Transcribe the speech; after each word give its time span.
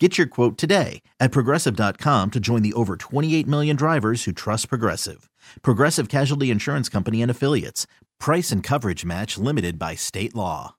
Get 0.00 0.18
your 0.18 0.26
quote 0.26 0.58
today 0.58 1.02
at 1.20 1.30
progressive.com 1.30 2.32
to 2.32 2.40
join 2.40 2.62
the 2.62 2.72
over 2.72 2.96
28 2.96 3.46
million 3.46 3.76
drivers 3.76 4.24
who 4.24 4.32
trust 4.32 4.68
Progressive. 4.68 5.30
Progressive 5.62 6.08
Casualty 6.08 6.50
Insurance 6.50 6.88
Company 6.88 7.22
and 7.22 7.30
Affiliates. 7.30 7.86
Price 8.18 8.50
and 8.50 8.60
coverage 8.60 9.04
match 9.04 9.38
limited 9.38 9.78
by 9.78 9.94
state 9.94 10.34
law. 10.34 10.74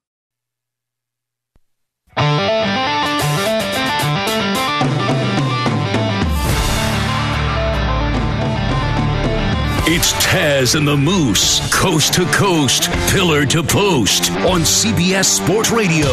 It's 9.88 10.14
Taz 10.14 10.76
and 10.76 10.88
the 10.88 10.98
Moose, 10.98 11.62
coast 11.72 12.16
to 12.16 12.26
coast, 12.34 12.90
pillar 13.12 13.46
to 13.46 13.62
post 13.62 14.32
on 14.32 14.62
CBS 14.62 15.26
Sports 15.26 15.70
Radio. 15.70 16.08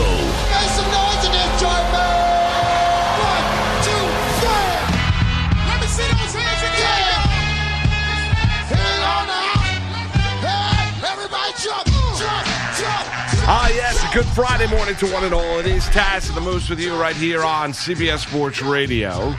Ah, 13.54 13.68
yes, 13.68 14.14
good 14.14 14.24
Friday 14.28 14.66
morning 14.74 14.94
to 14.94 15.06
one 15.12 15.24
and 15.24 15.34
all. 15.34 15.58
It 15.58 15.66
is 15.66 15.84
Taz 15.88 16.26
and 16.28 16.34
the 16.34 16.40
Moose 16.40 16.70
with 16.70 16.80
you 16.80 16.98
right 16.98 17.14
here 17.14 17.44
on 17.44 17.72
CBS 17.72 18.20
Sports 18.26 18.62
Radio. 18.62 19.34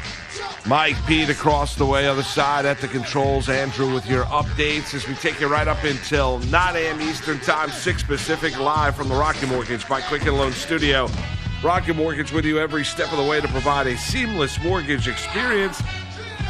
Mike 0.67 1.03
Pete 1.07 1.29
across 1.29 1.73
the 1.73 1.85
way, 1.87 2.05
other 2.05 2.21
side 2.21 2.67
at 2.67 2.79
the 2.79 2.87
controls. 2.87 3.49
Andrew 3.49 3.91
with 3.91 4.05
your 4.05 4.25
updates 4.25 4.93
as 4.93 5.07
we 5.07 5.15
take 5.15 5.41
you 5.41 5.47
right 5.47 5.67
up 5.67 5.83
until 5.83 6.37
9 6.37 6.75
a.m. 6.75 7.01
Eastern 7.01 7.39
Time, 7.39 7.71
6 7.71 8.03
Pacific, 8.03 8.59
live 8.59 8.95
from 8.95 9.09
the 9.09 9.15
Rocket 9.15 9.49
Mortgage 9.49 9.89
by 9.89 9.99
Quicken 9.99 10.37
Loan 10.37 10.51
Studio. 10.51 11.09
Rocket 11.63 11.95
Mortgage 11.95 12.31
with 12.31 12.45
you 12.45 12.59
every 12.59 12.85
step 12.85 13.11
of 13.11 13.17
the 13.17 13.25
way 13.25 13.41
to 13.41 13.47
provide 13.47 13.87
a 13.87 13.97
seamless 13.97 14.61
mortgage 14.61 15.07
experience. 15.07 15.81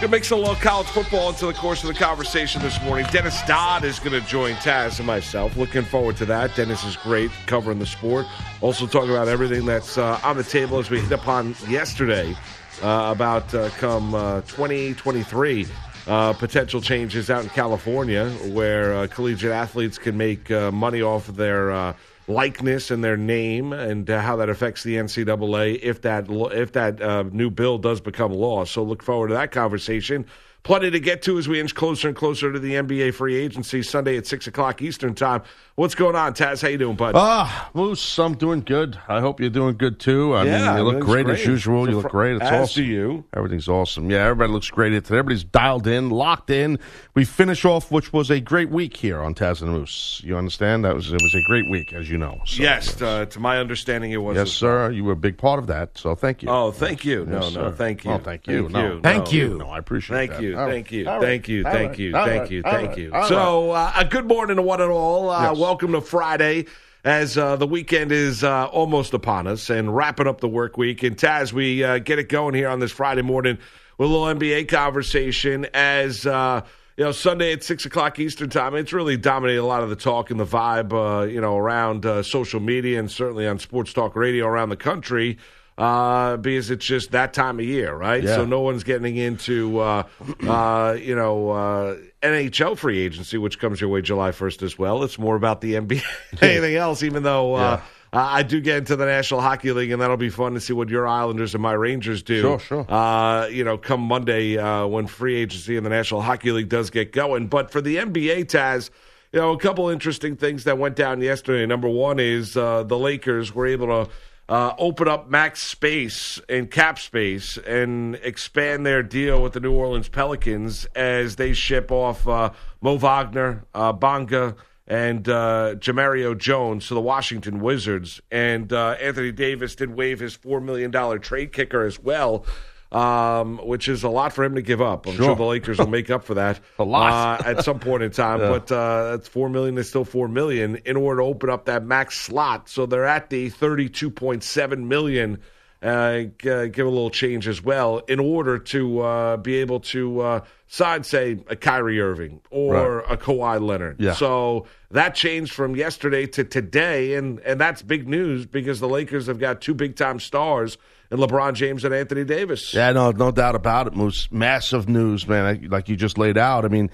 Gonna 0.04 0.12
mix 0.12 0.32
a 0.32 0.36
little 0.36 0.56
college 0.56 0.88
football 0.88 1.30
into 1.30 1.46
the 1.46 1.54
course 1.54 1.82
of 1.82 1.88
the 1.88 1.94
conversation 1.94 2.62
this 2.62 2.78
morning. 2.84 3.06
Dennis 3.10 3.42
Dodd 3.44 3.86
is 3.86 4.00
going 4.00 4.12
to 4.12 4.28
join 4.28 4.54
Taz 4.56 4.98
and 4.98 5.08
myself. 5.08 5.56
Looking 5.56 5.84
forward 5.84 6.18
to 6.18 6.26
that. 6.26 6.54
Dennis 6.58 6.84
is 6.84 6.98
great 6.98 7.32
covering 7.46 7.80
the 7.80 7.86
sport. 7.86 8.26
Also 8.60 8.86
talking 8.86 9.12
about 9.12 9.30
everything 9.30 9.66
that's 9.66 9.98
uh, 9.98 10.20
on 10.22 10.36
the 10.36 10.44
table 10.44 10.78
as 10.78 10.90
we 10.90 11.00
hit 11.00 11.14
upon 11.14 11.56
yesterday 11.70 12.36
uh, 12.82 13.14
about 13.16 13.56
uh, 13.56 13.70
come 13.78 14.14
uh, 14.14 14.42
2023 14.42 15.68
uh, 16.08 16.34
potential 16.34 16.82
changes 16.82 17.30
out 17.30 17.44
in 17.44 17.50
California 17.52 18.30
where 18.50 18.94
uh, 18.94 19.08
collegiate 19.08 19.54
athletes 19.54 19.98
can 19.98 20.18
make 20.18 20.50
money 20.50 21.02
off 21.02 21.30
of 21.30 21.38
their 21.38 21.96
likeness 22.28 22.92
and 22.92 23.04
their 23.04 23.18
name 23.18 23.74
and 23.74 24.10
uh, 24.10 24.22
how 24.22 24.36
that 24.38 24.50
affects 24.50 24.84
the 24.84 24.96
NCAA 24.96 25.80
if 25.82 26.02
that 26.02 26.26
if 26.30 26.72
that 26.74 27.02
uh, 27.02 27.24
new 27.32 27.50
bill 27.50 27.78
does 27.78 28.02
become 28.02 28.32
law. 28.34 28.66
So 28.66 28.84
look 28.84 29.04
forward 29.04 29.30
to 29.30 29.34
that 29.36 29.52
conversation. 29.52 30.26
Plenty 30.64 30.92
to 30.92 31.00
get 31.02 31.22
to 31.24 31.38
as 31.38 31.50
we 31.50 31.60
inch 31.60 31.76
closer 31.76 32.08
and 32.08 32.16
closer 32.16 32.54
to 32.54 32.58
the 32.58 32.76
NBA 32.76 33.16
free 33.16 33.36
agency 33.36 33.84
Sunday 33.84 34.16
at 34.16 34.26
six 34.26 34.48
o'clock 34.48 34.82
Eastern 34.82 35.14
time. 35.14 35.42
What's 35.76 35.94
going 35.94 36.16
on, 36.16 36.34
Taz? 36.36 36.62
How 36.62 36.70
you 36.70 36.78
doing, 36.78 36.96
bud? 36.96 37.16
Ah, 37.18 37.70
Moose, 37.74 38.18
I'm 38.18 38.36
doing 38.36 38.62
good. 38.62 38.98
I 39.10 39.20
hope 39.20 39.42
you're 39.42 39.50
doing 39.50 39.76
good 39.76 40.00
too. 40.00 40.34
I 40.34 40.46
Yeah, 40.46 40.68
mean, 40.76 40.78
you 40.78 40.84
look 40.94 41.04
great, 41.04 41.26
great. 41.26 41.40
as 41.42 41.46
usual. 41.46 41.90
You 41.90 41.98
look 41.98 42.12
great. 42.12 42.38
It's 42.38 42.46
as 42.46 42.70
awesome. 42.70 42.86
you. 42.86 43.26
Everything's 43.36 43.68
awesome. 43.68 44.10
Yeah, 44.10 44.20
everybody 44.24 44.54
looks 44.54 44.70
great 44.70 44.92
today. 44.92 45.08
Everybody's 45.18 45.44
dialed 45.44 45.86
in, 45.86 46.10
locked 46.10 46.50
in. 46.50 46.80
We 47.16 47.26
finish 47.26 47.64
off, 47.64 47.92
which 47.92 48.12
was 48.12 48.32
a 48.32 48.40
great 48.40 48.72
week 48.72 48.98
here 48.98 49.22
on 49.22 49.36
Taz 49.36 49.62
and 49.62 49.70
Moose. 49.70 50.20
You 50.24 50.36
understand? 50.36 50.84
That 50.84 50.96
was 50.96 51.14
it 51.14 51.22
was 51.22 51.36
a 51.36 51.44
great 51.46 51.70
week, 51.70 51.94
as 51.94 52.10
you 52.10 52.18
know. 52.18 52.42
So, 52.48 52.64
yes, 52.64 53.00
uh, 53.04 53.26
to 53.28 53.40
my 53.40 53.60
understanding, 53.60 54.12
it 54.14 54.18
was. 54.18 54.36
yes, 54.36 54.48
as 54.48 54.54
sir. 54.54 54.90
You 54.90 55.04
were 55.04 55.12
a 55.12 55.16
big 55.16 55.38
part 55.38 55.60
of 55.60 55.68
that, 55.68 55.96
so 55.96 56.16
thank 56.16 56.42
you. 56.42 56.50
Oh, 56.50 56.72
thank 56.72 57.06
you. 57.06 57.24
No, 57.26 57.42
Yes, 57.42 57.54
no, 57.54 57.70
sir. 57.70 57.72
thank 57.76 58.04
you. 58.04 58.12
Oh, 58.14 58.18
thank 58.18 58.48
you. 58.48 58.68
No. 58.68 59.00
Thank 59.00 59.26
No, 59.26 59.32
you. 59.32 59.58
No, 59.60 59.70
I 59.70 59.78
appreciate 59.78 60.16
Thank 60.18 60.32
that. 60.32 60.42
you, 60.42 60.58
All 60.58 60.66
right. 60.66 60.72
thank 60.74 60.92
you, 60.92 61.08
All 61.08 61.22
thank 61.22 61.48
you, 61.48 61.64
All 61.68 61.72
thank 61.72 62.00
you, 62.00 62.16
All 62.16 62.26
thank 62.26 62.50
you, 62.50 62.62
thank 62.64 62.98
you. 62.98 63.12
So, 63.28 63.70
uh, 63.72 63.94
a 63.96 64.06
good 64.06 64.26
morning 64.28 64.56
to 64.56 64.64
one 64.64 64.82
and 64.82 64.90
all. 64.92 65.30
Uh, 65.30 65.52
Yes. 65.52 65.60
Welcome 65.60 65.92
to 65.92 66.02
Friday, 66.02 66.66
as 67.04 67.38
uh, 67.38 67.58
the 67.58 67.68
weekend 67.68 68.12
is 68.12 68.44
uh, 68.44 68.66
almost 68.66 69.14
upon 69.14 69.46
us, 69.46 69.70
and 69.70 69.96
wrapping 69.96 70.26
up 70.26 70.42
the 70.42 70.50
work 70.50 70.80
week. 70.80 71.04
And 71.04 71.16
Taz, 71.16 71.54
we 71.54 71.84
uh, 71.84 72.00
get 72.00 72.18
it 72.18 72.28
going 72.28 72.56
here 72.56 72.70
on 72.70 72.80
this 72.80 72.92
Friday 72.92 73.22
morning 73.22 73.60
with 74.00 74.10
a 74.10 74.12
little 74.12 74.34
NBA 74.34 74.68
conversation. 74.68 75.68
As 75.76 76.26
uh, 76.26 76.62
you 76.98 77.04
know, 77.04 77.12
Sunday 77.12 77.54
at 77.54 77.64
six 77.64 77.86
o'clock 77.86 78.20
Eastern 78.20 78.50
time, 78.50 78.76
it's 78.76 78.94
really 78.94 79.18
dominated 79.18 79.62
a 79.62 79.66
lot 79.66 79.84
of 79.84 79.90
the 79.90 79.96
talk 79.96 80.30
and 80.30 80.40
the 80.40 80.46
vibe, 80.46 80.94
uh, 80.94 81.26
you 81.26 81.42
know, 81.42 81.58
around 81.58 82.06
uh, 82.06 82.22
social 82.22 82.60
media 82.60 83.00
and 83.00 83.10
certainly 83.10 83.48
on 83.48 83.60
sports 83.60 83.94
talk 83.94 84.16
radio 84.16 84.46
around 84.46 84.70
the 84.70 84.78
country 84.78 85.38
uh, 85.78 86.38
because 86.38 86.70
it's 86.70 86.86
just 86.86 87.12
that 87.12 87.34
time 87.34 87.60
of 87.60 87.66
year, 87.66 87.96
right? 87.96 88.24
Yeah. 88.24 88.36
So 88.36 88.46
no 88.46 88.62
one's 88.62 88.84
getting 88.84 89.18
into, 89.18 89.80
uh, 89.80 90.04
uh, 90.48 90.96
you 91.00 91.16
know, 91.16 91.50
uh, 91.50 91.98
NHL 92.22 92.78
free 92.78 93.00
agency, 93.00 93.38
which 93.38 93.60
comes 93.60 93.82
your 93.82 93.90
way 93.90 94.02
July 94.02 94.30
1st 94.30 94.62
as 94.62 94.78
well. 94.78 95.04
It's 95.04 95.18
more 95.18 95.36
about 95.36 95.62
the 95.62 95.74
NBA 95.74 96.04
than 96.40 96.50
anything 96.50 96.76
else, 96.76 97.02
even 97.02 97.24
though 97.24 97.56
uh, 97.56 97.82
uh, 98.14 98.30
I 98.32 98.44
do 98.44 98.62
get 98.62 98.78
into 98.78 98.96
the 98.96 99.06
National 99.06 99.42
Hockey 99.42 99.72
League, 99.72 99.90
and 99.90 100.00
that'll 100.00 100.18
be 100.18 100.30
fun 100.30 100.54
to 100.54 100.60
see 100.62 100.72
what 100.72 100.88
your 100.88 101.08
Islanders 101.08 101.56
and 101.56 101.64
my 101.64 101.74
Rangers 101.74 102.22
do. 102.22 102.42
Sure, 102.42 102.60
sure. 102.60 102.86
Uh, 102.92 103.48
you 103.48 103.64
know, 103.64 103.78
come 103.78 104.02
Monday 104.02 104.58
uh, 104.58 104.86
when 104.86 105.08
free 105.08 105.36
agency 105.36 105.78
in 105.78 105.84
the 105.84 105.90
National 105.90 106.22
Hockey 106.22 106.52
League 106.52 106.70
does 106.70 106.92
get 106.92 107.12
going. 107.12 107.48
But 107.48 107.72
for 107.72 107.82
the 107.82 107.96
NBA, 107.96 108.46
Taz, 108.46 108.92
you 109.32 109.40
know, 109.40 109.52
a 109.52 109.58
couple 109.58 109.90
interesting 109.90 110.36
things 110.36 110.64
that 110.66 110.78
went 110.78 110.96
down 110.96 111.22
yesterday. 111.22 111.66
Number 111.66 111.90
one 111.90 112.20
is 112.20 112.56
uh, 112.56 112.84
the 112.84 113.00
Lakers 113.00 113.56
were 113.56 113.66
able 113.66 113.88
to 113.88 114.12
uh, 114.48 114.76
open 114.78 115.08
up 115.08 115.28
max 115.28 115.64
space 115.64 116.40
and 116.48 116.70
cap 116.70 117.00
space 117.00 117.58
and 117.58 118.16
expand 118.16 118.86
their 118.86 119.02
deal 119.02 119.42
with 119.42 119.54
the 119.54 119.60
New 119.60 119.74
Orleans 119.74 120.10
Pelicans 120.10 120.86
as 120.96 121.38
they 121.38 121.54
ship 121.54 121.92
off 121.92 122.28
uh, 122.28 122.52
Mo 122.80 122.98
Wagner, 122.98 123.64
uh, 123.74 123.92
Bonga, 123.92 124.56
and 124.88 125.28
uh, 125.30 125.76
Jemerrio 125.78 126.38
Jones 126.38 126.88
to 126.88 126.94
the 126.94 127.02
Washington 127.02 127.60
Wizards. 127.62 128.22
And 128.32 128.72
uh, 128.74 128.92
Anthony 129.02 129.32
Davis 129.32 129.76
did 129.76 129.96
waive 129.96 130.20
his 130.20 130.38
$4 130.38 130.62
million 130.64 130.92
trade 131.22 131.54
kicker 131.54 131.84
as 131.86 132.00
well. 132.00 132.46
Um, 132.92 133.58
which 133.64 133.88
is 133.88 134.04
a 134.04 134.10
lot 134.10 134.34
for 134.34 134.44
him 134.44 134.54
to 134.54 134.62
give 134.62 134.80
up. 134.80 135.08
I'm 135.08 135.16
sure, 135.16 135.26
Sure. 135.26 135.36
the 135.36 135.44
Lakers 135.46 135.80
will 135.80 135.88
make 135.88 136.12
up 136.12 136.24
for 136.24 136.36
that 136.36 136.60
A 136.78 136.84
lot. 136.84 137.42
uh, 137.42 137.50
at 137.50 137.64
some 137.66 137.80
point 137.80 138.04
in 138.04 138.12
time. 138.12 138.38
But 138.38 138.72
uh, 138.72 139.12
that's 139.18 139.28
four 139.28 139.50
million 139.50 139.76
is 139.80 139.90
still 139.90 140.06
four 140.06 140.28
million 140.28 140.76
in 140.86 140.96
order 140.96 141.22
to 141.22 141.26
open 141.26 141.50
up 141.50 141.66
that 141.66 141.84
max 141.84 142.20
slot. 142.20 142.70
So 142.70 142.86
they're 142.86 143.08
at 143.08 143.32
the 143.32 143.50
thirty-two 143.50 144.12
point 144.12 144.44
seven 144.44 144.88
million. 144.88 145.40
Uh, 145.84 146.24
g- 146.42 146.50
uh, 146.50 146.66
give 146.68 146.88
a 146.88 146.90
little 146.90 147.10
change 147.10 147.46
as 147.48 147.62
well 147.62 147.98
in 148.08 148.20
order 148.20 148.58
to 148.58 149.02
uh, 149.02 149.36
be 149.38 149.56
able 149.56 149.82
to 149.82 150.22
uh, 150.22 150.40
sign, 150.68 151.04
say, 151.04 151.38
a 151.50 151.58
Kyrie 151.58 152.00
Irving 152.00 152.40
or 152.50 153.02
a 153.02 153.18
Kawhi 153.18 153.62
Leonard. 153.62 154.00
Yeah. 154.00 154.14
So 154.14 154.66
that 154.92 155.14
changed 155.14 155.52
from 155.52 155.76
yesterday 155.76 156.26
to 156.28 156.46
today, 156.46 157.16
and 157.16 157.40
and 157.42 157.60
that's 157.60 157.82
big 157.82 158.08
news 158.08 158.46
because 158.46 158.80
the 158.80 158.88
Lakers 158.88 159.28
have 159.28 159.40
got 159.40 159.60
two 159.60 159.74
big 159.74 159.98
time 159.98 160.22
stars 160.22 160.78
and 161.12 161.20
LeBron 161.20 161.54
James 161.54 161.84
and 161.84 161.94
Anthony 161.94 162.24
Davis. 162.24 162.74
Yeah, 162.74 162.92
no, 162.94 163.12
no 163.12 163.32
doubt 163.32 163.56
about 163.56 163.88
it, 163.88 163.94
Moose. 163.94 164.30
Massive 164.32 164.88
news, 164.88 165.28
man. 165.28 165.68
Like 165.70 165.90
you 165.90 165.98
just 165.98 166.18
laid 166.18 166.38
out. 166.38 166.64
I 166.64 166.70
mean, 166.70 166.90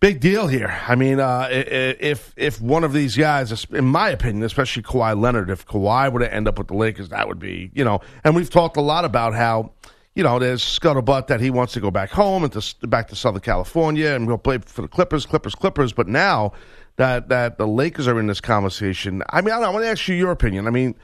big 0.00 0.20
deal 0.20 0.48
here. 0.48 0.76
I 0.88 0.96
mean, 0.96 1.20
uh, 1.20 1.48
if 1.50 2.32
if 2.36 2.60
one 2.60 2.84
of 2.84 2.92
these 2.92 3.16
guys, 3.16 3.66
in 3.70 3.84
my 3.84 4.08
opinion, 4.10 4.42
especially 4.42 4.82
Kawhi 4.82 5.20
Leonard, 5.20 5.50
if 5.50 5.66
Kawhi 5.66 6.12
were 6.12 6.20
to 6.20 6.34
end 6.34 6.48
up 6.48 6.58
with 6.58 6.68
the 6.68 6.76
Lakers, 6.76 7.10
that 7.10 7.28
would 7.28 7.38
be, 7.38 7.70
you 7.74 7.84
know. 7.84 8.00
And 8.24 8.34
we've 8.34 8.50
talked 8.50 8.76
a 8.76 8.82
lot 8.82 9.04
about 9.04 9.34
how. 9.34 9.72
You 10.12 10.24
know, 10.24 10.40
there's 10.40 10.60
scuttlebutt 10.60 11.28
that 11.28 11.40
he 11.40 11.50
wants 11.50 11.72
to 11.74 11.80
go 11.80 11.92
back 11.92 12.10
home 12.10 12.42
and 12.42 12.52
to 12.52 12.86
back 12.88 13.06
to 13.08 13.16
Southern 13.16 13.42
California 13.42 14.08
and 14.08 14.26
go 14.26 14.36
play 14.36 14.58
for 14.58 14.82
the 14.82 14.88
Clippers, 14.88 15.24
Clippers, 15.24 15.54
Clippers. 15.54 15.92
But 15.92 16.08
now 16.08 16.52
that 16.96 17.28
that 17.28 17.58
the 17.58 17.66
Lakers 17.66 18.08
are 18.08 18.18
in 18.18 18.26
this 18.26 18.40
conversation, 18.40 19.22
I 19.30 19.40
mean, 19.40 19.54
I, 19.54 19.58
I 19.58 19.68
want 19.70 19.84
to 19.84 19.88
ask 19.88 20.08
you 20.08 20.16
your 20.16 20.32
opinion. 20.32 20.66
I 20.66 20.70
mean, 20.70 20.96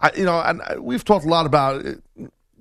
I, 0.00 0.12
you 0.16 0.24
know, 0.24 0.40
and 0.40 0.62
we've 0.80 1.04
talked 1.04 1.24
a 1.24 1.28
lot 1.28 1.44
about 1.44 1.84
it, 1.84 2.02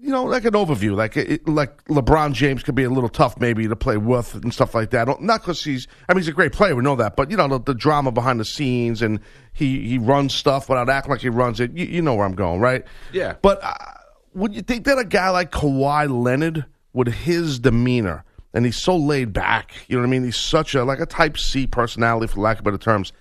you 0.01 0.09
know, 0.09 0.24
like 0.24 0.45
an 0.45 0.53
overview, 0.53 0.95
like 0.95 1.15
it, 1.15 1.48
like 1.48 1.86
LeBron 1.86 2.33
James 2.33 2.63
could 2.63 2.74
be 2.74 2.83
a 2.83 2.89
little 2.89 3.09
tough 3.09 3.39
maybe 3.39 3.68
to 3.68 3.75
play 3.75 3.98
with 3.98 4.33
and 4.33 4.51
stuff 4.51 4.74
like 4.74 4.89
that. 4.89 5.07
Not 5.21 5.42
because 5.42 5.63
he's, 5.63 5.88
I 6.09 6.13
mean, 6.13 6.21
he's 6.21 6.27
a 6.27 6.33
great 6.33 6.53
player, 6.53 6.75
we 6.75 6.81
know 6.81 6.95
that, 6.95 7.15
but 7.15 7.30
you 7.30 7.38
know 7.38 7.48
the, 7.48 7.59
the 7.59 7.75
drama 7.75 8.12
behind 8.12 8.39
the 8.39 8.45
scenes 8.45 9.03
and 9.03 9.19
he 9.53 9.88
he 9.88 9.98
runs 10.00 10.33
stuff 10.33 10.69
without 10.69 10.89
acting 10.89 11.12
like 11.12 11.21
he 11.21 11.30
runs 11.30 11.59
it. 11.59 11.77
You, 11.77 11.86
you 11.86 12.01
know 12.01 12.15
where 12.15 12.25
I'm 12.25 12.36
going, 12.36 12.59
right? 12.59 12.83
Yeah. 13.13 13.36
But 13.42 13.63
uh, 13.63 13.75
would 14.33 14.56
you 14.56 14.63
think 14.63 14.86
that 14.86 14.98
a 14.98 15.06
guy 15.06 15.30
like 15.30 15.51
Kawhi 15.51 16.09
Leonard, 16.24 16.65
with 16.94 17.07
his 17.07 17.59
demeanor, 17.59 18.24
and 18.54 18.65
he's 18.65 18.77
so 18.77 18.97
laid 18.97 19.33
back, 19.33 19.71
you 19.88 19.95
know 19.95 20.01
what 20.01 20.07
I 20.07 20.12
mean? 20.12 20.24
He's 20.24 20.36
such 20.36 20.75
a 20.75 20.83
like 20.83 21.00
a 21.00 21.06
type 21.06 21.38
C 21.38 21.68
personality, 21.68 22.27
for 22.27 22.42
lack 22.42 22.57
of 22.57 22.63
better 22.63 22.77
terms. 22.77 23.13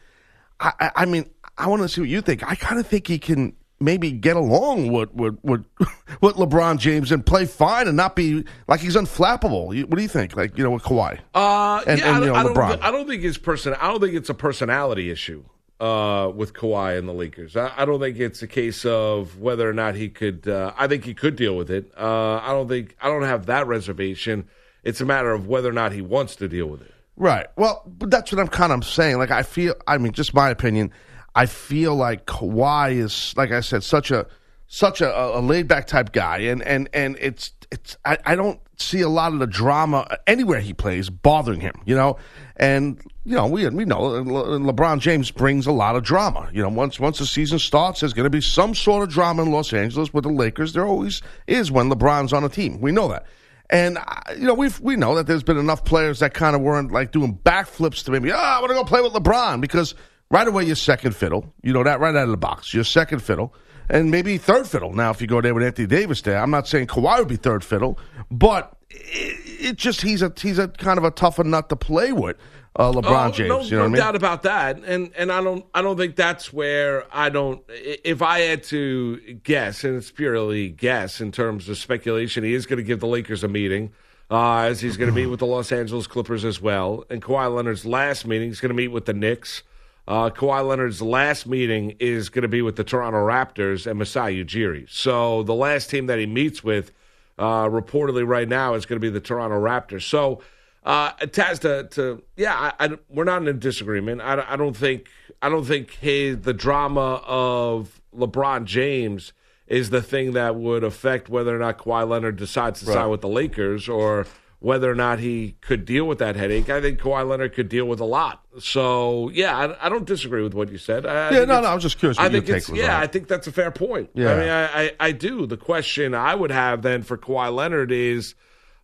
I, 0.59 0.73
I, 0.81 0.91
I 0.97 1.05
mean, 1.05 1.31
I 1.56 1.69
want 1.69 1.83
to 1.83 1.88
see 1.88 2.00
what 2.00 2.11
you 2.11 2.21
think. 2.21 2.43
I 2.49 2.55
kind 2.55 2.81
of 2.81 2.87
think 2.87 3.06
he 3.06 3.19
can 3.19 3.55
maybe 3.81 4.12
get 4.12 4.37
along 4.37 4.93
with 4.93 5.12
with, 5.15 5.38
with 5.43 5.65
with 6.21 6.37
LeBron 6.37 6.79
James 6.79 7.11
and 7.12 7.25
play 7.25 7.47
fine 7.47 7.88
and 7.88 7.97
not 7.97 8.15
be 8.17 8.44
like 8.69 8.81
he's 8.81 8.97
unflappable. 8.97 9.67
What 9.88 9.97
do 9.97 10.03
you 10.03 10.09
think? 10.09 10.37
Like 10.37 10.56
you 10.59 10.65
know, 10.65 10.71
with 10.71 10.82
Kawhi. 10.82 11.19
Uh, 11.35 11.82
And- 11.87 11.99
yeah, 11.99 12.06
and, 12.09 12.17
I, 12.17 12.19
you 12.21 12.27
don't- 12.27 12.37
I 12.37 12.43
don't, 12.43 12.55
LeBron. 12.55 12.79
I 12.82 12.91
don't 12.91 13.09
think 13.09 13.25
it's 13.25 13.38
person. 13.38 13.75
I 13.81 13.88
don't 13.88 14.00
think 14.00 14.15
it's 14.15 14.29
a 14.31 14.35
personality 14.35 15.11
issue 15.11 15.44
uh, 15.81 16.31
with 16.35 16.53
Kawhi 16.53 16.99
and 16.99 17.09
the 17.09 17.12
Lakers. 17.15 17.56
I, 17.56 17.73
I 17.77 17.85
don't 17.85 18.00
think 18.00 18.19
it's 18.19 18.43
a 18.43 18.47
case 18.47 18.85
of 18.85 19.38
whether 19.38 19.69
or 19.69 19.73
not 19.73 19.94
he 19.94 20.09
could. 20.09 20.47
Uh, 20.47 20.73
I 20.76 20.87
think 20.87 21.05
he 21.05 21.15
could 21.15 21.37
deal 21.37 21.56
with 21.56 21.71
it. 21.71 21.91
Uh, 21.97 22.37
I 22.43 22.49
don't 22.49 22.69
think. 22.69 22.97
I 23.00 23.09
don't 23.09 23.23
have 23.25 23.47
that 23.47 23.67
reservation. 23.67 24.47
It's 24.85 25.00
a 25.00 25.05
matter 25.06 25.31
of 25.33 25.47
whether 25.47 25.69
or 25.69 25.73
not 25.73 25.93
he 25.93 26.00
wants 26.03 26.37
to 26.37 26.49
deal 26.49 26.67
with 26.67 26.81
it. 26.83 26.94
Right. 27.17 27.47
Well, 27.56 27.83
but 27.87 28.11
that's 28.11 28.33
what 28.33 28.41
I'm 28.41 28.49
kind 28.49 28.73
of 28.73 28.85
saying. 28.85 29.19
Like 29.19 29.31
I 29.31 29.43
feel. 29.43 29.75
I 29.87 29.99
mean, 29.99 30.12
just 30.12 30.33
my 30.35 30.49
opinion. 30.50 30.91
I 31.35 31.47
feel 31.47 31.94
like 31.94 32.27
Kawhi 32.27 32.97
is, 32.97 33.35
like 33.37 33.53
I 33.53 33.61
said, 33.61 33.85
such 33.85 34.11
a 34.11 34.27
such 34.67 35.00
a, 35.00 35.37
a 35.37 35.41
laid 35.41 35.67
back 35.67 35.87
type 35.87 36.12
guy, 36.12 36.38
and 36.38 36.62
and 36.62 36.88
and 36.93 37.17
it's 37.21 37.53
it's. 37.71 37.97
I, 38.05 38.19
I 38.25 38.35
don't 38.37 38.61
see 38.79 39.00
a 39.00 39.09
lot 39.09 39.32
of 39.32 39.41
the 39.41 39.47
drama 39.47 40.06
anywhere 40.27 40.61
he 40.61 40.73
plays 40.73 41.11
bothering 41.11 41.61
him. 41.61 41.75
You 41.85 41.97
know, 41.97 42.17
and 42.56 43.00
you 43.25 43.35
know 43.37 43.47
we 43.47 43.69
we 43.69 43.85
know 43.85 44.00
Le- 44.00 44.59
LeBron 44.73 45.00
James 45.00 45.31
brings 45.31 45.67
a 45.67 45.73
lot 45.73 45.97
of 45.97 46.03
drama. 46.03 46.49
You 46.53 46.62
know, 46.62 46.69
once 46.69 47.00
once 47.00 47.19
the 47.19 47.27
season 47.27 47.59
starts, 47.59 48.00
there's 48.00 48.12
going 48.12 48.25
to 48.25 48.31
be 48.31 48.41
some 48.41 48.75
sort 48.75 49.03
of 49.03 49.09
drama 49.09 49.43
in 49.43 49.50
Los 49.50 49.73
Angeles 49.73 50.15
with 50.15 50.25
the 50.25 50.31
Lakers. 50.31 50.73
There 50.73 50.87
always 50.87 51.21
is 51.47 51.71
when 51.71 51.91
LeBron's 51.91 52.33
on 52.33 52.44
a 52.44 52.49
team. 52.49 52.81
We 52.81 52.93
know 52.93 53.09
that. 53.09 53.26
And 53.71 53.99
uh, 53.99 54.21
you 54.37 54.47
know 54.47 54.55
we 54.55 54.71
we 54.81 54.97
know 54.97 55.15
that 55.17 55.26
there's 55.26 55.44
been 55.44 55.59
enough 55.59 55.85
players 55.85 56.21
that 56.21 56.35
kind 56.35 56.55
of 56.55 56.62
weren't 56.62 56.93
like 56.93 57.12
doing 57.12 57.38
backflips 57.44 58.05
to 58.05 58.11
maybe 58.11 58.31
ah 58.33 58.56
I 58.56 58.61
want 58.61 58.71
to 58.71 58.75
go 58.75 58.85
play 58.85 59.00
with 59.00 59.12
LeBron 59.12 59.61
because 59.61 59.94
right 60.31 60.47
away 60.49 60.65
you're 60.65 60.77
second 60.77 61.15
fiddle 61.15 61.53
you 61.62 61.73
know 61.73 61.82
that 61.82 62.00
right 62.00 62.15
out 62.15 62.25
of 62.25 62.31
the 62.31 62.37
box 62.37 62.73
you're 62.73 62.85
second 62.85 63.21
fiddle 63.21 63.55
and 63.88 64.11
maybe 64.11 64.38
third 64.38 64.67
fiddle 64.67 64.93
now 64.93 65.11
if 65.11 65.21
you 65.21 65.27
go 65.27 65.41
there 65.41 65.55
with 65.55 65.65
Anthony 65.65 65.87
Davis 65.87 66.23
there 66.23 66.38
I'm 66.38 66.50
not 66.50 66.67
saying 66.69 66.87
Kawhi 66.87 67.19
would 67.19 67.29
be 67.29 67.37
third 67.37 67.65
fiddle 67.65 67.99
but 68.31 68.77
it, 68.91 69.71
it 69.71 69.77
just 69.77 70.03
he's 70.03 70.23
a 70.23 70.32
he's 70.41 70.59
a 70.59 70.69
kind 70.69 70.99
of 70.99 71.05
a 71.05 71.11
tougher 71.11 71.44
nut 71.44 71.69
to 71.69 71.77
play 71.77 72.12
with 72.12 72.37
uh, 72.77 72.93
LeBron 72.93 73.29
Oh, 73.29 73.32
James 73.32 73.49
No, 73.49 73.61
you 73.62 73.71
know 73.73 73.77
no 73.77 73.82
what 73.82 73.85
I 73.85 73.88
mean 73.88 73.97
doubt 73.97 74.17
about 74.17 74.43
that. 74.44 74.79
And 74.85 75.11
and 75.17 75.32
I 75.32 75.43
don't 75.43 75.67
I 75.75 75.82
don't 75.82 75.97
think 75.97 76.15
that's 76.15 76.53
where 76.53 77.05
I 77.12 77.29
don't. 77.29 77.62
If 77.69 78.23
I 78.23 78.41
had 78.41 78.62
to 78.65 79.17
guess, 79.43 79.83
and 79.83 79.97
it's 79.97 80.12
purely 80.12 80.69
guess 80.69 81.21
in 81.21 81.33
terms 81.33 81.69
of 81.69 81.79
speculation, 81.79 82.44
he 82.44 82.55
is 82.55 82.67
going 82.67 82.76
to 82.76 82.85
give 82.85 83.00
the 83.00 83.09
Lakers 83.09 83.43
a 83.43 83.49
meeting. 83.49 83.93
Uh, 84.31 84.61
as 84.61 84.81
he's 84.81 84.97
going 84.97 85.11
to 85.11 85.15
meet 85.15 85.26
with 85.26 85.41
the 85.41 85.47
Los 85.47 85.73
Angeles 85.73 86.06
Clippers 86.06 86.44
as 86.44 86.61
well. 86.61 87.05
And 87.11 87.21
Kawhi 87.21 87.53
Leonard's 87.53 87.85
last 87.85 88.25
meeting, 88.25 88.47
he's 88.50 88.61
going 88.61 88.69
to 88.71 88.76
meet 88.76 88.88
with 88.88 89.06
the 89.06 89.12
Knicks. 89.12 89.65
Uh, 90.11 90.29
Kawhi 90.29 90.67
Leonard's 90.67 91.01
last 91.01 91.47
meeting 91.47 91.95
is 92.01 92.31
going 92.31 92.43
to 92.43 92.49
be 92.49 92.62
with 92.62 92.75
the 92.75 92.83
Toronto 92.83 93.19
Raptors 93.19 93.87
and 93.87 93.97
Masai 93.97 94.45
Ujiri. 94.45 94.91
So 94.91 95.45
the 95.45 95.55
last 95.55 95.89
team 95.89 96.07
that 96.07 96.19
he 96.19 96.27
meets 96.27 96.65
with, 96.65 96.91
uh, 97.39 97.67
reportedly 97.67 98.27
right 98.27 98.49
now, 98.49 98.75
is 98.75 98.87
going 98.87 98.97
to 98.97 99.01
be 99.01 99.09
the 99.09 99.21
Toronto 99.21 99.55
Raptors. 99.61 100.03
So 100.03 100.43
uh, 100.83 101.12
Taz, 101.12 101.61
to, 101.61 101.87
to 101.93 102.25
yeah, 102.37 102.73
I, 102.81 102.87
I, 102.87 102.99
we're 103.09 103.23
not 103.23 103.43
in 103.43 103.47
a 103.47 103.53
disagreement. 103.53 104.21
I, 104.21 104.45
I 104.49 104.57
don't 104.57 104.77
think 104.77 105.07
I 105.41 105.49
don't 105.49 105.65
think 105.65 105.93
his, 105.93 106.39
the 106.39 106.55
drama 106.55 107.23
of 107.25 108.01
LeBron 108.12 108.65
James 108.65 109.33
is 109.69 109.91
the 109.91 110.03
thing 110.03 110.33
that 110.33 110.57
would 110.57 110.83
affect 110.83 111.29
whether 111.29 111.55
or 111.55 111.61
not 111.61 111.79
Kawhi 111.79 112.09
Leonard 112.09 112.35
decides 112.35 112.81
to 112.81 112.87
sign 112.87 113.11
with 113.11 113.21
the 113.21 113.29
Lakers 113.29 113.89
or 113.89 114.27
whether 114.61 114.91
or 114.91 114.95
not 114.95 115.19
he 115.19 115.57
could 115.62 115.85
deal 115.85 116.05
with 116.07 116.19
that 116.19 116.37
headache. 116.37 116.69
I 116.69 116.81
think 116.81 117.01
Kawhi 117.01 117.27
Leonard 117.27 117.55
could 117.55 117.69
deal 117.69 117.87
with 117.87 117.99
a 117.99 118.05
lot. 118.05 118.45
So 118.61 119.31
yeah, 119.31 119.57
I, 119.57 119.87
I 119.87 119.89
don't 119.89 120.05
disagree 120.07 120.43
with 120.43 120.55
what 120.55 120.71
you 120.71 120.79
said. 120.79 121.07
I, 121.07 121.31
yeah 121.31 121.45
no 121.45 121.61
no 121.61 121.69
I 121.69 121.75
was 121.75 121.83
just 121.83 121.99
curious 121.99 122.19
I 122.19 122.29
think 122.29 122.47
take 122.47 122.57
it's 122.57 122.69
was 122.69 122.79
yeah. 122.79 122.97
on 122.97 123.03
I 123.03 123.07
think 123.07 123.27
that's 123.27 123.47
a 123.47 123.53
fair 123.53 123.71
point. 123.71 124.11
Yeah. 124.15 124.33
I 124.33 124.39
mean, 124.39 124.49
I, 124.49 124.83
I, 124.83 124.93
I 125.01 125.12
do. 125.12 125.47
The 125.47 125.57
question 125.57 126.15
I 126.15 126.35
would 126.35 126.51
have 126.51 126.83
then 126.83 127.03
for 127.03 127.17
Kawhi 127.17 127.55
Leonard 127.55 127.91
is 127.91 128.35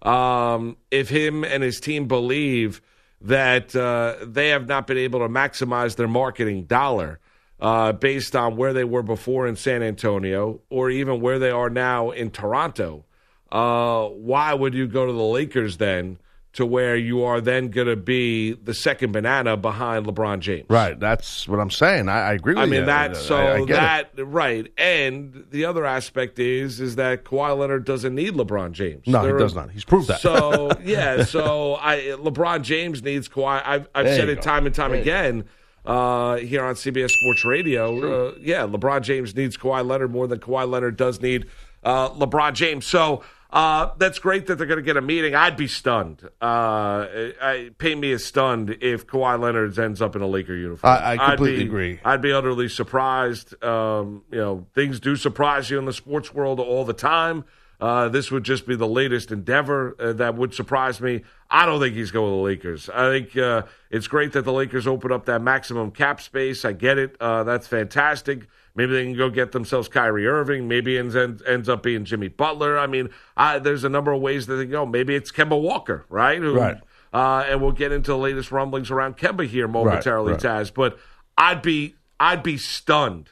um, 0.02 0.76
if 0.90 1.08
him 1.08 1.44
and 1.44 1.62
his 1.62 1.78
team 1.80 2.08
believe 2.08 2.80
that 3.20 3.74
uh, 3.74 4.16
they 4.22 4.48
have 4.50 4.66
not 4.66 4.86
been 4.86 4.98
able 4.98 5.20
to 5.20 5.28
maximize 5.28 5.96
their 5.96 6.08
marketing 6.08 6.64
dollar 6.64 7.18
uh, 7.60 7.92
based 7.92 8.36
on 8.36 8.56
where 8.56 8.72
they 8.72 8.84
were 8.84 9.02
before 9.02 9.46
in 9.46 9.56
San 9.56 9.82
Antonio 9.82 10.60
or 10.70 10.90
even 10.90 11.20
where 11.20 11.38
they 11.38 11.50
are 11.50 11.70
now 11.70 12.10
in 12.10 12.30
Toronto. 12.30 13.04
Uh, 13.52 14.06
why 14.08 14.52
would 14.54 14.74
you 14.74 14.86
go 14.86 15.06
to 15.06 15.12
the 15.12 15.22
Lakers 15.22 15.76
then? 15.78 16.18
To 16.54 16.64
where 16.64 16.96
you 16.96 17.22
are 17.22 17.42
then 17.42 17.68
going 17.68 17.86
to 17.88 17.96
be 17.96 18.54
the 18.54 18.72
second 18.72 19.12
banana 19.12 19.58
behind 19.58 20.06
LeBron 20.06 20.38
James. 20.40 20.64
right 20.70 20.98
that's 20.98 21.46
what 21.46 21.60
I'm 21.60 21.70
saying 21.70 22.08
I, 22.08 22.28
I 22.28 22.32
agree 22.32 22.54
with 22.54 22.56
you. 22.56 22.62
I 22.62 22.64
you 22.64 22.70
mean 22.70 22.86
that. 22.86 23.14
So 23.18 23.36
I 23.36 23.60
it. 23.60 23.66
that 23.68 24.08
right, 24.16 24.72
and 24.78 25.44
the 25.50 25.66
other 25.66 25.84
aspect 25.84 26.38
is 26.38 26.80
is 26.80 26.96
that 26.96 27.24
Kawhi 27.24 27.58
Leonard 27.58 27.84
doesn't 27.84 28.14
need 28.14 28.32
LeBron 28.32 28.72
James. 28.72 29.06
No, 29.06 29.20
he 29.20 29.26
There 29.26 29.36
does 29.36 29.54
are- 29.54 29.66
not. 29.66 29.70
He's 29.72 29.84
proved 29.84 30.08
that. 30.08 30.20
So 30.20 30.70
yeah, 30.82 31.24
so 31.24 31.74
I 31.74 31.98
LeBron 32.16 32.62
James 32.62 33.02
needs 33.02 33.28
Kawhi. 33.28 33.60
I've, 33.62 33.86
I've 33.94 34.06
said 34.06 34.30
it 34.30 34.36
go. 34.36 34.40
time 34.40 34.64
and 34.64 34.74
time 34.74 34.94
again 34.94 35.44
uh, 35.84 36.36
here 36.36 36.64
on 36.64 36.74
CBS 36.74 37.10
Sports 37.10 37.44
Radio. 37.44 38.28
Uh, 38.30 38.34
yeah, 38.40 38.62
LeBron 38.62 39.02
James 39.02 39.36
needs 39.36 39.58
Kawhi 39.58 39.86
Leonard 39.86 40.10
more 40.10 40.26
than 40.26 40.38
Kawhi 40.38 40.66
Leonard 40.66 40.96
does 40.96 41.20
need 41.20 41.44
uh, 41.84 42.08
LeBron 42.12 42.54
James. 42.54 42.86
So. 42.86 43.22
Uh, 43.56 43.90
that's 43.96 44.18
great 44.18 44.46
that 44.48 44.56
they're 44.56 44.66
going 44.66 44.76
to 44.76 44.82
get 44.82 44.98
a 44.98 45.00
meeting. 45.00 45.34
I'd 45.34 45.56
be 45.56 45.66
stunned. 45.66 46.22
Uh, 46.42 47.06
I, 47.40 47.70
pay 47.78 47.94
me 47.94 48.12
as 48.12 48.22
stunned 48.22 48.76
if 48.82 49.06
Kawhi 49.06 49.40
Leonard 49.40 49.78
ends 49.78 50.02
up 50.02 50.14
in 50.14 50.20
a 50.20 50.26
Laker 50.26 50.54
uniform. 50.54 50.92
I- 50.92 51.12
I 51.12 51.16
completely 51.16 51.54
I'd 51.54 51.58
be, 51.60 51.64
agree. 51.64 52.00
I'd 52.04 52.20
be 52.20 52.32
utterly 52.32 52.68
surprised. 52.68 53.64
Um, 53.64 54.24
you 54.30 54.36
know, 54.36 54.66
things 54.74 55.00
do 55.00 55.16
surprise 55.16 55.70
you 55.70 55.78
in 55.78 55.86
the 55.86 55.94
sports 55.94 56.34
world 56.34 56.60
all 56.60 56.84
the 56.84 56.92
time. 56.92 57.46
Uh, 57.80 58.10
this 58.10 58.30
would 58.30 58.44
just 58.44 58.66
be 58.66 58.76
the 58.76 58.86
latest 58.86 59.32
endeavor 59.32 59.96
uh, 59.98 60.12
that 60.12 60.34
would 60.34 60.52
surprise 60.52 61.00
me. 61.00 61.22
I 61.50 61.64
don't 61.64 61.80
think 61.80 61.94
he's 61.94 62.10
going 62.10 62.32
to 62.32 62.36
the 62.36 62.42
Lakers. 62.42 62.90
I 62.90 63.08
think 63.08 63.36
uh, 63.38 63.62
it's 63.90 64.06
great 64.06 64.32
that 64.32 64.42
the 64.42 64.52
Lakers 64.52 64.86
open 64.86 65.12
up 65.12 65.24
that 65.26 65.40
maximum 65.40 65.92
cap 65.92 66.20
space. 66.20 66.66
I 66.66 66.72
get 66.72 66.98
it. 66.98 67.16
Uh, 67.20 67.42
that's 67.44 67.66
fantastic. 67.66 68.48
Maybe 68.76 68.92
they 68.92 69.04
can 69.04 69.16
go 69.16 69.30
get 69.30 69.52
themselves 69.52 69.88
Kyrie 69.88 70.26
Irving. 70.26 70.68
Maybe 70.68 70.96
it 70.96 71.14
ends, 71.14 71.42
ends 71.42 71.68
up 71.68 71.82
being 71.82 72.04
Jimmy 72.04 72.28
Butler. 72.28 72.78
I 72.78 72.86
mean, 72.86 73.08
I, 73.36 73.58
there's 73.58 73.84
a 73.84 73.88
number 73.88 74.12
of 74.12 74.20
ways 74.20 74.46
that 74.46 74.56
they 74.56 74.66
go. 74.66 74.84
Maybe 74.84 75.14
it's 75.14 75.32
Kemba 75.32 75.60
Walker, 75.60 76.04
right? 76.08 76.38
Who, 76.38 76.54
Right. 76.54 76.76
Uh, 77.12 77.46
and 77.48 77.62
we'll 77.62 77.72
get 77.72 77.92
into 77.92 78.10
the 78.10 78.18
latest 78.18 78.52
rumblings 78.52 78.90
around 78.90 79.16
Kemba 79.16 79.46
here 79.46 79.66
momentarily, 79.66 80.32
right. 80.32 80.40
Taz. 80.40 80.74
But 80.74 80.98
I'd 81.38 81.62
be 81.62 81.94
I'd 82.20 82.42
be 82.42 82.58
stunned 82.58 83.30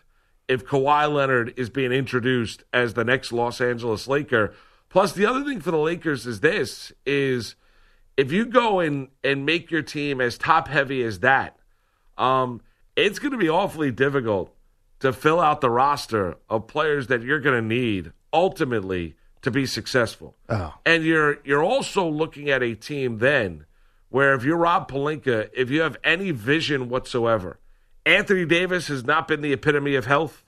if 0.49 0.65
Kawhi 0.65 1.13
Leonard 1.13 1.53
is 1.59 1.69
being 1.69 1.93
introduced 1.93 2.65
as 2.73 2.95
the 2.95 3.05
next 3.05 3.33
Los 3.33 3.61
Angeles 3.61 4.07
Laker. 4.09 4.55
Plus, 4.89 5.13
the 5.13 5.27
other 5.27 5.45
thing 5.45 5.61
for 5.61 5.71
the 5.71 5.79
Lakers 5.79 6.27
is 6.27 6.41
this: 6.41 6.93
is 7.05 7.57
if 8.17 8.33
you 8.33 8.47
go 8.47 8.81
and 8.81 9.09
and 9.23 9.45
make 9.45 9.71
your 9.71 9.83
team 9.83 10.21
as 10.21 10.39
top 10.39 10.69
heavy 10.69 11.03
as 11.03 11.19
that, 11.21 11.59
um, 12.17 12.63
it's 12.97 13.19
going 13.19 13.33
to 13.33 13.39
be 13.39 13.51
awfully 13.51 13.91
difficult 13.91 14.55
to 15.05 15.13
fill 15.13 15.41
out 15.41 15.61
the 15.61 15.71
roster 15.71 16.37
of 16.49 16.67
players 16.67 17.07
that 17.09 17.23
you're 17.23 17.41
going 17.41 17.57
to 17.57 17.67
need 17.67 18.13
ultimately 18.33 19.15
to 19.43 19.51
be 19.51 19.67
successful. 19.67 20.35
Oh. 20.49 20.75
And 20.85 21.05
you're 21.05 21.39
you're 21.45 21.63
also 21.63 22.09
looking 22.09 22.51
at 22.51 22.63
a 22.63 22.75
team 22.75 23.19
then 23.19 23.67
where 24.09 24.35
if 24.35 24.45
you're 24.45 24.57
Rob 24.57 24.91
Pelinka, 24.91 25.51
if 25.55 25.71
you 25.71 25.83
have 25.83 25.97
any 26.03 26.31
vision 26.31 26.89
whatsoever, 26.89 27.59
Anthony 28.07 28.47
Davis 28.47 28.89
has 28.89 29.05
not 29.05 29.29
been 29.29 29.43
the 29.43 29.53
epitome 29.53 29.95
of 29.95 30.07
health. 30.07 30.43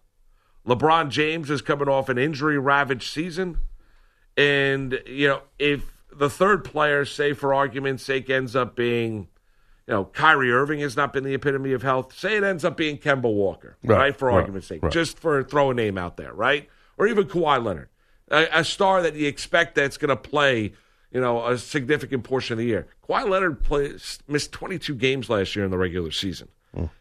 LeBron 0.67 1.11
James 1.11 1.51
is 1.51 1.63
coming 1.63 1.89
off 1.89 2.09
an 2.09 2.19
injury 2.19 2.59
ravaged 2.59 3.13
season. 3.13 3.59
And, 4.37 5.01
you 5.07 5.29
know, 5.29 5.43
if 5.59 5.93
the 6.13 6.31
third 6.31 6.65
player, 6.65 7.05
say 7.05 7.33
for 7.33 7.55
argument's 7.55 8.05
sake, 8.05 8.31
ends 8.31 8.57
up 8.57 8.75
being, 8.75 9.29
you 9.87 9.95
know, 9.95 10.05
Kyrie 10.05 10.52
Irving 10.52 10.81
has 10.81 10.97
not 10.97 11.12
been 11.12 11.25
the 11.25 11.35
epitome 11.35 11.73
of 11.73 11.83
health. 11.83 12.16
Say 12.16 12.37
it 12.37 12.43
ends 12.43 12.64
up 12.64 12.76
being 12.76 12.99
Kemba 12.99 13.33
Walker, 13.33 13.76
right? 13.85 13.99
Right, 13.99 14.16
for 14.16 14.28
right, 14.28 14.35
argument's 14.35 14.66
sake, 14.66 14.83
right. 14.83 14.93
just 14.93 15.19
for 15.19 15.43
throw 15.45 15.71
a 15.71 15.75
name 15.75 15.97
out 15.97 16.16
there, 16.16 16.33
right? 16.33 16.69
Or 16.99 17.07
even 17.07 17.25
Kawhi 17.25 17.62
Leonard, 17.64 17.88
a, 18.31 18.49
a 18.52 18.64
star 18.64 19.02
that 19.02 19.14
you 19.14 19.28
expect 19.28 19.75
that's 19.75 19.97
going 19.97 20.09
to 20.09 20.16
play, 20.16 20.73
you 21.12 21.21
know, 21.21 21.47
a 21.47 21.57
significant 21.57 22.25
portion 22.25 22.55
of 22.55 22.59
the 22.59 22.64
year. 22.64 22.87
Kawhi 23.09 23.28
Leonard 23.28 23.62
plays, 23.62 24.19
missed 24.26 24.50
22 24.52 24.95
games 24.95 25.31
last 25.31 25.55
year 25.55 25.64
in 25.64 25.71
the 25.71 25.78
regular 25.78 26.11
season. 26.11 26.49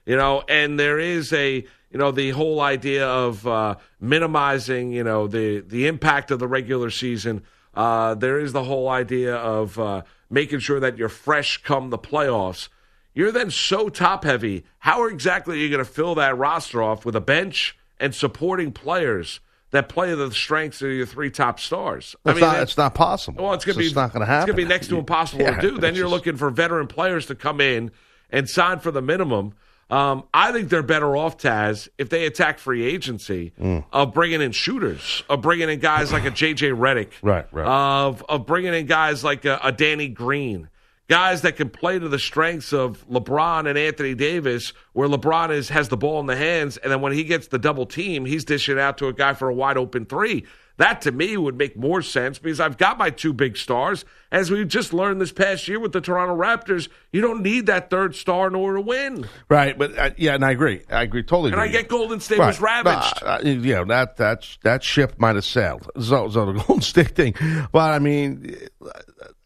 You 0.06 0.16
know, 0.16 0.44
and 0.48 0.80
there 0.80 1.00
is 1.00 1.34
a, 1.34 1.56
you 1.92 2.00
know, 2.00 2.12
the 2.12 2.30
whole 2.30 2.62
idea 2.62 3.08
of 3.08 3.46
uh, 3.46 3.76
minimizing, 4.00 4.92
you 4.92 5.04
know, 5.04 5.28
the 5.28 5.60
the 5.60 5.88
impact 5.88 6.32
of 6.32 6.40
the 6.40 6.48
regular 6.48 6.90
season. 6.90 7.44
Uh, 7.74 8.16
there 8.16 8.40
is 8.40 8.54
the 8.54 8.64
whole 8.64 8.88
idea 8.88 9.36
of 9.36 9.78
uh, 9.78 10.04
making 10.30 10.60
sure 10.60 10.80
that 10.80 10.98
you're 10.98 11.10
fresh 11.10 11.62
come 11.62 11.90
the 11.90 11.98
playoffs. 11.98 12.70
You're 13.16 13.32
then 13.32 13.50
so 13.50 13.90
top 13.90 14.24
heavy. 14.24 14.66
How 14.80 15.06
exactly 15.08 15.56
are 15.56 15.60
you 15.60 15.70
going 15.70 15.84
to 15.84 15.90
fill 15.92 16.14
that 16.16 16.38
roster 16.38 16.84
off 16.84 17.04
with 17.06 17.16
a 17.16 17.22
bench 17.22 17.76
and 18.00 18.14
supporting 18.14 18.72
players 18.72 19.40
that 19.72 19.90
play 19.90 20.14
the 20.14 20.30
strengths 20.32 20.82
of 20.82 20.92
your 20.92 21.06
three 21.06 21.32
top 21.32 21.60
stars? 21.60 22.16
It's, 22.26 22.40
not, 22.40 22.60
it's 22.60 22.78
not 22.78 22.94
possible. 22.94 23.44
Well, 23.46 23.54
it's 23.54 23.66
going 23.66 23.78
to 23.78 23.84
be 23.84 23.92
not 23.94 24.12
going 24.14 24.20
to 24.22 24.26
happen. 24.28 24.50
It's 24.50 24.56
going 24.56 24.66
to 24.66 24.70
be 24.70 24.74
next 24.74 24.88
to 24.90 24.98
impossible 25.00 25.42
Yeah, 25.44 25.60
to 25.60 25.72
do. 25.72 25.78
Then 25.80 25.96
you're 25.96 26.04
just- 26.06 26.12
looking 26.14 26.36
for 26.38 26.50
veteran 26.52 26.88
players 26.88 27.26
to 27.28 27.36
come 27.36 27.60
in 27.62 27.92
and 28.30 28.50
sign 28.50 28.80
for 28.80 28.92
the 28.92 29.02
minimum. 29.02 29.54
Um, 29.90 30.24
I 30.34 30.52
think 30.52 30.70
they're 30.70 30.82
better 30.82 31.16
off, 31.16 31.38
Taz, 31.38 31.88
if 32.00 32.10
they 32.10 32.26
attack 32.26 32.58
free 32.58 32.84
agency 32.84 33.54
of 33.94 34.16
bringing 34.16 34.42
in 34.42 34.52
shooters, 34.52 35.22
of 35.30 35.42
bringing 35.42 35.70
in 35.70 35.78
guys 35.80 36.12
like 36.12 36.26
a 36.26 36.32
JJ 36.32 36.76
Redick, 36.76 37.12
Right, 37.22 37.46
right. 37.52 37.68
of 37.68 38.24
of 38.28 38.48
bringing 38.48 38.74
in 38.74 38.88
guys 38.88 39.24
like 39.24 39.46
a, 39.46 39.60
a 39.64 39.72
Danny 39.72 40.08
Green, 40.08 40.70
guys 41.08 41.42
that 41.44 41.56
can 41.56 41.70
play 41.70 42.00
to 42.00 42.10
the 42.10 42.20
strengths 42.20 42.74
of 42.74 43.08
LeBron 43.10 43.68
and 43.68 43.78
Anthony 43.78 44.16
Davis, 44.16 44.74
where 44.94 45.08
LeBron 45.08 45.52
is 45.52 45.70
has 45.70 45.90
the 45.90 45.98
ball 45.98 46.20
in 46.20 46.26
the 46.26 46.36
hands, 46.36 46.78
and 46.78 46.92
then 46.92 47.02
when 47.02 47.14
he 47.14 47.24
gets 47.24 47.48
the 47.48 47.60
double 47.60 47.86
team, 47.86 48.26
he's 48.26 48.46
dishing 48.46 48.80
out 48.80 48.98
to 48.98 49.08
a 49.08 49.14
guy 49.14 49.34
for 49.34 49.50
a 49.50 49.54
wide 49.54 49.78
open 49.78 50.06
three. 50.06 50.46
That 50.78 51.02
to 51.02 51.12
me 51.12 51.38
would 51.38 51.58
make 51.58 51.78
more 51.78 52.02
sense 52.02 52.38
because 52.38 52.60
I've 52.60 52.78
got 52.78 52.98
my 52.98 53.10
two 53.10 53.32
big 53.32 53.56
stars. 53.56 54.04
As 54.30 54.52
we 54.52 54.66
just 54.66 54.92
learned 54.92 55.22
this 55.22 55.32
past 55.32 55.68
year 55.70 55.80
with 55.80 55.94
the 55.94 56.02
Toronto 56.02 56.36
Raptors, 56.36 56.90
you 57.14 57.22
don't 57.22 57.42
need 57.42 57.68
that 57.68 57.90
third 57.90 58.14
star 58.14 58.48
in 58.48 58.56
order 58.56 58.78
to 58.78 58.82
win. 58.82 59.26
Right, 59.48 59.78
but 59.78 59.98
uh, 59.98 60.10
yeah, 60.18 60.36
and 60.36 60.44
I 60.44 60.52
agree. 60.52 60.82
I 60.90 61.04
agree 61.04 61.24
totally. 61.24 61.54
And 61.54 61.62
I 61.62 61.70
get 61.70 61.88
Golden 61.88 62.20
State 62.20 62.40
was 62.40 62.60
ravaged. 62.60 63.24
Uh, 63.24 63.26
uh, 63.26 63.40
yeah, 63.44 63.86
that 63.86 64.18
that 64.18 64.58
that 64.64 64.84
ship 64.84 65.18
might 65.18 65.36
have 65.36 65.46
sailed. 65.46 65.90
So, 65.96 66.28
so 66.28 66.46
the 66.52 66.54
Golden 66.68 66.82
State 66.82 67.16
thing, 67.16 67.36
but 67.72 67.94
I 67.94 68.00
mean, 68.00 68.58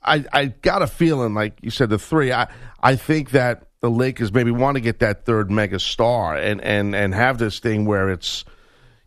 I 0.04 0.26
I 0.32 0.46
got 0.46 0.82
a 0.82 0.88
feeling 0.88 1.34
like 1.34 1.58
you 1.62 1.70
said 1.70 1.90
the 1.90 2.00
three. 2.00 2.32
I 2.32 2.48
I 2.82 2.96
think 2.96 3.32
that 3.32 3.64
the 3.82 3.90
Lakers 3.90 4.34
maybe 4.34 4.52
want 4.52 4.76
to 4.76 4.82
get 4.82 5.00
that 5.00 5.26
third 5.26 5.50
mega 5.50 5.80
star 5.80 6.36
and 6.36 6.62
and 6.62 6.96
and 6.96 7.14
have 7.14 7.38
this 7.38 7.60
thing 7.60 7.86
where 7.86 8.10
it's 8.10 8.46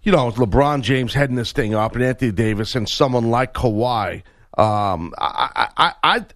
you 0.03 0.13
know 0.13 0.29
it's 0.29 0.39
LeBron 0.39 0.83
James 0.83 1.15
heading 1.15 1.37
this 1.37 1.53
thing 1.53 1.75
up 1.75 1.95
and 1.95 2.05
Anthony 2.05 2.33
Davis 2.33 2.75
and 2.75 2.89
someone 2.89 3.31
like 3.31 3.55
Kawhi. 3.55 4.23
Um, 4.59 5.15
I 5.19 5.69
I 5.77 5.93
I 6.03 6.27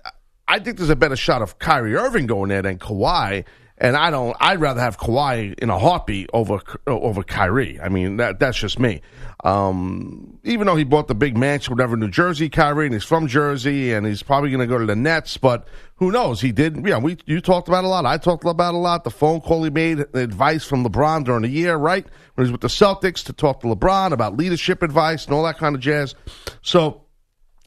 I 0.48 0.58
think 0.58 0.78
there's 0.78 0.90
a 0.90 0.96
better 0.96 1.16
shot 1.16 1.42
of 1.42 1.58
Kyrie 1.58 1.96
Irving 1.96 2.26
going 2.26 2.48
there 2.48 2.62
than 2.62 2.78
Kawhi. 2.78 3.44
And 3.78 3.95
I 3.95 4.11
don't. 4.11 4.35
I'd 4.40 4.59
rather 4.59 4.80
have 4.80 4.97
Kawhi 4.97 5.59
in 5.59 5.68
a 5.68 5.78
heartbeat 5.78 6.30
over 6.33 6.61
over 6.87 7.23
Kyrie. 7.23 7.78
I 7.78 7.90
mean, 7.90 8.16
that 8.16 8.38
that's 8.38 8.56
just 8.56 8.78
me. 8.78 9.02
Um, 9.45 10.38
even 10.45 10.66
though 10.66 10.76
he 10.76 10.85
bought 10.85 11.09
the 11.09 11.14
big 11.14 11.37
mansion, 11.37 11.75
whatever, 11.75 11.95
New 11.95 12.09
Jersey, 12.09 12.49
Kyrie, 12.49 12.87
and 12.87 12.95
he's 12.95 13.04
from 13.04 13.26
Jersey, 13.26 13.92
and 13.92 14.06
he's 14.06 14.23
probably 14.23 14.49
going 14.50 14.61
to 14.61 14.66
go 14.66 14.78
to 14.78 14.87
the 14.87 14.97
Nets. 14.97 15.37
But 15.37 15.68
who 15.97 16.11
knows? 16.11 16.40
He 16.40 16.52
did. 16.52 16.87
Yeah, 16.87 16.97
we 16.97 17.18
you 17.26 17.42
talked 17.42 17.68
about 17.68 17.85
a 17.85 17.88
lot. 17.88 18.06
I 18.06 18.16
talked 18.16 18.47
about 18.47 18.73
a 18.73 18.78
lot. 18.78 19.04
The 19.04 19.11
phone 19.11 19.42
call 19.42 19.62
he 19.62 19.71
made, 19.71 19.99
the 19.99 20.21
advice 20.21 20.64
from 20.64 20.83
LeBron 20.83 21.25
during 21.25 21.42
the 21.42 21.49
year, 21.49 21.76
right 21.76 22.06
when 22.35 22.47
he 22.47 22.50
was 22.50 22.52
with 22.52 22.62
the 22.62 22.68
Celtics 22.68 23.23
to 23.25 23.35
talk 23.35 23.61
to 23.61 23.66
LeBron 23.66 24.12
about 24.12 24.38
leadership 24.38 24.83
advice 24.83 25.26
and 25.26 25.35
all 25.35 25.42
that 25.45 25.59
kind 25.59 25.75
of 25.75 25.83
jazz. 25.83 26.14
So 26.62 27.02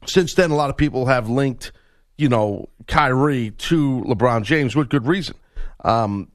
since 0.06 0.34
then, 0.34 0.50
a 0.50 0.56
lot 0.56 0.70
of 0.70 0.76
people 0.76 1.06
have 1.06 1.28
linked, 1.28 1.70
you 2.18 2.28
know, 2.28 2.68
Kyrie 2.88 3.52
to 3.52 4.02
LeBron 4.08 4.42
James 4.42 4.74
with 4.74 4.88
good 4.88 5.06
reason. 5.06 5.36
Um, 5.84 6.30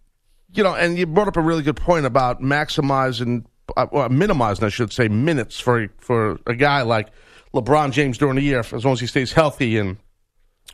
you 0.53 0.63
know, 0.63 0.73
and 0.73 0.97
you 0.97 1.05
brought 1.05 1.27
up 1.27 1.37
a 1.37 1.41
really 1.41 1.63
good 1.63 1.75
point 1.75 2.05
about 2.05 2.41
maximizing, 2.41 3.45
uh, 3.75 4.07
minimizing, 4.09 4.65
I 4.65 4.69
should 4.69 4.93
say, 4.93 5.07
minutes 5.07 5.59
for 5.59 5.87
for 5.99 6.39
a 6.47 6.55
guy 6.55 6.81
like 6.83 7.09
LeBron 7.53 7.91
James 7.91 8.17
during 8.17 8.35
the 8.35 8.41
year, 8.41 8.59
as 8.59 8.85
long 8.85 8.93
as 8.93 8.99
he 8.99 9.07
stays 9.07 9.33
healthy, 9.33 9.77
and 9.77 9.97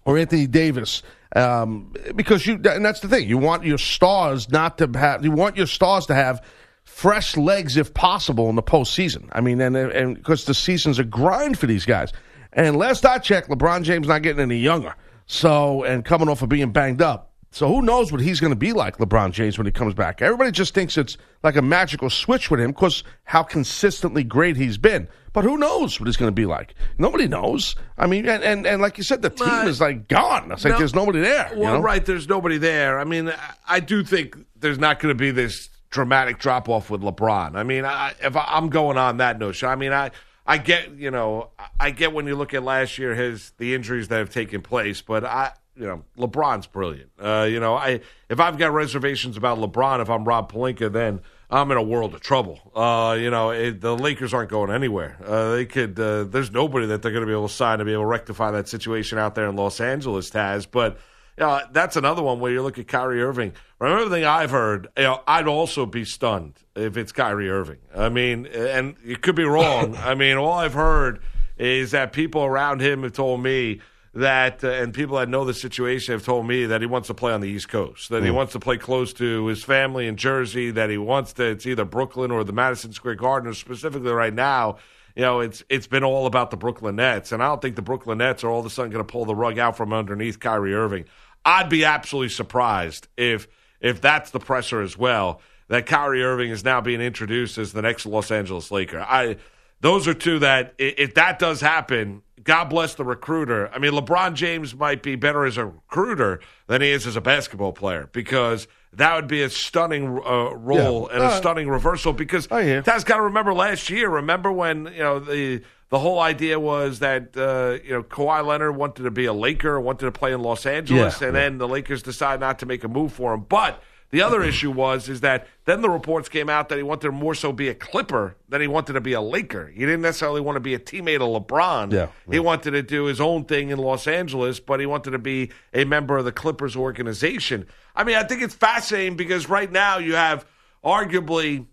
or 0.06 0.18
Anthony 0.18 0.48
Davis, 0.48 1.04
um, 1.36 1.94
because 2.16 2.46
you 2.46 2.56
and 2.56 2.86
that's 2.86 3.00
the 3.00 3.08
thing, 3.08 3.28
you 3.28 3.38
want 3.38 3.64
your 3.66 3.78
stars 3.78 4.50
not 4.52 4.78
to 4.80 4.90
have, 4.96 5.24
you 5.24 5.32
want 5.32 5.58
your 5.58 5.68
stars 5.68 6.06
to 6.08 6.16
have 6.16 6.44
fresh 6.84 7.38
legs 7.38 7.78
if 7.78 7.94
possible 7.94 8.50
in 8.50 8.56
the 8.56 8.64
postseason. 8.64 9.30
I 9.32 9.42
mean, 9.42 9.62
and 9.62 9.76
and 9.76 10.16
because 10.16 10.46
the 10.46 10.54
season's 10.54 11.00
a 11.00 11.04
grind 11.04 11.58
for 11.58 11.68
these 11.68 11.86
guys. 11.86 12.12
And 12.54 12.76
last 12.76 13.06
I 13.06 13.18
checked, 13.20 13.50
LeBron 13.50 13.84
James 13.84 14.08
not 14.08 14.24
getting 14.24 14.42
any 14.42 14.58
younger. 14.58 14.96
So 15.26 15.84
and 15.84 16.04
coming 16.04 16.28
off 16.28 16.42
of 16.42 16.50
being 16.50 16.72
banged 16.72 17.02
up. 17.02 17.31
So 17.54 17.68
who 17.68 17.82
knows 17.82 18.14
what 18.14 18.22
he's 18.22 18.40
going 18.40 18.52
to 18.54 18.58
be 18.58 18.72
like, 18.72 18.98
LeBron 18.98 19.34
James, 19.34 19.58
when 19.58 19.66
he 19.68 19.74
comes 19.74 19.94
back? 19.94 20.22
Everybody 20.22 20.52
just 20.52 20.74
thinks 20.74 20.98
it's 20.98 21.18
like 21.44 21.58
a 21.58 21.62
magical 21.62 22.10
switch 22.10 22.50
with 22.50 22.62
him 22.62 22.72
because 22.72 23.04
how 23.26 23.44
consistently 23.44 24.24
great 24.24 24.56
he's 24.56 24.78
been. 24.78 25.10
But 25.34 25.44
who 25.44 25.58
knows 25.58 26.00
what 26.00 26.08
he's 26.08 26.16
going 26.16 26.30
to 26.30 26.36
be 26.36 26.46
like? 26.46 26.76
Nobody 26.98 27.28
knows. 27.28 27.76
I 27.98 28.08
mean, 28.08 28.28
and, 28.28 28.42
and, 28.44 28.66
and 28.66 28.82
like 28.82 28.98
you 28.98 29.04
said, 29.04 29.22
the 29.22 29.30
team 29.30 29.48
Right. 29.50 29.68
is 29.68 29.82
like 29.82 30.08
gone. 30.08 30.50
It's 30.52 30.64
like 30.64 30.74
No. 30.74 30.78
there's 30.80 30.96
nobody 30.96 31.20
there. 31.20 31.52
you 31.54 31.60
Well, 31.60 31.74
know? 31.76 31.82
right. 31.82 32.06
There's 32.06 32.28
nobody 32.30 32.58
there. 32.58 32.98
I 33.00 33.04
mean, 33.04 33.28
I- 33.30 33.36
I 33.68 33.80
do 33.82 34.02
think 34.04 34.38
there's 34.58 34.80
not 34.80 35.00
going 35.02 35.14
to 35.14 35.18
be 35.18 35.32
this 35.32 35.70
dramatic 35.90 36.40
drop 36.40 36.70
off 36.70 36.90
with 36.90 37.02
LeBron. 37.02 37.56
I 37.56 37.64
mean, 37.64 37.84
I, 37.84 38.14
if 38.22 38.36
I, 38.38 38.46
I'm 38.48 38.70
going 38.70 38.98
on 38.98 39.18
that 39.18 39.40
notion, 39.40 39.68
I 39.68 39.76
mean, 39.76 39.92
I 39.92 40.12
I 40.48 40.58
get 40.58 40.92
you 40.98 41.12
know 41.12 41.50
I 41.80 41.92
get 41.92 42.14
when 42.14 42.28
you 42.28 42.36
look 42.36 42.54
at 42.54 42.64
last 42.64 42.98
year 42.98 43.14
his 43.14 43.52
the 43.58 43.76
injuries 43.76 44.08
that 44.08 44.18
have 44.20 44.30
taken 44.32 44.62
place, 44.62 45.02
but 45.02 45.24
I 45.24 45.52
you 45.76 45.86
know 45.86 46.04
LeBron's 46.18 46.68
brilliant. 46.68 47.12
Uh, 47.20 47.48
you 47.50 47.60
know, 47.60 47.76
I 47.76 48.02
if 48.30 48.40
I've 48.40 48.58
got 48.58 48.74
reservations 48.74 49.38
about 49.38 49.58
LeBron, 49.58 50.02
if 50.02 50.10
I'm 50.10 50.24
Rob 50.26 50.52
Pelinka, 50.52 50.92
then 50.92 51.22
I'm 51.50 51.72
in 51.72 51.78
a 51.78 51.84
world 51.84 52.14
of 52.14 52.22
trouble. 52.22 52.60
Uh, 52.76 53.18
you 53.20 53.30
know, 53.30 53.52
it, 53.52 53.82
the 53.82 53.96
Lakers 53.96 54.34
aren't 54.34 54.50
going 54.50 54.72
anywhere. 54.72 55.18
Uh, 55.26 55.52
they 55.52 55.66
could. 55.66 56.00
Uh, 56.00 56.24
there's 56.24 56.52
nobody 56.52 56.86
that 56.88 57.02
they're 57.02 57.12
going 57.12 57.24
to 57.24 57.28
be 57.28 57.34
able 57.34 57.48
to 57.48 57.54
sign 57.54 57.80
to 57.80 57.86
be 57.86 57.94
able 57.94 58.04
to 58.04 58.08
rectify 58.08 58.52
that 58.52 58.68
situation 58.68 59.18
out 59.18 59.36
there 59.36 59.48
in 59.48 59.56
Los 59.56 59.80
Angeles. 59.82 60.30
Taz, 60.30 60.66
but 60.70 60.98
you 61.38 61.46
know, 61.46 61.62
that's 61.72 61.96
another 61.96 62.22
one 62.22 62.40
where 62.40 62.52
you 62.52 62.62
look 62.62 62.78
at 62.78 62.88
Kyrie 62.88 63.22
Irving. 63.22 63.54
From 63.78 63.92
everything 63.92 64.26
I've 64.26 64.52
heard, 64.52 64.90
you 64.96 65.04
know, 65.04 65.22
I'd 65.28 65.48
also 65.48 65.86
be 65.86 66.06
stunned 66.06 66.54
if 66.76 66.98
it's 66.98 67.12
Kyrie 67.12 67.50
Irving. 67.50 67.80
I 67.96 68.10
mean, 68.10 68.46
and 68.46 68.96
you 69.04 69.18
could 69.18 69.36
be 69.36 69.44
wrong. 69.44 69.96
I 70.00 70.16
mean, 70.16 70.38
all 70.38 70.54
I've 70.54 70.74
heard 70.74 71.22
is 71.58 71.92
that 71.92 72.14
people 72.14 72.44
around 72.44 72.82
him 72.82 73.04
have 73.04 73.14
told 73.14 73.42
me 73.42 73.82
that, 74.14 74.64
uh, 74.64 74.70
and 74.70 74.94
people 74.94 75.18
that 75.18 75.30
know 75.30 75.46
the 75.46 75.54
situation 75.54 76.14
have 76.14 76.26
told 76.26 76.46
me 76.46 76.66
that 76.66 76.82
he 76.82 76.88
wants 76.88 77.08
to 77.08 77.14
play 77.14 77.32
on 77.32 77.42
the 77.42 77.48
East 77.48 77.70
Coast, 77.70 78.10
that 78.10 78.24
he 78.24 78.32
wants 78.32 78.54
to 78.54 78.60
play 78.60 78.78
close 78.78 79.14
to 79.14 79.46
his 79.48 79.64
family 79.64 80.08
in 80.08 80.18
Jersey, 80.18 80.72
that 80.72 80.90
he 80.90 80.98
wants 80.98 81.34
to, 81.34 81.44
it's 81.46 81.66
either 81.66 81.86
Brooklyn 81.86 82.32
or 82.32 82.44
the 82.44 82.52
Madison 82.52 82.92
Square 82.92 83.16
Garden, 83.16 83.54
specifically 83.54 84.12
right 84.12 84.34
now. 84.34 84.78
You 85.16 85.24
know, 85.24 85.42
it's 85.42 85.62
it's 85.68 85.88
been 85.88 86.06
all 86.06 86.26
about 86.26 86.52
the 86.52 86.58
Brooklyn 86.58 86.96
Nets, 86.96 87.34
and 87.34 87.44
I 87.44 87.48
don't 87.48 87.62
think 87.62 87.76
the 87.76 87.82
Brooklyn 87.82 88.20
Nets 88.20 88.46
are 88.46 88.50
all 88.50 88.62
of 88.62 88.66
a 88.66 88.70
sudden 88.70 88.92
going 88.92 89.06
to 89.06 89.12
pull 89.12 89.26
the 89.26 89.36
rug 89.36 89.60
out 89.60 89.76
from 89.76 89.92
underneath 89.92 90.40
Kyrie 90.40 90.74
Irving. 90.74 91.04
I'd 91.44 91.70
be 91.70 91.84
absolutely 91.84 92.30
surprised 92.30 93.10
if 93.18 93.48
if 93.82 94.00
that's 94.00 94.32
the 94.32 94.40
pressure 94.40 94.82
as 94.82 94.98
well 94.98 95.42
that 95.68 95.86
Kyrie 95.86 96.24
Irving 96.24 96.52
is 96.52 96.66
now 96.66 96.82
being 96.82 97.00
introduced 97.00 97.58
as 97.58 97.72
the 97.72 97.82
next 97.82 98.06
Los 98.06 98.30
Angeles 98.30 98.72
Laker. 98.72 99.00
I 99.00 99.38
those 99.82 100.08
are 100.08 100.14
two 100.14 100.40
that 100.40 100.74
if 100.78 101.14
that 101.16 101.38
does 101.40 101.60
happen, 101.62 102.22
God 102.44 102.66
bless 102.66 102.96
the 102.96 103.04
recruiter. 103.04 103.70
I 103.74 103.78
mean, 103.80 103.92
LeBron 103.92 104.34
James 104.36 104.74
might 104.74 105.04
be 105.04 105.16
better 105.16 105.46
as 105.46 105.58
a 105.58 105.66
recruiter 105.66 106.40
than 106.68 106.82
he 106.82 106.90
is 106.90 107.06
as 107.06 107.16
a 107.16 107.22
basketball 107.22 107.74
player 107.74 108.10
because 108.14 108.68
that 108.94 109.16
would 109.16 109.28
be 109.28 109.42
a 109.44 109.50
stunning 109.50 110.06
uh, 110.26 110.56
role 110.56 111.08
Yeah. 111.10 111.16
and 111.16 111.24
a 111.24 111.28
Uh, 111.28 111.38
stunning 111.38 111.70
reversal. 111.70 112.14
Because. 112.14 112.48
Taz 112.48 113.06
got 113.06 113.18
to 113.18 113.22
remember 113.24 113.54
last 113.54 113.90
year. 113.90 114.10
Remember 114.10 114.52
when 114.52 114.86
you 114.88 115.00
know 115.00 115.20
the 115.20 115.62
the 115.90 116.00
whole 116.00 116.20
idea 116.20 116.60
was 116.60 117.00
that 117.00 117.36
uh, 117.38 117.78
you 117.84 117.92
know 117.92 118.02
Kawhi 118.04 118.46
Leonard 118.46 118.76
wanted 118.78 119.04
to 119.04 119.12
be 119.12 119.26
a 119.26 119.34
Laker, 119.34 119.80
wanted 119.80 120.06
to 120.06 120.12
play 120.12 120.32
in 120.34 120.42
Los 120.42 120.66
Angeles, 120.66 121.22
Yeah, 121.22 121.28
and 121.28 121.36
yeah. 121.36 121.42
then 121.44 121.58
the 121.58 121.68
Lakers 121.68 122.02
decided 122.02 122.40
not 122.40 122.60
to 122.60 122.66
make 122.66 122.84
a 122.84 122.88
move 122.88 123.14
for 123.14 123.34
him. 123.34 123.46
But 123.48 123.82
the 124.12 124.22
other 124.22 124.44
issue 124.44 124.72
was 124.72 125.10
is 125.10 125.22
that 125.22 125.48
then 125.66 125.82
the 125.82 125.90
reports 125.90 126.30
came 126.30 126.50
out 126.50 126.70
that 126.70 126.78
he 126.78 126.84
wanted 126.84 127.08
to 127.08 127.12
more 127.12 127.34
so 127.34 127.52
be 127.52 127.70
a 127.70 127.74
Clipper 127.74 128.36
than 128.50 128.62
he 128.62 128.68
wanted 128.68 128.94
to 128.94 129.02
be 129.02 129.14
a 129.14 129.22
Laker. 129.22 129.68
He 129.68 129.80
didn't 129.80 130.02
necessarily 130.02 130.42
want 130.42 130.58
to 130.58 130.60
be 130.60 130.74
a 130.74 130.80
teammate 130.80 131.16
of 131.16 131.48
LeBron. 131.48 131.92
Yeah, 131.94 132.08
He 132.30 132.40
wanted 132.40 132.72
to 132.72 132.82
do 132.84 133.06
his 133.06 133.22
own 133.22 133.46
thing 133.46 133.70
in 133.70 133.80
Los 133.80 134.08
Angeles, 134.08 134.60
but 134.60 134.80
he 134.80 134.86
wanted 134.86 135.12
to 135.12 135.20
be 135.20 135.52
a 135.74 135.86
member 135.86 136.18
of 136.18 136.26
the 136.26 136.32
Clippers 136.32 136.76
organization. 136.76 137.68
I 137.96 138.04
mean, 138.04 138.16
I 138.16 138.24
think 138.24 138.42
it's 138.42 138.56
fascinating 138.56 139.16
because 139.16 139.50
right 139.50 139.72
now 139.72 139.98
you 139.98 140.16
have 140.16 140.46
arguably 140.84 141.66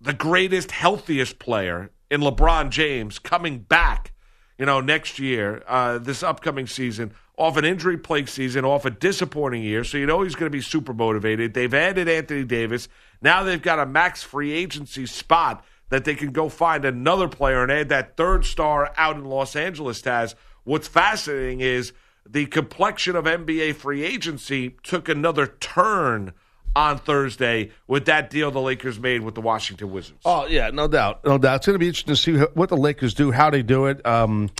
the 0.00 0.12
greatest, 0.12 0.70
healthiest 0.70 1.38
player 1.38 1.90
in 2.10 2.20
LeBron 2.20 2.70
James 2.70 3.18
coming 3.18 3.58
back, 3.58 4.12
you 4.56 4.64
know, 4.66 4.80
next 4.80 5.18
year, 5.18 5.62
uh, 5.66 5.98
this 5.98 6.22
upcoming 6.22 6.66
season, 6.66 7.12
off 7.38 7.56
an 7.56 7.64
injury 7.64 7.96
plagued 7.96 8.28
season, 8.28 8.64
off 8.64 8.84
a 8.84 8.90
disappointing 8.90 9.62
year. 9.62 9.84
So 9.84 9.96
you 9.96 10.06
know 10.06 10.22
he's 10.22 10.34
going 10.34 10.50
to 10.50 10.56
be 10.56 10.60
super 10.60 10.92
motivated. 10.92 11.54
They've 11.54 11.72
added 11.72 12.08
Anthony 12.08 12.44
Davis. 12.44 12.88
Now 13.22 13.44
they've 13.44 13.62
got 13.62 13.78
a 13.78 13.86
max 13.86 14.22
free 14.22 14.52
agency 14.52 15.06
spot 15.06 15.64
that 15.90 16.04
they 16.04 16.14
can 16.14 16.32
go 16.32 16.48
find 16.48 16.84
another 16.84 17.28
player 17.28 17.62
and 17.62 17.72
add 17.72 17.88
that 17.88 18.16
third 18.16 18.44
star 18.44 18.92
out 18.96 19.16
in 19.16 19.24
Los 19.24 19.56
Angeles. 19.56 20.02
Taz. 20.02 20.34
What's 20.64 20.88
fascinating 20.88 21.60
is 21.60 21.92
the 22.28 22.46
complexion 22.46 23.16
of 23.16 23.24
NBA 23.24 23.76
free 23.76 24.02
agency 24.02 24.76
took 24.82 25.08
another 25.08 25.46
turn 25.46 26.34
on 26.76 26.98
Thursday 26.98 27.70
with 27.86 28.04
that 28.06 28.30
deal 28.30 28.50
the 28.50 28.60
Lakers 28.60 29.00
made 29.00 29.22
with 29.22 29.34
the 29.34 29.40
Washington 29.40 29.90
Wizards. 29.90 30.20
Oh 30.24 30.46
yeah, 30.46 30.70
no 30.70 30.88
doubt, 30.88 31.24
no 31.24 31.38
doubt. 31.38 31.56
It's 31.56 31.66
going 31.66 31.74
to 31.74 31.78
be 31.78 31.88
interesting 31.88 32.14
to 32.14 32.20
see 32.20 32.52
what 32.54 32.68
the 32.68 32.76
Lakers 32.76 33.14
do, 33.14 33.30
how 33.30 33.48
they 33.48 33.62
do 33.62 33.86
it. 33.86 34.04
Um, 34.04 34.50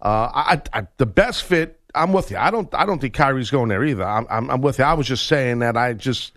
uh, 0.00 0.30
I, 0.34 0.62
I, 0.72 0.86
the 0.96 1.06
best 1.06 1.44
fit. 1.44 1.80
I'm 1.94 2.12
with 2.12 2.30
you. 2.30 2.36
I 2.38 2.50
don't. 2.50 2.72
I 2.74 2.86
don't 2.86 3.00
think 3.00 3.14
Kyrie's 3.14 3.50
going 3.50 3.68
there 3.68 3.84
either. 3.84 4.04
I'm, 4.04 4.26
I'm, 4.30 4.50
I'm 4.50 4.60
with 4.62 4.78
you. 4.78 4.84
I 4.84 4.94
was 4.94 5.06
just 5.06 5.26
saying 5.26 5.58
that. 5.60 5.76
I 5.76 5.92
just. 5.92 6.32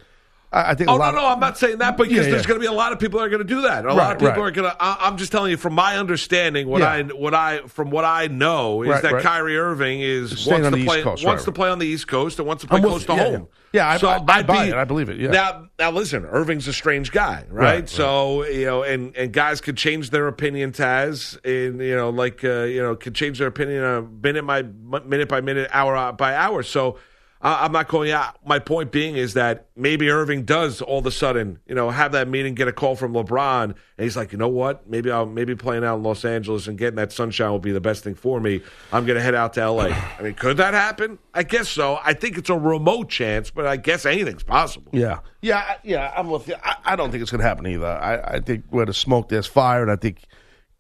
I, 0.52 0.72
I 0.72 0.76
think. 0.76 0.90
Oh 0.90 0.96
a 0.96 0.98
lot 0.98 1.14
no, 1.14 1.22
no, 1.22 1.28
of, 1.28 1.34
I'm 1.34 1.40
not 1.40 1.58
saying 1.58 1.78
that 1.80 1.98
because 1.98 2.12
Yeah, 2.14 2.22
there's 2.24 2.44
yeah. 2.44 2.48
going 2.48 2.60
to 2.60 2.60
be 2.60 2.66
a 2.68 2.72
lot 2.72 2.92
of 2.92 3.00
people 3.00 3.20
that 3.20 3.26
are 3.26 3.30
going 3.30 3.42
to 3.42 3.48
do 3.48 3.62
that. 3.62 3.86
A 3.86 3.94
lot 3.94 4.14
of 4.14 4.20
people 4.20 4.44
right. 4.44 4.50
are 4.50 4.52
going 4.52 4.70
to. 4.70 4.76
I'm 4.80 5.18
just 5.18 5.32
telling 5.32 5.52
you 5.52 5.58
from 5.58 5.74
my 5.74 5.98
understanding, 5.98 6.68
what 6.68 6.82
Yeah. 6.82 6.90
I 6.92 7.04
what 7.04 7.34
I 7.34 7.60
from 7.68 7.90
what 7.90 8.06
I 8.06 8.28
know 8.28 8.84
is 8.84 8.90
Right, 8.90 9.02
that 9.02 9.14
right. 9.14 9.24
Kyrie 9.24 9.58
Irving 9.58 10.02
is 10.02 10.40
Staying 10.42 10.62
wants 10.64 10.78
to 10.78 10.86
play 10.86 11.02
Coast, 11.04 11.26
wants 11.26 11.42
right, 11.42 11.46
to 11.46 11.52
right. 11.52 11.56
play 11.56 11.70
on 11.70 11.80
the 11.80 11.88
East 11.88 12.08
Coast 12.08 12.40
and 12.40 12.48
wants 12.48 12.62
to 12.62 12.68
play 12.68 12.78
I'm 12.78 12.84
with 12.84 12.92
close 12.92 13.06
to. 13.06 13.14
Yeah, 13.16 13.38
home. 13.38 13.48
Yeah. 13.76 13.90
I- 13.90 13.98
so 13.98 14.08
I- 14.08 14.16
I 14.18 14.38
I'd 14.40 14.48
buy 14.48 14.64
be- 14.66 14.70
it. 14.72 14.76
I 14.76 14.84
believe 14.86 15.10
it, 15.10 15.18
yeah. 15.18 15.30
Now, 15.30 15.68
now 15.78 15.92
listen, 15.92 16.26
Irving's 16.26 16.68
a 16.68 16.74
strange 16.74 17.12
guy, 17.12 17.46
right? 17.50 17.52
Right, 17.52 17.74
right. 17.82 17.90
So 17.90 18.46
you 18.46 18.66
know, 18.66 18.84
and 18.84 19.16
and 19.16 19.32
guys 19.32 19.62
could 19.62 19.78
change 19.78 20.10
their 20.10 20.28
opinion, 20.28 20.72
Taz, 20.72 21.38
and 21.46 21.80
you 21.82 21.96
know, 21.96 22.10
like 22.10 22.44
uh, 22.44 22.64
you 22.64 22.82
know, 22.82 22.96
could 22.96 23.14
change 23.16 23.38
their 23.40 23.48
opinion 23.48 23.84
uh, 23.84 24.02
minute 24.24 24.46
by 24.48 24.64
minute 24.64 25.30
by 25.30 25.42
minute, 25.42 25.70
hour 25.72 26.12
by 26.14 26.34
hour. 26.36 26.64
So. 26.64 26.98
I- 27.46 27.64
I'm 27.66 27.72
not 27.72 27.88
calling 27.88 28.10
you 28.10 28.16
out. 28.16 28.38
My 28.44 28.58
point 28.58 28.92
being 28.92 29.16
is 29.16 29.36
that 29.36 29.68
maybe 29.76 30.10
Irving 30.10 30.46
does 30.46 30.82
all 30.82 30.98
of 30.98 31.06
a 31.06 31.12
sudden, 31.12 31.60
you 31.68 31.76
know, 31.76 31.92
have 31.92 32.14
that 32.14 32.28
meeting, 32.28 32.56
get 32.56 32.68
a 32.68 32.72
call 32.72 32.96
from 32.96 33.14
LeBron, 33.14 33.64
and 33.66 33.76
he's 33.98 34.18
like, 34.18 34.32
you 34.32 34.40
know 34.40 34.48
what? 34.48 34.90
Maybe 34.90 35.12
I'll 35.12 35.28
maybe 35.28 35.54
playing 35.56 35.84
out 35.84 35.98
in 35.98 36.04
Los 36.04 36.26
Angeles 36.26 36.66
and 36.66 36.76
getting 36.76 36.96
that 36.96 37.12
sunshine 37.12 37.52
will 37.52 37.60
be 37.60 37.72
the 37.72 37.80
best 37.80 38.04
thing 38.04 38.16
for 38.16 38.40
me. 38.40 38.62
I'm 38.92 39.06
going 39.06 39.16
to 39.18 39.22
head 39.22 39.36
out 39.36 39.54
to 39.54 39.70
LA. 39.70 39.84
I 40.20 40.22
mean, 40.24 40.34
could 40.34 40.58
that 40.58 40.74
happen? 40.74 41.20
I 41.36 41.44
guess 41.44 41.70
so. 41.70 42.00
I 42.04 42.14
think 42.14 42.40
it's 42.40 42.50
a 42.50 42.58
remote 42.58 43.10
chance, 43.10 43.52
but 43.52 43.68
I 43.68 43.78
guess 43.78 44.08
anything's 44.08 44.42
possible. 44.44 44.90
Yeah, 44.92 45.20
yeah, 45.42 45.76
yeah. 45.84 46.12
I'm 46.18 46.32
with 46.32 46.48
you. 46.48 46.56
I, 46.64 46.78
I 46.84 46.96
don't 46.96 47.12
think 47.12 47.22
it's 47.22 47.30
going 47.30 47.42
to 47.42 47.48
happen 47.48 47.68
either. 47.68 47.86
I, 47.86 48.38
I 48.38 48.40
think 48.40 48.64
where 48.72 48.88
the 48.88 48.94
smoke, 48.94 49.30
there's 49.30 49.46
fire, 49.46 49.84
and 49.84 49.92
I 49.92 49.98
think 49.98 50.24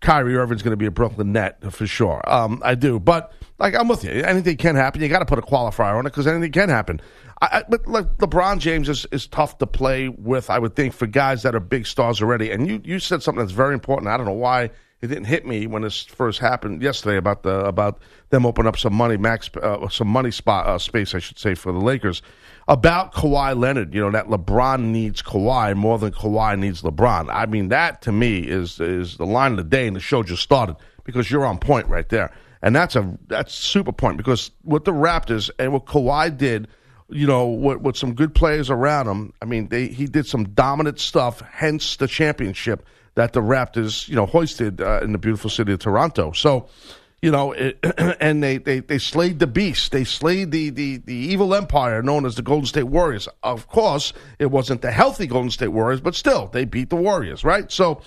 Kyrie 0.05 0.35
Irving's 0.35 0.61
going 0.61 0.71
to 0.71 0.77
be 0.77 0.85
a 0.85 0.91
Brooklyn 0.91 1.31
net 1.31 1.73
for 1.73 1.87
sure. 1.87 2.21
Um, 2.31 2.61
I 2.63 2.75
do, 2.75 2.99
but 2.99 3.33
like 3.57 3.73
I'm 3.73 3.87
with 3.87 4.03
you. 4.03 4.11
Anything 4.11 4.55
can 4.57 4.75
happen. 4.75 5.01
You 5.01 5.09
got 5.09 5.19
to 5.19 5.25
put 5.25 5.39
a 5.39 5.41
qualifier 5.41 5.97
on 5.97 6.05
it 6.05 6.11
because 6.11 6.27
anything 6.27 6.51
can 6.51 6.69
happen. 6.69 7.01
I, 7.41 7.47
I, 7.51 7.63
but 7.67 7.87
like 7.87 8.17
LeBron 8.17 8.59
James 8.59 8.87
is, 8.87 9.07
is 9.11 9.25
tough 9.25 9.57
to 9.57 9.65
play 9.65 10.09
with. 10.09 10.51
I 10.51 10.59
would 10.59 10.75
think 10.75 10.93
for 10.93 11.07
guys 11.07 11.41
that 11.41 11.55
are 11.55 11.59
big 11.59 11.87
stars 11.87 12.21
already. 12.21 12.51
And 12.51 12.67
you 12.67 12.81
you 12.85 12.99
said 12.99 13.23
something 13.23 13.39
that's 13.39 13.51
very 13.51 13.73
important. 13.73 14.09
I 14.09 14.17
don't 14.17 14.27
know 14.27 14.33
why 14.33 14.69
it 15.01 15.07
didn't 15.07 15.25
hit 15.25 15.45
me 15.45 15.65
when 15.65 15.81
this 15.81 16.03
first 16.03 16.39
happened 16.39 16.83
yesterday 16.83 17.17
about 17.17 17.41
the 17.41 17.65
about 17.65 17.99
them 18.29 18.45
opening 18.45 18.67
up 18.67 18.77
some 18.77 18.93
money 18.93 19.17
max 19.17 19.49
uh, 19.61 19.87
some 19.89 20.07
money 20.07 20.31
spot 20.31 20.67
uh, 20.67 20.77
space 20.77 21.15
I 21.15 21.19
should 21.19 21.39
say 21.39 21.55
for 21.55 21.71
the 21.71 21.79
Lakers 21.79 22.21
about 22.67 23.13
Kawhi 23.13 23.57
Leonard. 23.57 23.93
You 23.93 24.01
know 24.01 24.11
that 24.11 24.27
LeBron 24.27 24.85
needs 24.85 25.21
Kawhi 25.21 25.75
more 25.75 25.99
than 25.99 26.11
Kawhi 26.11 26.57
needs 26.57 26.81
LeBron. 26.81 27.29
I 27.31 27.45
mean 27.45 27.69
that 27.69 28.01
to 28.03 28.11
me 28.11 28.39
is 28.39 28.79
is 28.79 29.17
the 29.17 29.25
line 29.25 29.51
of 29.51 29.57
the 29.57 29.63
day, 29.63 29.87
and 29.87 29.95
the 29.95 29.99
show 29.99 30.23
just 30.23 30.43
started 30.43 30.75
because 31.03 31.29
you're 31.29 31.45
on 31.45 31.59
point 31.59 31.87
right 31.87 32.07
there, 32.09 32.31
and 32.61 32.75
that's 32.75 32.95
a 32.95 33.17
that's 33.27 33.53
super 33.53 33.91
point 33.91 34.17
because 34.17 34.51
what 34.63 34.85
the 34.85 34.93
Raptors 34.93 35.49
and 35.59 35.73
what 35.73 35.85
Kawhi 35.85 36.35
did. 36.35 36.67
You 37.07 37.27
know, 37.27 37.49
with, 37.49 37.81
with 37.81 37.95
some 37.95 38.15
good 38.15 38.33
players 38.33 38.71
around 38.71 39.07
him. 39.07 39.31
I 39.39 39.45
mean, 39.45 39.67
they, 39.67 39.89
he 39.89 40.07
did 40.07 40.25
some 40.25 40.43
dominant 40.45 40.99
stuff, 40.99 41.39
hence 41.41 41.97
the 41.97 42.07
championship 42.07 42.83
that 43.13 43.33
the 43.33 43.41
Raptors, 43.41 44.07
you 44.07 44.15
know, 44.15 44.25
hoisted 44.25 44.81
uh, 44.81 45.01
in 45.03 45.11
the 45.11 45.17
beautiful 45.17 45.51
city 45.51 45.73
of 45.73 45.79
Toronto. 45.79 46.31
So, 46.31 46.67
you 47.25 47.31
know, 47.31 47.53
it, 47.53 47.79
and 48.19 48.43
they, 48.43 48.59
they, 48.59 48.81
they 48.81 48.99
slayed 48.99 49.39
the 49.39 49.47
beast. 49.47 49.91
They 49.91 50.03
slayed 50.03 50.51
the, 50.51 50.69
the, 50.69 50.97
the 50.97 51.15
evil 51.15 51.55
empire 51.55 52.03
known 52.03 52.23
as 52.23 52.35
the 52.35 52.43
Golden 52.43 52.67
State 52.67 52.83
Warriors. 52.83 53.27
Of 53.41 53.67
course, 53.67 54.13
it 54.37 54.51
wasn't 54.51 54.83
the 54.83 54.91
healthy 54.91 55.25
Golden 55.25 55.49
State 55.49 55.69
Warriors, 55.69 56.01
but 56.01 56.13
still, 56.13 56.45
they 56.45 56.65
beat 56.65 56.91
the 56.91 56.97
Warriors, 56.97 57.43
right? 57.43 57.71
So, 57.71 58.03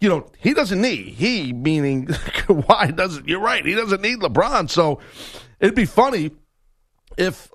you 0.00 0.08
know, 0.08 0.30
he 0.38 0.54
doesn't 0.54 0.80
need, 0.80 1.14
he 1.14 1.52
meaning 1.52 2.06
Kawhi 2.06 2.94
doesn't, 2.94 3.26
you're 3.26 3.40
right, 3.40 3.66
he 3.66 3.74
doesn't 3.74 4.02
need 4.02 4.20
LeBron. 4.20 4.70
So 4.70 5.00
it'd 5.58 5.74
be 5.74 5.84
funny 5.84 6.30
if 7.18 7.50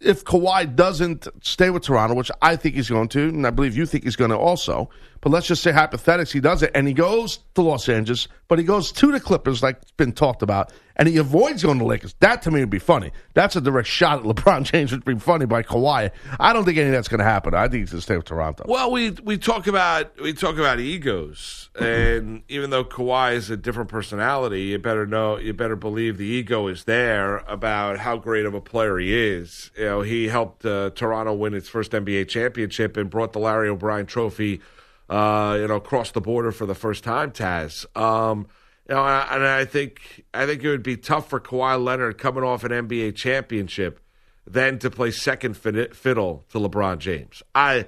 if 0.00 0.24
Kawhi 0.24 0.76
doesn't 0.76 1.26
stay 1.42 1.70
with 1.70 1.82
Toronto, 1.82 2.14
which 2.14 2.30
I 2.40 2.56
think 2.56 2.74
he's 2.76 2.88
going 2.88 3.08
to, 3.08 3.28
and 3.28 3.46
I 3.46 3.50
believe 3.50 3.76
you 3.76 3.84
think 3.84 4.04
he's 4.04 4.16
going 4.16 4.30
to 4.30 4.38
also, 4.38 4.88
but 5.20 5.30
let's 5.30 5.46
just 5.46 5.62
say 5.62 5.72
hypothetically 5.72 6.38
he 6.38 6.40
does 6.40 6.62
it, 6.62 6.70
and 6.74 6.88
he 6.88 6.94
goes 6.94 7.40
to 7.54 7.62
Los 7.62 7.88
Angeles, 7.88 8.28
but 8.48 8.58
he 8.58 8.64
goes 8.64 8.90
to 8.92 9.12
the 9.12 9.20
Clippers, 9.20 9.62
like 9.62 9.78
it's 9.82 9.92
been 9.92 10.12
talked 10.12 10.42
about, 10.42 10.72
and 10.96 11.08
he 11.08 11.16
avoids 11.16 11.62
going 11.62 11.78
to 11.78 11.84
Lakers. 11.84 12.14
That 12.20 12.42
to 12.42 12.50
me 12.50 12.60
would 12.60 12.70
be 12.70 12.78
funny. 12.78 13.10
That's 13.34 13.56
a 13.56 13.60
direct 13.60 13.88
shot 13.88 14.18
at 14.18 14.24
LeBron 14.24 14.64
James, 14.70 14.92
which 14.92 15.04
would 15.04 15.16
be 15.16 15.20
funny 15.20 15.46
by 15.46 15.62
Kawhi. 15.62 16.10
I 16.38 16.52
don't 16.52 16.64
think 16.64 16.78
any 16.78 16.88
of 16.88 16.92
that's 16.92 17.08
going 17.08 17.20
to 17.20 17.24
happen. 17.24 17.54
I 17.54 17.68
think 17.68 17.80
he's 17.80 17.90
going 17.90 17.98
to 17.98 18.02
stay 18.02 18.16
with 18.16 18.26
Toronto. 18.26 18.64
Well, 18.66 18.90
we 18.90 19.10
we 19.10 19.38
talk 19.38 19.66
about 19.66 20.20
we 20.20 20.32
talk 20.32 20.58
about 20.58 20.78
egos, 20.80 21.70
and 21.78 22.42
even 22.48 22.70
though 22.70 22.84
Kawhi 22.84 23.34
is 23.34 23.50
a 23.50 23.56
different 23.56 23.88
personality, 23.88 24.62
you 24.62 24.78
better 24.78 25.06
know, 25.06 25.38
you 25.38 25.52
better 25.52 25.76
believe 25.76 26.18
the 26.18 26.26
ego 26.26 26.66
is 26.66 26.84
there 26.84 27.38
about 27.48 27.98
how 27.98 28.16
great 28.16 28.46
of 28.46 28.54
a 28.54 28.60
player 28.60 28.98
he 28.98 29.14
is. 29.14 29.70
You 29.78 29.84
know, 29.84 30.00
he 30.02 30.28
helped 30.28 30.64
uh, 30.64 30.90
Toronto 30.94 31.32
win 31.34 31.54
its 31.54 31.68
first 31.68 31.92
NBA 31.92 32.28
championship 32.28 32.96
and 32.96 33.08
brought 33.08 33.32
the 33.32 33.38
Larry 33.38 33.68
O'Brien 33.68 34.06
Trophy, 34.06 34.60
uh, 35.10 35.58
you 35.60 35.66
know, 35.66 35.80
cross 35.80 36.12
the 36.12 36.20
border 36.20 36.52
for 36.52 36.66
the 36.66 36.74
first 36.74 37.02
time. 37.02 37.32
Taz, 37.32 37.84
um, 38.00 38.46
you 38.88 38.94
know, 38.94 39.04
and 39.04 39.44
I, 39.44 39.64
think 39.64 40.24
I 40.32 40.46
think 40.46 40.62
it 40.62 40.68
would 40.68 40.84
be 40.84 40.96
tough 40.96 41.28
for 41.28 41.40
Kawhi 41.40 41.82
Leonard 41.82 42.16
coming 42.16 42.44
off 42.44 42.62
an 42.62 42.70
NBA 42.70 43.16
championship 43.16 44.00
then 44.46 44.78
to 44.78 44.90
play 44.90 45.10
second 45.10 45.54
fiddle 45.54 46.44
to 46.50 46.58
LeBron 46.58 46.98
James. 46.98 47.42
I, 47.54 47.86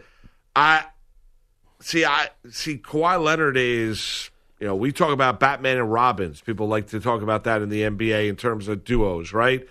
I 0.54 0.84
see. 1.80 2.04
I 2.04 2.28
see. 2.50 2.76
Kawhi 2.76 3.22
Leonard 3.22 3.56
is. 3.56 4.30
You 4.60 4.68
know, 4.68 4.76
we 4.76 4.92
talk 4.92 5.10
about 5.10 5.40
Batman 5.40 5.78
and 5.78 5.92
Robins. 5.92 6.40
People 6.40 6.68
like 6.68 6.88
to 6.88 7.00
talk 7.00 7.20
about 7.20 7.42
that 7.44 7.62
in 7.62 7.68
the 7.68 7.82
NBA 7.82 8.28
in 8.28 8.36
terms 8.36 8.68
of 8.68 8.84
duos, 8.84 9.32
right? 9.32 9.66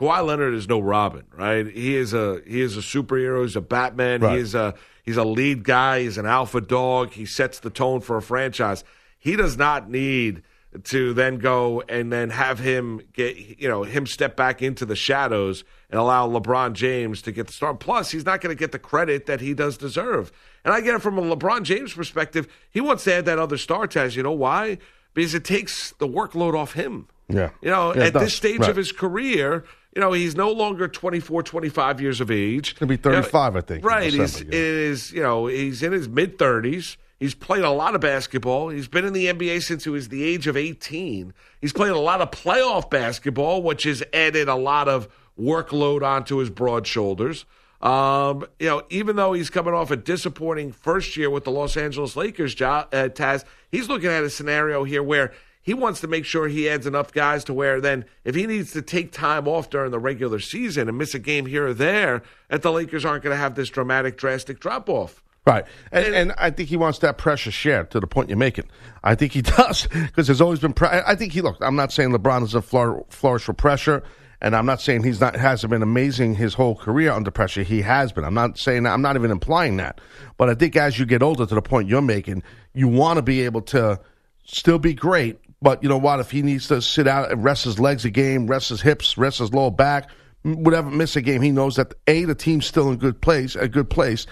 Kawhi 0.00 0.26
Leonard 0.26 0.54
is 0.54 0.68
no 0.68 0.80
Robin, 0.80 1.22
right? 1.32 1.64
He 1.64 1.94
is 1.94 2.12
a 2.12 2.42
he 2.44 2.60
is 2.60 2.76
a 2.76 2.80
superhero. 2.80 3.42
He's 3.42 3.54
a 3.54 3.60
Batman. 3.60 4.20
Right. 4.20 4.34
He 4.34 4.40
is 4.40 4.56
a 4.56 4.74
he's 5.02 5.16
a 5.16 5.24
lead 5.24 5.64
guy. 5.64 6.00
He's 6.02 6.18
an 6.18 6.26
alpha 6.26 6.60
dog. 6.60 7.12
He 7.12 7.26
sets 7.26 7.60
the 7.60 7.70
tone 7.70 8.00
for 8.00 8.16
a 8.16 8.22
franchise. 8.22 8.84
He 9.18 9.36
does 9.36 9.56
not 9.56 9.90
need 9.90 10.42
to 10.84 11.12
then 11.12 11.36
go 11.36 11.82
and 11.86 12.10
then 12.10 12.30
have 12.30 12.58
him 12.58 13.02
get 13.12 13.36
you 13.36 13.68
know 13.68 13.82
him 13.82 14.06
step 14.06 14.36
back 14.36 14.62
into 14.62 14.86
the 14.86 14.96
shadows 14.96 15.64
and 15.90 16.00
allow 16.00 16.26
LeBron 16.26 16.72
James 16.72 17.20
to 17.22 17.32
get 17.32 17.46
the 17.46 17.52
start. 17.52 17.78
Plus, 17.78 18.10
he's 18.10 18.24
not 18.24 18.40
going 18.40 18.54
to 18.56 18.58
get 18.58 18.72
the 18.72 18.78
credit 18.78 19.26
that 19.26 19.42
he 19.42 19.52
does 19.52 19.76
deserve. 19.76 20.32
And 20.64 20.72
I 20.72 20.80
get 20.80 20.94
it 20.94 21.02
from 21.02 21.18
a 21.18 21.22
LeBron 21.36 21.64
James 21.64 21.92
perspective. 21.92 22.48
He 22.70 22.80
wants 22.80 23.04
to 23.04 23.14
add 23.14 23.26
that 23.26 23.38
other 23.38 23.58
star 23.58 23.86
test. 23.86 24.16
You 24.16 24.22
know 24.22 24.32
why? 24.32 24.78
Because 25.12 25.34
it 25.34 25.44
takes 25.44 25.90
the 25.98 26.08
workload 26.08 26.54
off 26.54 26.72
him. 26.72 27.06
Yeah. 27.28 27.50
You 27.60 27.70
know, 27.70 27.94
Yeah, 27.94 28.04
at 28.04 28.14
this 28.14 28.34
stage 28.34 28.60
Right. 28.60 28.70
of 28.70 28.76
his 28.76 28.92
career, 28.92 29.64
you 29.94 30.00
know, 30.00 30.12
he's 30.12 30.34
no 30.34 30.50
longer 30.50 30.88
24, 30.88 31.42
25 31.42 32.00
years 32.00 32.20
of 32.20 32.30
age. 32.30 32.76
Gonna 32.78 32.88
be 32.88 32.96
35, 32.96 33.56
I 33.56 33.60
think, 33.60 33.82
in 33.82 33.88
Right. 33.88 34.12
He's, 34.12 34.40
yeah. 34.40 34.48
is, 34.50 35.12
you 35.12 35.22
know, 35.22 35.46
he's 35.46 35.82
in 35.82 35.92
his 35.92 36.08
mid 36.08 36.38
30s. 36.38 36.96
He's 37.20 37.34
played 37.34 37.62
a 37.62 37.70
lot 37.70 37.94
of 37.94 38.00
basketball. 38.00 38.70
He's 38.70 38.88
been 38.88 39.04
in 39.04 39.12
the 39.12 39.26
NBA 39.26 39.62
since 39.62 39.84
he 39.84 39.90
was 39.90 40.08
the 40.08 40.24
age 40.24 40.48
of 40.48 40.56
18. 40.56 41.32
He's 41.60 41.72
played 41.72 41.92
a 41.92 41.98
lot 41.98 42.20
of 42.20 42.32
playoff 42.32 42.90
basketball, 42.90 43.62
which 43.62 43.84
has 43.84 44.02
added 44.12 44.48
a 44.48 44.56
lot 44.56 44.88
of 44.88 45.08
workload 45.38 46.02
onto 46.02 46.38
his 46.38 46.50
broad 46.50 46.86
shoulders. 46.86 47.44
Um, 47.80 48.44
you 48.58 48.66
know, 48.66 48.82
even 48.90 49.16
though 49.16 49.32
he's 49.32 49.50
coming 49.50 49.74
off 49.74 49.90
a 49.90 49.96
disappointing 49.96 50.72
first 50.72 51.16
year 51.16 51.30
with 51.30 51.44
the 51.44 51.50
Los 51.50 51.76
Angeles 51.76 52.16
Lakers, 52.16 52.54
jo- 52.54 52.66
uh, 52.66 53.08
Taz, 53.08 53.44
he's 53.70 53.88
looking 53.88 54.08
at 54.08 54.24
a 54.24 54.30
scenario 54.30 54.84
here 54.84 55.02
where 55.02 55.32
he 55.62 55.74
wants 55.74 56.00
to 56.00 56.08
make 56.08 56.24
sure 56.24 56.48
he 56.48 56.68
adds 56.68 56.86
enough 56.86 57.12
guys 57.12 57.44
to 57.44 57.54
where 57.54 57.80
then 57.80 58.04
if 58.24 58.34
he 58.34 58.46
needs 58.46 58.72
to 58.72 58.82
take 58.82 59.12
time 59.12 59.46
off 59.46 59.70
during 59.70 59.92
the 59.92 59.98
regular 59.98 60.40
season 60.40 60.88
and 60.88 60.98
miss 60.98 61.14
a 61.14 61.18
game 61.18 61.46
here 61.46 61.68
or 61.68 61.74
there, 61.74 62.22
that 62.48 62.62
the 62.62 62.72
Lakers 62.72 63.04
aren't 63.04 63.22
going 63.22 63.34
to 63.34 63.40
have 63.40 63.54
this 63.54 63.70
dramatic, 63.70 64.16
drastic 64.16 64.58
drop 64.58 64.88
off. 64.88 65.22
Right. 65.46 65.64
And, 65.90 66.14
and 66.14 66.32
I 66.38 66.50
think 66.50 66.68
he 66.68 66.76
wants 66.76 66.98
that 67.00 67.18
pressure 67.18 67.50
shared 67.50 67.90
to 67.92 68.00
the 68.00 68.06
point 68.06 68.28
you're 68.28 68.38
making. 68.38 68.68
I 69.02 69.14
think 69.14 69.32
he 69.32 69.42
does 69.42 69.86
because 69.86 70.26
there's 70.26 70.40
always 70.40 70.60
been. 70.60 70.72
Pre- 70.72 70.88
I 70.88 71.14
think 71.14 71.32
he 71.32 71.40
look. 71.40 71.56
I'm 71.60 71.76
not 71.76 71.92
saying 71.92 72.10
LeBron 72.10 72.44
is 72.44 72.54
a 72.54 72.62
flour- 72.62 73.04
flourish 73.08 73.42
for 73.42 73.52
pressure, 73.52 74.04
and 74.40 74.54
I'm 74.54 74.66
not 74.66 74.80
saying 74.80 75.02
he's 75.02 75.20
not 75.20 75.34
hasn't 75.34 75.70
been 75.70 75.82
amazing 75.82 76.36
his 76.36 76.54
whole 76.54 76.76
career 76.76 77.10
under 77.10 77.32
pressure. 77.32 77.64
He 77.64 77.82
has 77.82 78.12
been. 78.12 78.24
I'm 78.24 78.34
not 78.34 78.56
saying 78.56 78.84
that. 78.84 78.92
I'm 78.92 79.02
not 79.02 79.16
even 79.16 79.32
implying 79.32 79.78
that. 79.78 80.00
But 80.36 80.48
I 80.48 80.54
think 80.54 80.76
as 80.76 80.98
you 81.00 81.06
get 81.06 81.24
older, 81.24 81.44
to 81.44 81.54
the 81.54 81.62
point 81.62 81.88
you're 81.88 82.02
making, 82.02 82.44
you 82.72 82.86
want 82.86 83.16
to 83.16 83.22
be 83.22 83.42
able 83.42 83.62
to 83.62 83.98
still 84.44 84.78
be 84.78 84.94
great. 84.94 85.40
But 85.62 85.82
you 85.82 85.88
know 85.88 85.98
what? 85.98 86.20
If 86.20 86.30
he 86.30 86.42
needs 86.42 86.68
to 86.68 86.82
sit 86.82 87.06
out 87.06 87.30
and 87.30 87.42
rest 87.42 87.64
his 87.64 87.78
legs 87.78 88.04
a 88.04 88.10
game, 88.10 88.48
rest 88.48 88.68
his 88.68 88.82
hips, 88.82 89.16
rest 89.16 89.38
his 89.38 89.54
lower 89.54 89.70
back, 89.70 90.10
whatever, 90.42 90.90
miss 90.90 91.14
a 91.16 91.22
game, 91.22 91.40
he 91.40 91.52
knows 91.52 91.76
that 91.76 91.94
a 92.08 92.24
the 92.24 92.34
team's 92.34 92.66
still 92.66 92.90
in 92.90 92.96
good 92.96 93.20
place, 93.20 93.54
a 93.54 93.68
good 93.68 93.88
place. 93.88 94.26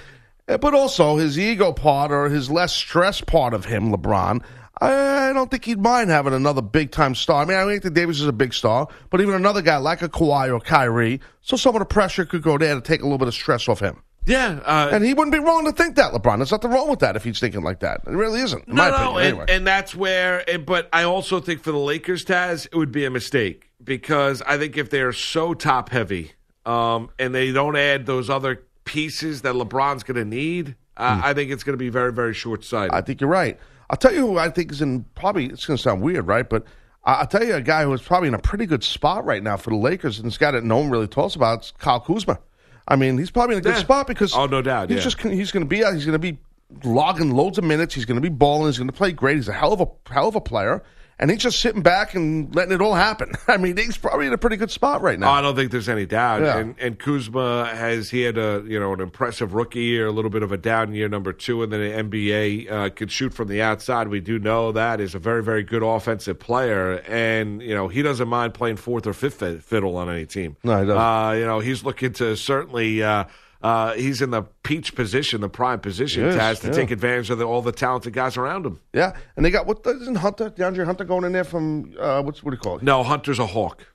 Uh, 0.48 0.58
But 0.58 0.74
also 0.74 1.16
his 1.16 1.38
ego 1.38 1.72
part 1.72 2.10
or 2.10 2.28
his 2.28 2.50
less 2.50 2.72
stress 2.72 3.20
part 3.20 3.54
of 3.54 3.64
him, 3.64 3.92
LeBron. 3.92 4.42
I 4.82 5.32
don't 5.34 5.50
think 5.50 5.66
he'd 5.66 5.78
mind 5.78 6.08
having 6.08 6.32
another 6.32 6.62
big 6.62 6.90
time 6.90 7.14
star. 7.14 7.42
I 7.42 7.44
mean, 7.44 7.56
I 7.58 7.66
think 7.66 7.82
that 7.82 7.92
Davis 7.94 8.20
is 8.20 8.26
a 8.26 8.32
big 8.32 8.54
star, 8.54 8.88
but 9.10 9.20
even 9.20 9.34
another 9.34 9.60
guy 9.60 9.76
like 9.76 10.00
a 10.00 10.08
Kawhi 10.08 10.52
or 10.52 10.58
Kyrie, 10.58 11.20
so 11.42 11.56
some 11.56 11.74
of 11.74 11.80
the 11.80 11.84
pressure 11.84 12.24
could 12.24 12.42
go 12.42 12.56
there 12.56 12.74
to 12.74 12.80
take 12.80 13.00
a 13.00 13.04
little 13.04 13.18
bit 13.18 13.28
of 13.28 13.34
stress 13.34 13.68
off 13.68 13.80
him. 13.80 14.02
Yeah, 14.30 14.60
uh, 14.64 14.90
And 14.92 15.04
he 15.04 15.12
wouldn't 15.14 15.32
be 15.32 15.38
wrong 15.40 15.64
to 15.66 15.72
think 15.72 15.96
that, 15.96 16.12
LeBron. 16.12 16.38
There's 16.38 16.52
nothing 16.52 16.70
wrong 16.70 16.88
with 16.88 17.00
that 17.00 17.16
if 17.16 17.24
he's 17.24 17.40
thinking 17.40 17.62
like 17.62 17.80
that. 17.80 18.00
It 18.06 18.10
really 18.10 18.40
isn't, 18.40 18.68
in 18.68 18.74
no, 18.74 18.82
my 18.82 18.90
no, 18.90 18.96
opinion. 18.96 19.16
and, 19.18 19.26
anyway. 19.26 19.46
and 19.48 19.66
that's 19.66 19.94
where. 19.94 20.44
But 20.64 20.88
I 20.92 21.02
also 21.02 21.40
think 21.40 21.62
for 21.62 21.72
the 21.72 21.78
Lakers, 21.78 22.24
Taz, 22.24 22.66
it 22.66 22.74
would 22.76 22.92
be 22.92 23.04
a 23.04 23.10
mistake 23.10 23.70
because 23.82 24.42
I 24.42 24.58
think 24.58 24.76
if 24.76 24.90
they're 24.90 25.12
so 25.12 25.54
top 25.54 25.88
heavy 25.90 26.32
um, 26.66 27.10
and 27.18 27.34
they 27.34 27.52
don't 27.52 27.76
add 27.76 28.06
those 28.06 28.30
other 28.30 28.62
pieces 28.84 29.42
that 29.42 29.54
LeBron's 29.54 30.02
going 30.02 30.16
to 30.16 30.24
need, 30.24 30.76
uh, 30.96 31.20
I 31.24 31.34
think 31.34 31.50
it's 31.50 31.62
going 31.64 31.74
to 31.74 31.78
be 31.82 31.88
very, 31.88 32.12
very 32.12 32.34
short 32.34 32.64
sighted. 32.64 32.92
I 32.92 33.00
think 33.00 33.20
you're 33.20 33.30
right. 33.30 33.58
I'll 33.88 33.96
tell 33.96 34.12
you 34.12 34.20
who 34.20 34.38
I 34.38 34.50
think 34.50 34.70
is 34.70 34.80
in 34.82 35.04
probably, 35.14 35.46
it's 35.46 35.66
going 35.66 35.76
to 35.76 35.82
sound 35.82 36.02
weird, 36.02 36.26
right? 36.26 36.48
But 36.48 36.64
I- 37.04 37.14
I'll 37.14 37.26
tell 37.26 37.42
you 37.44 37.54
a 37.54 37.60
guy 37.62 37.84
who 37.84 37.92
is 37.92 38.02
probably 38.02 38.28
in 38.28 38.34
a 38.34 38.38
pretty 38.38 38.66
good 38.66 38.84
spot 38.84 39.24
right 39.24 39.42
now 39.42 39.56
for 39.56 39.70
the 39.70 39.76
Lakers, 39.76 40.18
and 40.18 40.26
this 40.26 40.38
guy 40.38 40.50
that 40.52 40.62
no 40.62 40.76
one 40.78 40.90
really 40.90 41.08
talks 41.08 41.34
about 41.34 41.64
is 41.64 41.72
Kyle 41.78 42.00
Kuzma. 42.00 42.38
I 42.90 42.96
mean, 42.96 43.16
he's 43.16 43.30
probably 43.30 43.54
in 43.56 43.60
a 43.60 43.62
good 43.62 43.74
Yeah. 43.76 43.80
spot 43.80 44.06
because 44.08 44.34
Oh, 44.34 44.46
no 44.46 44.60
doubt, 44.60 44.90
he's 44.90 44.96
yeah. 44.98 45.02
just 45.04 45.20
he's 45.22 45.52
going 45.52 45.64
to 45.64 45.68
be 45.68 45.84
out. 45.84 45.94
He's 45.94 46.04
going 46.04 46.12
to 46.12 46.18
be 46.18 46.38
logging 46.84 47.30
loads 47.30 47.56
of 47.56 47.64
minutes. 47.64 47.94
He's 47.94 48.04
going 48.04 48.16
to 48.16 48.20
be 48.20 48.28
balling. 48.28 48.66
He's 48.66 48.78
going 48.78 48.88
to 48.90 48.92
play 48.96 49.12
great. 49.12 49.36
He's 49.36 49.48
a 49.48 49.52
hell 49.52 49.72
of 49.72 49.80
a 49.80 49.86
hell 50.12 50.28
of 50.28 50.34
a 50.36 50.40
player, 50.40 50.82
and 51.20 51.30
he's 51.30 51.40
just 51.40 51.60
sitting 51.60 51.82
back 51.82 52.14
and 52.14 52.52
letting 52.56 52.72
it 52.72 52.80
all 52.80 52.94
happen. 52.94 53.32
I 53.48 53.58
mean, 53.58 53.76
he's 53.76 53.96
probably 53.96 54.26
in 54.26 54.32
a 54.32 54.38
pretty 54.38 54.56
good 54.56 54.70
spot 54.70 55.02
right 55.02 55.16
Oh, 55.16 55.20
now. 55.20 55.30
I 55.30 55.40
don't 55.42 55.54
think 55.54 55.70
there's 55.70 55.88
any 55.88 56.06
doubt. 56.06 56.40
Yeah. 56.42 56.56
And, 56.58 56.74
and 56.80 56.98
Kuzma 56.98 57.66
has 57.66 58.10
he 58.10 58.22
had 58.22 58.38
a 58.38 58.64
you 58.66 58.80
know 58.80 58.92
an 58.92 59.00
impressive 59.00 59.54
rookie 59.54 59.82
year, 59.84 60.06
a 60.06 60.10
little 60.10 60.30
bit 60.30 60.42
of 60.42 60.50
a 60.50 60.56
down 60.56 60.92
year, 60.94 61.08
number 61.08 61.32
two, 61.32 61.62
and 61.62 61.72
then 61.72 61.80
an 61.82 62.10
NBA 62.10 62.72
uh, 62.72 62.88
could 62.90 63.12
shoot 63.12 63.32
from 63.32 63.46
the 63.48 63.62
outside. 63.62 64.08
We 64.08 64.20
do 64.20 64.38
know 64.40 64.72
that 64.72 65.00
is 65.00 65.14
a 65.14 65.18
very 65.20 65.44
very 65.44 65.62
good 65.62 65.82
offensive 65.82 66.40
player, 66.40 66.94
and 67.06 67.62
you 67.62 67.74
know 67.74 67.86
he 67.88 68.02
doesn't 68.02 68.28
mind 68.28 68.54
playing 68.54 68.76
fourth 68.76 69.06
or 69.06 69.12
fifth 69.12 69.62
fiddle 69.62 69.96
on 69.98 70.08
any 70.08 70.26
team. 70.26 70.56
No, 70.64 70.80
he 70.80 70.86
doesn't. 70.86 70.96
Uh, 71.00 71.32
you 71.32 71.46
know 71.46 71.60
he's 71.60 71.84
looking 71.84 72.12
to 72.14 72.36
certainly. 72.36 73.02
Uh, 73.02 73.24
uh, 73.62 73.92
he's 73.94 74.22
in 74.22 74.30
the 74.30 74.42
peach 74.62 74.94
position, 74.94 75.40
the 75.40 75.48
prime 75.48 75.80
position, 75.80 76.24
Yes, 76.24 76.34
Taz, 76.36 76.60
to 76.62 76.66
yeah. 76.68 76.72
take 76.72 76.90
advantage 76.90 77.30
of 77.30 77.38
the, 77.38 77.44
all 77.44 77.62
the 77.62 77.72
talented 77.72 78.12
guys 78.12 78.36
around 78.36 78.64
him. 78.66 78.80
yeah, 78.92 79.12
and 79.36 79.44
they 79.44 79.50
got 79.50 79.66
what 79.66 79.80
isn't 79.86 80.14
Hunter 80.16 80.50
DeAndre 80.50 80.84
Hunter 80.86 81.04
going 81.04 81.24
in 81.24 81.32
there 81.32 81.44
from 81.44 81.94
uh, 81.98 82.22
what's 82.22 82.42
what 82.42 82.52
do 82.52 82.56
you 82.56 82.60
call 82.60 82.76
it? 82.78 82.82
No, 82.82 83.02
Hunter's 83.02 83.38
a 83.38 83.46
hawk. 83.46 83.86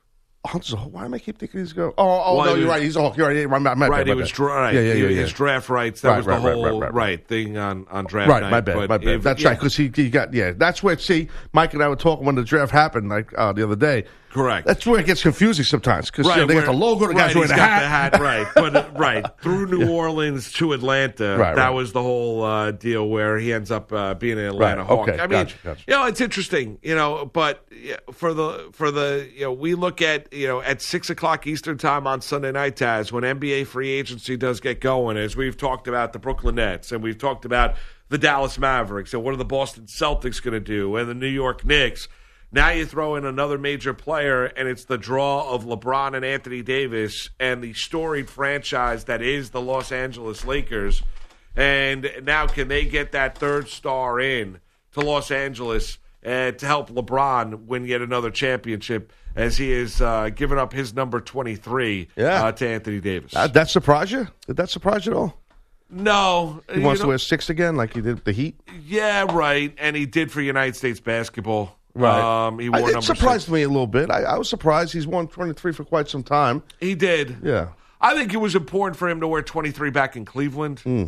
Hunter's 0.47 0.73
a 0.73 0.77
Hawk. 0.77 0.93
Why 0.93 1.05
am 1.05 1.13
I 1.15 1.17
keep 1.17 1.39
thinking 1.39 1.59
he's 1.59 1.73
going? 1.73 1.91
Oh, 1.97 2.21
oh 2.23 2.37
Well, 2.37 2.53
no, 2.53 2.59
you're 2.59 2.69
right. 2.69 2.79
He's 2.83 2.95
a 2.95 3.01
Hawk. 3.01 3.17
You're 3.17 3.25
right. 3.29 3.35
Yeah, 3.35 3.47
my, 3.47 3.57
my, 3.57 3.73
my 3.73 3.87
Right, 3.87 4.05
he 4.05 4.13
was 4.13 4.29
dra- 4.29 4.53
right. 4.53 4.75
Yeah, 4.75 4.81
yeah, 4.81 4.93
yeah, 4.93 5.07
His 5.21 5.33
draft 5.33 5.69
rights. 5.69 6.01
That 6.01 6.09
Right, 6.09 6.17
was 6.17 6.25
the 6.27 6.31
right, 6.33 6.41
whole 6.53 6.63
right, 6.81 6.81
right, 6.81 6.93
right. 6.93 7.27
thing 7.27 7.57
on 7.57 7.87
on 7.89 8.05
draft 8.05 8.29
Right, 8.29 8.43
night. 8.43 8.51
my 8.51 8.61
bad, 8.61 8.75
But 8.75 8.89
my 8.89 8.97
bad. 8.99 9.07
if- 9.07 9.23
That's 9.23 9.41
yeah, 9.41 9.47
right, 9.49 9.57
because 9.57 9.75
he, 9.75 9.91
he 9.95 10.11
got 10.11 10.35
yeah. 10.35 10.51
That's 10.55 10.83
where 10.83 10.99
see, 10.99 11.29
Mike 11.51 11.73
and 11.73 11.81
I 11.81 11.87
were 11.89 11.95
talking 11.95 12.27
when 12.27 12.35
the 12.35 12.43
draft 12.43 12.71
happened, 12.71 13.09
like 13.09 13.33
uh, 13.35 13.53
the 13.53 13.63
other 13.63 13.75
day. 13.75 14.05
Correct. 14.35 14.67
That's 14.67 14.85
where 14.85 14.99
it 14.99 15.05
gets 15.05 15.21
confusing 15.21 15.63
sometimes 15.63 16.11
because 16.11 16.27
they 16.27 16.45
got 16.45 16.65
the 16.65 16.73
logo, 16.73 17.07
the 17.07 17.13
right, 17.13 17.27
guys 17.27 17.35
wearing 17.35 17.47
the 17.47 17.55
hat. 17.55 18.11
the 18.11 18.17
hat, 18.17 18.19
right? 18.19 18.45
But 18.53 18.75
uh, 18.75 18.89
right 18.97 19.25
through 19.41 19.67
New 19.67 19.89
Orleans 19.89 20.51
to 20.53 20.73
Atlanta, 20.73 21.37
Right, 21.37 21.55
that 21.55 21.67
right. 21.67 21.69
was 21.69 21.93
the 21.93 22.01
whole 22.03 22.43
uh, 22.43 22.71
deal 22.71 23.07
where 23.07 23.37
he 23.37 23.53
ends 23.53 23.71
up 23.71 23.93
uh, 23.93 24.13
being 24.15 24.37
an 24.37 24.43
Atlanta 24.43 24.81
Right, 24.81 24.87
Hawk. 24.87 25.07
okay, 25.07 25.19
I 25.21 25.27
mean, 25.27 25.29
gotcha, 25.45 25.55
gotcha. 25.63 25.83
you 25.87 25.93
know, 25.93 26.05
it's 26.07 26.19
interesting, 26.19 26.79
you 26.81 26.95
know, 26.95 27.25
but 27.25 27.65
for 28.11 28.33
the 28.33 28.71
for 28.73 28.91
the 28.91 29.25
you 29.33 29.43
know, 29.43 29.53
we 29.53 29.73
look 29.73 30.01
at 30.01 30.33
you 30.33 30.49
know 30.49 30.61
at 30.61 30.81
six 30.81 31.09
o'clock 31.09 31.47
Eastern 31.47 31.77
time 31.77 32.05
on 32.05 32.19
Sunday 32.19 32.51
night, 32.51 32.75
Taz, 32.75 33.13
when 33.13 33.23
NBA 33.23 33.67
free 33.67 33.89
agency 33.91 34.35
does 34.35 34.59
get 34.59 34.81
going, 34.81 35.15
as 35.15 35.37
we've 35.37 35.55
talked 35.55 35.87
about 35.87 36.11
the 36.11 36.19
Brooklyn 36.19 36.55
Nets 36.55 36.91
and 36.91 37.01
we've 37.01 37.17
talked 37.17 37.45
about 37.45 37.75
the 38.09 38.17
Dallas 38.17 38.59
Mavericks 38.59 39.13
and 39.13 39.23
what 39.23 39.33
are 39.33 39.37
the 39.37 39.45
Boston 39.45 39.85
Celtics 39.85 40.43
going 40.43 40.55
to 40.55 40.59
do 40.59 40.97
and 40.97 41.07
the 41.09 41.13
New 41.15 41.25
York 41.25 41.63
Knicks. 41.63 42.09
Now 42.55 42.69
you 42.69 42.85
throw 42.85 43.15
in 43.17 43.25
another 43.25 43.57
major 43.57 43.93
player, 43.93 44.45
and 44.45 44.69
it's 44.69 44.85
the 44.85 44.97
draw 44.97 45.51
of 45.53 45.65
LeBron 45.65 46.15
and 46.15 46.23
Anthony 46.23 46.61
Davis 46.61 47.29
and 47.37 47.61
the 47.61 47.73
storied 47.73 48.29
franchise 48.29 49.03
that 49.03 49.21
is 49.21 49.49
the 49.49 49.59
Los 49.59 49.91
Angeles 49.91 50.45
Lakers. 50.45 51.03
And 51.57 52.09
now, 52.23 52.47
can 52.47 52.69
they 52.69 52.85
get 52.85 53.11
that 53.11 53.37
third 53.37 53.67
star 53.67 54.21
in 54.21 54.61
to 54.93 55.01
Los 55.01 55.31
Angeles 55.31 55.97
uh, 56.25 56.51
to 56.51 56.65
help 56.65 56.89
LeBron 56.91 57.65
win 57.65 57.83
yet 57.83 58.01
another 58.01 58.31
championship 58.31 59.11
as 59.35 59.57
he 59.57 59.73
is 59.73 59.99
uh, 60.01 60.29
giving 60.29 60.57
up 60.57 60.71
his 60.71 60.93
number 60.93 61.19
23 61.19 62.07
Yeah. 62.15 62.45
uh, 62.45 62.51
to 62.53 62.67
Anthony 62.69 63.01
Davis? 63.01 63.33
That, 63.33 63.53
that 63.53 63.69
surprise 63.69 64.13
you? 64.13 64.29
Did 64.47 64.55
that 64.55 64.69
surprise 64.69 65.05
you 65.05 65.11
at 65.11 65.17
all? 65.17 65.41
no. 65.89 66.63
He 66.73 66.79
wants 66.79 67.01
to 67.01 67.07
wear 67.07 67.17
six 67.17 67.49
again, 67.49 67.75
like 67.75 67.93
he 67.95 67.99
did 67.99 68.15
with 68.15 68.23
the 68.23 68.31
Heat. 68.31 68.57
Yeah, 68.85 69.25
right. 69.29 69.73
And 69.77 69.93
he 69.97 70.05
did 70.05 70.31
for 70.31 70.39
United 70.39 70.77
States 70.77 71.01
basketball. 71.01 71.77
Right. 71.95 72.47
Um, 72.47 72.59
he 72.59 72.69
I, 72.71 72.81
wore 72.81 72.97
it 72.97 73.03
surprised 73.03 73.45
six. 73.45 73.51
me 73.51 73.63
a 73.63 73.67
little 73.67 73.87
bit. 73.87 74.11
I, 74.11 74.23
I 74.23 74.37
was 74.37 74.49
surprised. 74.49 74.93
He's 74.93 75.07
worn 75.07 75.27
twenty 75.27 75.53
three 75.53 75.71
for 75.71 75.83
quite 75.85 76.09
some 76.09 76.23
time. 76.23 76.61
He 76.79 76.93
did. 76.93 77.37
Yeah. 77.41 77.69
I 78.01 78.13
think 78.13 78.33
it 78.33 78.37
was 78.37 78.53
important 78.55 78.97
for 78.97 79.09
him 79.09 79.19
to 79.21 79.27
wear 79.27 79.41
23 79.41 79.89
back 79.89 80.15
in 80.15 80.25
Cleveland. 80.25 80.81
Hmm. 80.81 81.05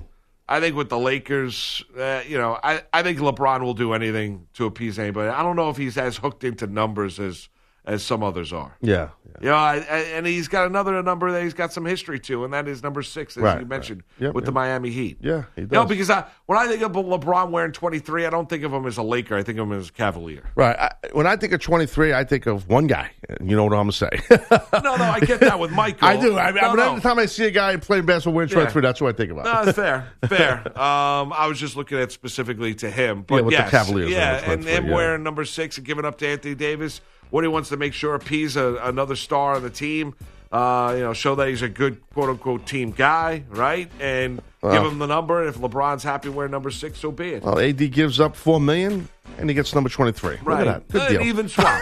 I 0.49 0.59
think 0.59 0.75
with 0.75 0.89
the 0.89 0.97
Lakers, 0.97 1.83
uh, 1.95 2.21
you 2.25 2.37
know, 2.37 2.57
I, 2.63 2.81
I 2.93 3.03
think 3.03 3.19
LeBron 3.19 3.61
will 3.61 3.73
do 3.73 3.93
anything 3.93 4.47
to 4.53 4.65
appease 4.65 4.97
anybody. 4.97 5.29
I 5.29 5.43
don't 5.43 5.57
know 5.57 5.69
if 5.69 5.77
he's 5.77 5.97
as 5.97 6.17
hooked 6.17 6.43
into 6.43 6.65
numbers 6.65 7.19
as 7.19 7.49
as 7.87 8.03
some 8.03 8.21
others 8.21 8.51
are. 8.51 8.75
Yeah. 8.81 9.09
yeah. 9.25 9.31
You 9.39 9.47
know, 9.49 9.55
I, 9.55 9.75
I, 9.77 9.97
and 10.15 10.27
he's 10.27 10.47
got 10.49 10.67
another 10.67 11.01
number 11.01 11.31
that 11.31 11.41
he's 11.43 11.53
got 11.53 11.71
some 11.71 11.85
history 11.85 12.19
to, 12.21 12.43
and 12.43 12.53
that 12.53 12.67
is 12.67 12.83
number 12.83 13.01
six, 13.01 13.37
as 13.37 13.43
Right, 13.43 13.59
you 13.61 13.65
mentioned, 13.65 14.03
right. 14.19 14.25
Yep, 14.27 14.35
with 14.35 14.45
the. 14.45 14.51
Miami 14.51 14.89
Heat. 14.89 15.19
Yeah, 15.21 15.43
he 15.55 15.61
You 15.61 15.67
know, 15.67 15.81
does. 15.83 15.89
because 15.89 16.09
I, 16.09 16.25
when 16.47 16.57
I 16.57 16.67
think 16.67 16.81
of 16.81 16.91
LeBron 16.91 17.51
wearing 17.51 17.71
23, 17.71 18.25
I 18.25 18.29
don't 18.31 18.49
think 18.49 18.63
of 18.63 18.73
him 18.73 18.85
as 18.87 18.97
a 18.97 19.03
Laker. 19.03 19.37
I 19.37 19.43
think 19.43 19.59
of 19.59 19.67
him 19.67 19.73
as 19.77 19.89
a 19.89 19.91
Cavalier. 19.93 20.43
Right. 20.55 20.75
I, 20.77 20.91
when 21.13 21.27
I 21.27 21.37
think 21.37 21.53
of 21.53 21.61
23, 21.61 22.13
I 22.13 22.23
think 22.23 22.47
of 22.47 22.67
one 22.67 22.87
guy. 22.87 23.11
You 23.39 23.55
know 23.55 23.63
what 23.65 23.73
I'm 23.73 23.89
going 23.89 23.91
to 23.91 23.97
say. 23.97 24.37
No, 24.83 24.95
no, 24.95 25.03
I 25.03 25.19
get 25.19 25.39
that 25.41 25.59
with 25.59 25.71
Michael. 25.71 26.07
I 26.07 26.17
do. 26.17 26.37
I, 26.37 26.51
no, 26.51 26.59
I, 26.61 26.75
no. 26.75 26.89
every 26.91 27.01
time 27.01 27.19
I 27.19 27.25
see 27.25 27.45
a 27.45 27.51
guy 27.51 27.75
playing 27.77 28.05
basketball 28.05 28.33
wearing 28.33 28.49
23, 28.49 28.81
that's 28.81 29.01
what 29.01 29.13
I 29.13 29.17
think 29.17 29.31
about. 29.31 29.45
No, 29.45 29.61
it's 29.69 29.77
fair, 29.77 30.07
fair. 30.27 30.67
Um, 30.79 31.33
I 31.33 31.47
was 31.47 31.59
just 31.59 31.75
looking 31.75 31.97
at 31.99 32.11
specifically 32.11 32.73
to 32.75 32.89
him, 32.89 33.23
but 33.23 33.37
Yeah, 33.37 33.41
with 33.41 33.57
the 33.57 33.63
Cavaliers 33.63 34.09
yeah, 34.11 34.51
and 34.51 34.63
him 34.63 34.87
yeah. 34.87 34.95
wearing 34.95 35.23
number 35.23 35.45
six 35.45 35.77
and 35.77 35.85
giving 35.85 36.05
up 36.05 36.17
to 36.19 36.27
Anthony 36.27 36.55
Davis. 36.55 37.01
What 37.29 37.43
he 37.43 37.47
wants 37.47 37.69
to 37.69 37.77
make 37.77 37.93
sure 37.93 38.19
he's 38.19 38.55
a, 38.55 38.75
another 38.83 39.15
star 39.15 39.55
on 39.55 39.63
the 39.63 39.69
team. 39.69 40.15
Uh, 40.51 40.93
you 40.95 41.03
know, 41.03 41.11
show 41.11 41.35
that 41.35 41.49
he's 41.49 41.61
a 41.61 41.67
good 41.67 41.99
quote 42.11 42.29
unquote 42.29 42.65
team 42.65 42.91
guy, 42.91 43.43
right? 43.49 43.91
And 43.99 44.41
give 44.61 44.83
him 44.83 44.97
the 44.97 45.05
number. 45.05 45.45
If 45.45 45.57
LeBron's 45.57 46.03
happy 46.03 46.29
wearing 46.29 46.51
number 46.51 46.71
six, 46.71 46.99
so 46.99 47.11
be 47.11 47.33
it. 47.33 47.43
Well, 47.43 47.59
AD 47.59 47.91
gives 47.91 48.21
up 48.21 48.33
4 48.35 48.61
million, 48.61 49.09
and 49.37 49.49
he 49.49 49.53
gets 49.53 49.75
number 49.75 49.89
23. 49.89 50.31
Look 50.31 50.45
right, 50.45 50.65
at 50.67 50.87
that. 50.87 50.93
Good 50.93 51.17
deal. 51.17 51.21
even 51.27 51.49
swap. 51.49 51.81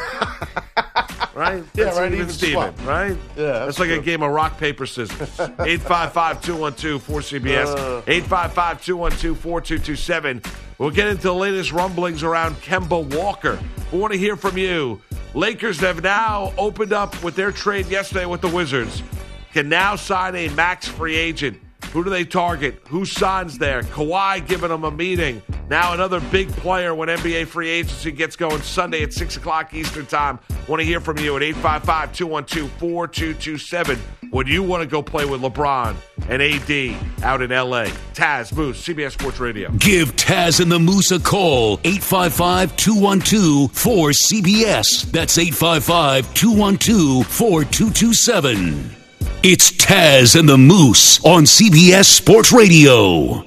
right? 1.35 1.63
Yeah, 1.75 1.85
That's 1.85 1.97
right, 1.97 2.07
Even 2.07 2.19
even 2.21 2.29
Steven, 2.33 2.75
swap. 2.75 2.87
right? 2.87 3.17
Yeah, 3.35 3.43
That's 3.45 3.77
that's 3.77 3.79
like 3.79 3.89
a 3.89 4.01
game 4.01 4.23
of 4.23 4.31
rock, 4.31 4.57
paper, 4.57 4.85
scissors. 4.85 5.21
855 5.39 6.41
212 6.41 7.07
4CBS. 7.07 8.03
855 8.07 8.83
212 8.83 9.37
4227. 9.37 10.41
We'll 10.77 10.89
get 10.91 11.07
into 11.07 11.23
the 11.23 11.33
latest 11.33 11.71
rumblings 11.71 12.23
around 12.23 12.55
Kemba 12.55 13.15
Walker. 13.15 13.59
We 13.91 13.99
want 13.99 14.13
to 14.13 14.19
hear 14.19 14.35
from 14.35 14.57
you. 14.57 15.01
Lakers 15.35 15.81
have 15.81 16.01
now 16.01 16.53
opened 16.57 16.93
up 16.93 17.21
with 17.21 17.35
their 17.35 17.51
trade 17.51 17.87
yesterday 17.87 18.25
with 18.25 18.39
the 18.39 18.47
Wizards. 18.47 19.03
Can 19.51 19.67
now 19.67 19.97
sign 19.97 20.33
a 20.33 20.47
max 20.49 20.87
free 20.87 21.17
agent. 21.17 21.59
Who 21.95 22.03
do 22.03 22.09
they 22.09 22.25
target? 22.25 22.81
Who 22.89 23.05
signs 23.05 23.57
there? 23.57 23.81
Kawhi 23.81 24.45
giving 24.45 24.67
them 24.67 24.83
a 24.83 24.91
meeting. 24.91 25.41
Now 25.69 25.93
another 25.93 26.19
big 26.19 26.49
player 26.49 26.93
when 26.93 27.07
NBA 27.07 27.47
free 27.47 27.69
agency 27.69 28.11
gets 28.11 28.35
going 28.35 28.61
Sunday 28.63 29.01
at 29.01 29.13
6 29.13 29.37
o'clock 29.37 29.73
Eastern 29.73 30.05
Time. 30.05 30.37
Want 30.67 30.81
to 30.81 30.85
hear 30.85 30.99
from 30.99 31.19
you 31.19 31.37
at 31.37 31.41
855-212-4227. 31.41 33.97
Would 34.33 34.49
you 34.49 34.61
want 34.61 34.83
to 34.83 34.89
go 34.89 35.01
play 35.01 35.23
with 35.23 35.39
LeBron 35.39 35.95
and 36.27 36.41
AD 36.41 37.23
out 37.23 37.41
in 37.41 37.51
LA? 37.51 37.85
Taz 38.13 38.53
Moose, 38.53 38.85
CBS 38.85 39.13
Sports 39.13 39.39
Radio. 39.39 39.71
Give 39.77 40.13
Taz 40.17 40.59
and 40.59 40.69
the 40.69 40.79
Moose 40.79 41.11
a 41.11 41.19
call. 41.21 41.79
855 41.85 42.75
212 42.75 43.71
4CBS. 43.71 45.09
That's 45.13 45.37
855 45.37 46.33
212 46.33 47.25
4227. 47.25 49.04
It's 49.47 49.69
Taz 49.69 50.35
and 50.35 50.49
the 50.49 50.57
Moose 50.57 51.23
on 51.23 51.43
CBS 51.43 52.05
Sports 52.05 52.51
Radio. 52.51 53.43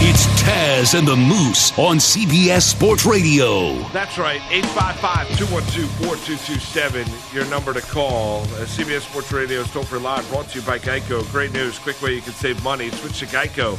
It's 0.00 0.24
Taz 0.40 0.98
and 0.98 1.06
the 1.06 1.14
Moose 1.14 1.78
on 1.78 1.98
CBS 1.98 2.62
Sports 2.62 3.04
Radio. 3.04 3.74
That's 3.90 4.16
right, 4.16 4.40
855-212-4227, 4.40 7.34
your 7.34 7.44
number 7.50 7.74
to 7.74 7.82
call. 7.82 8.44
Uh, 8.44 8.64
CBS 8.64 9.02
Sports 9.02 9.30
Radio 9.30 9.60
is 9.60 9.66
free 9.66 10.00
live, 10.00 10.26
brought 10.30 10.48
to 10.48 10.60
you 10.60 10.64
by 10.64 10.78
Geico. 10.78 11.30
Great 11.30 11.52
news, 11.52 11.78
quick 11.78 12.00
way 12.00 12.14
you 12.14 12.22
can 12.22 12.32
save 12.32 12.64
money. 12.64 12.88
Switch 12.88 13.18
to 13.18 13.26
Geico. 13.26 13.76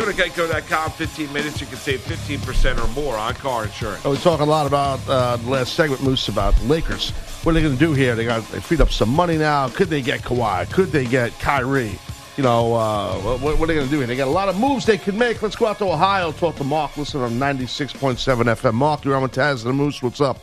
Go 0.00 0.10
to 0.10 0.12
geico.com, 0.12 0.92
15 0.92 1.30
minutes, 1.30 1.60
you 1.60 1.66
can 1.66 1.76
save 1.76 2.00
15% 2.00 2.82
or 2.82 2.88
more 2.94 3.18
on 3.18 3.34
car 3.34 3.64
insurance. 3.64 4.00
Oh, 4.06 4.12
we 4.12 4.16
talk 4.16 4.40
a 4.40 4.44
lot 4.46 4.66
about 4.66 4.98
uh, 5.06 5.36
the 5.36 5.50
last 5.50 5.74
segment, 5.74 6.02
Moose, 6.02 6.28
about 6.28 6.56
the 6.56 6.64
Lakers. 6.64 7.10
What 7.42 7.50
are 7.50 7.54
they 7.56 7.60
going 7.60 7.74
to 7.74 7.78
do 7.78 7.92
here? 7.92 8.16
They 8.16 8.24
got 8.24 8.42
they 8.48 8.60
freed 8.60 8.80
up 8.80 8.90
some 8.90 9.10
money 9.10 9.36
now. 9.36 9.68
Could 9.68 9.88
they 9.88 10.00
get 10.00 10.20
Kawhi? 10.20 10.72
Could 10.72 10.90
they 10.90 11.04
get 11.04 11.38
Kyrie? 11.38 11.98
You 12.38 12.42
know, 12.42 12.72
uh, 12.76 13.14
what, 13.18 13.58
what 13.58 13.60
are 13.60 13.66
they 13.66 13.74
going 13.74 13.88
to 13.88 13.90
do 13.90 13.98
here? 13.98 14.06
They 14.06 14.16
got 14.16 14.28
a 14.28 14.30
lot 14.30 14.48
of 14.48 14.58
moves 14.58 14.86
they 14.86 14.96
could 14.96 15.16
make. 15.16 15.42
Let's 15.42 15.54
go 15.54 15.66
out 15.66 15.76
to 15.80 15.84
Ohio, 15.84 16.32
talk 16.32 16.56
to 16.56 16.64
Mark. 16.64 16.96
Listen 16.96 17.20
on 17.20 17.32
96.7 17.32 18.16
FM. 18.16 18.72
Mark, 18.72 19.04
you're 19.04 19.16
on 19.16 19.20
with 19.20 19.32
Taz 19.32 19.66
and 19.66 19.68
the 19.68 19.74
Moose. 19.74 20.02
What's 20.02 20.22
up? 20.22 20.38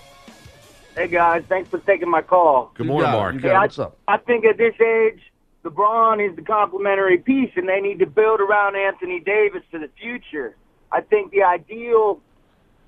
Hey 0.94 1.08
guys, 1.08 1.44
thanks 1.50 1.68
for 1.70 1.80
taking 1.80 2.12
my 2.12 2.22
call. 2.22 2.74
Good 2.76 2.86
morning. 2.86 3.10
Mark. 3.10 3.42
Hey. 3.42 3.50
I, 3.50 3.62
What's 3.62 3.80
up? 3.80 3.98
I 4.08 4.18
think 4.18 4.46
at 4.46 4.58
this 4.60 4.80
age, 4.80 5.20
LeBron 5.68 6.30
is 6.30 6.36
the 6.36 6.42
complementary 6.42 7.18
piece, 7.18 7.52
and 7.56 7.68
they 7.68 7.80
need 7.80 8.00
to 8.00 8.06
build 8.06 8.40
around 8.40 8.76
Anthony 8.76 9.20
Davis 9.20 9.64
for 9.70 9.80
the 9.80 9.90
future. 10.00 10.56
I 10.92 11.02
think 11.02 11.32
the 11.32 11.44
ideal 11.44 12.22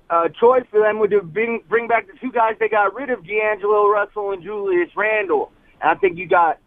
uh, 0.08 0.28
choice 0.28 0.64
for 0.70 0.80
them 0.80 0.98
would 0.98 1.12
been 1.32 1.60
bring 1.68 1.86
back 1.86 2.06
the 2.06 2.14
two 2.20 2.32
guys 2.32 2.56
they 2.58 2.68
got 2.68 2.94
rid 2.94 3.10
of, 3.10 3.26
D'Angelo 3.26 3.88
Russell 3.88 4.32
and 4.32 4.42
Julius 4.42 4.90
Randle. 4.96 5.52
And 5.80 5.90
I 5.90 5.94
think 5.94 6.18
you 6.18 6.26
got 6.26 6.58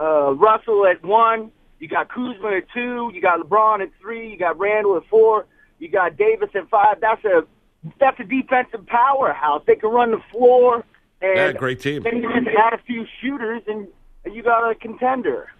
uh, 0.00 0.32
Russell 0.34 0.86
at 0.86 1.02
one, 1.04 1.52
you 1.78 1.88
got 1.88 2.08
Kuzma 2.08 2.56
at 2.56 2.64
two, 2.74 3.10
you 3.14 3.20
got 3.20 3.40
LeBron 3.40 3.82
at 3.82 3.90
three, 4.00 4.30
you 4.30 4.38
got 4.38 4.58
Randle 4.58 4.96
at 4.96 5.06
four, 5.08 5.46
you 5.78 5.88
got 5.88 6.16
Davis 6.16 6.50
at 6.54 6.68
five. 6.68 7.00
That's 7.00 7.24
a 7.24 7.44
that's 7.98 8.18
a 8.20 8.24
defensive 8.24 8.86
powerhouse. 8.86 9.62
They 9.66 9.74
can 9.74 9.90
run 9.90 10.12
the 10.12 10.22
floor. 10.30 10.84
And 11.20 11.36
Yeah, 11.36 11.52
great 11.52 11.80
team. 11.80 12.02
Then 12.02 12.16
you 12.18 12.32
just 12.32 12.56
add 12.56 12.74
a 12.74 12.78
few 12.78 13.06
shooters, 13.20 13.62
and 13.66 13.88
you 14.24 14.42
got 14.42 14.70
a 14.70 14.74
contender. 14.74 15.50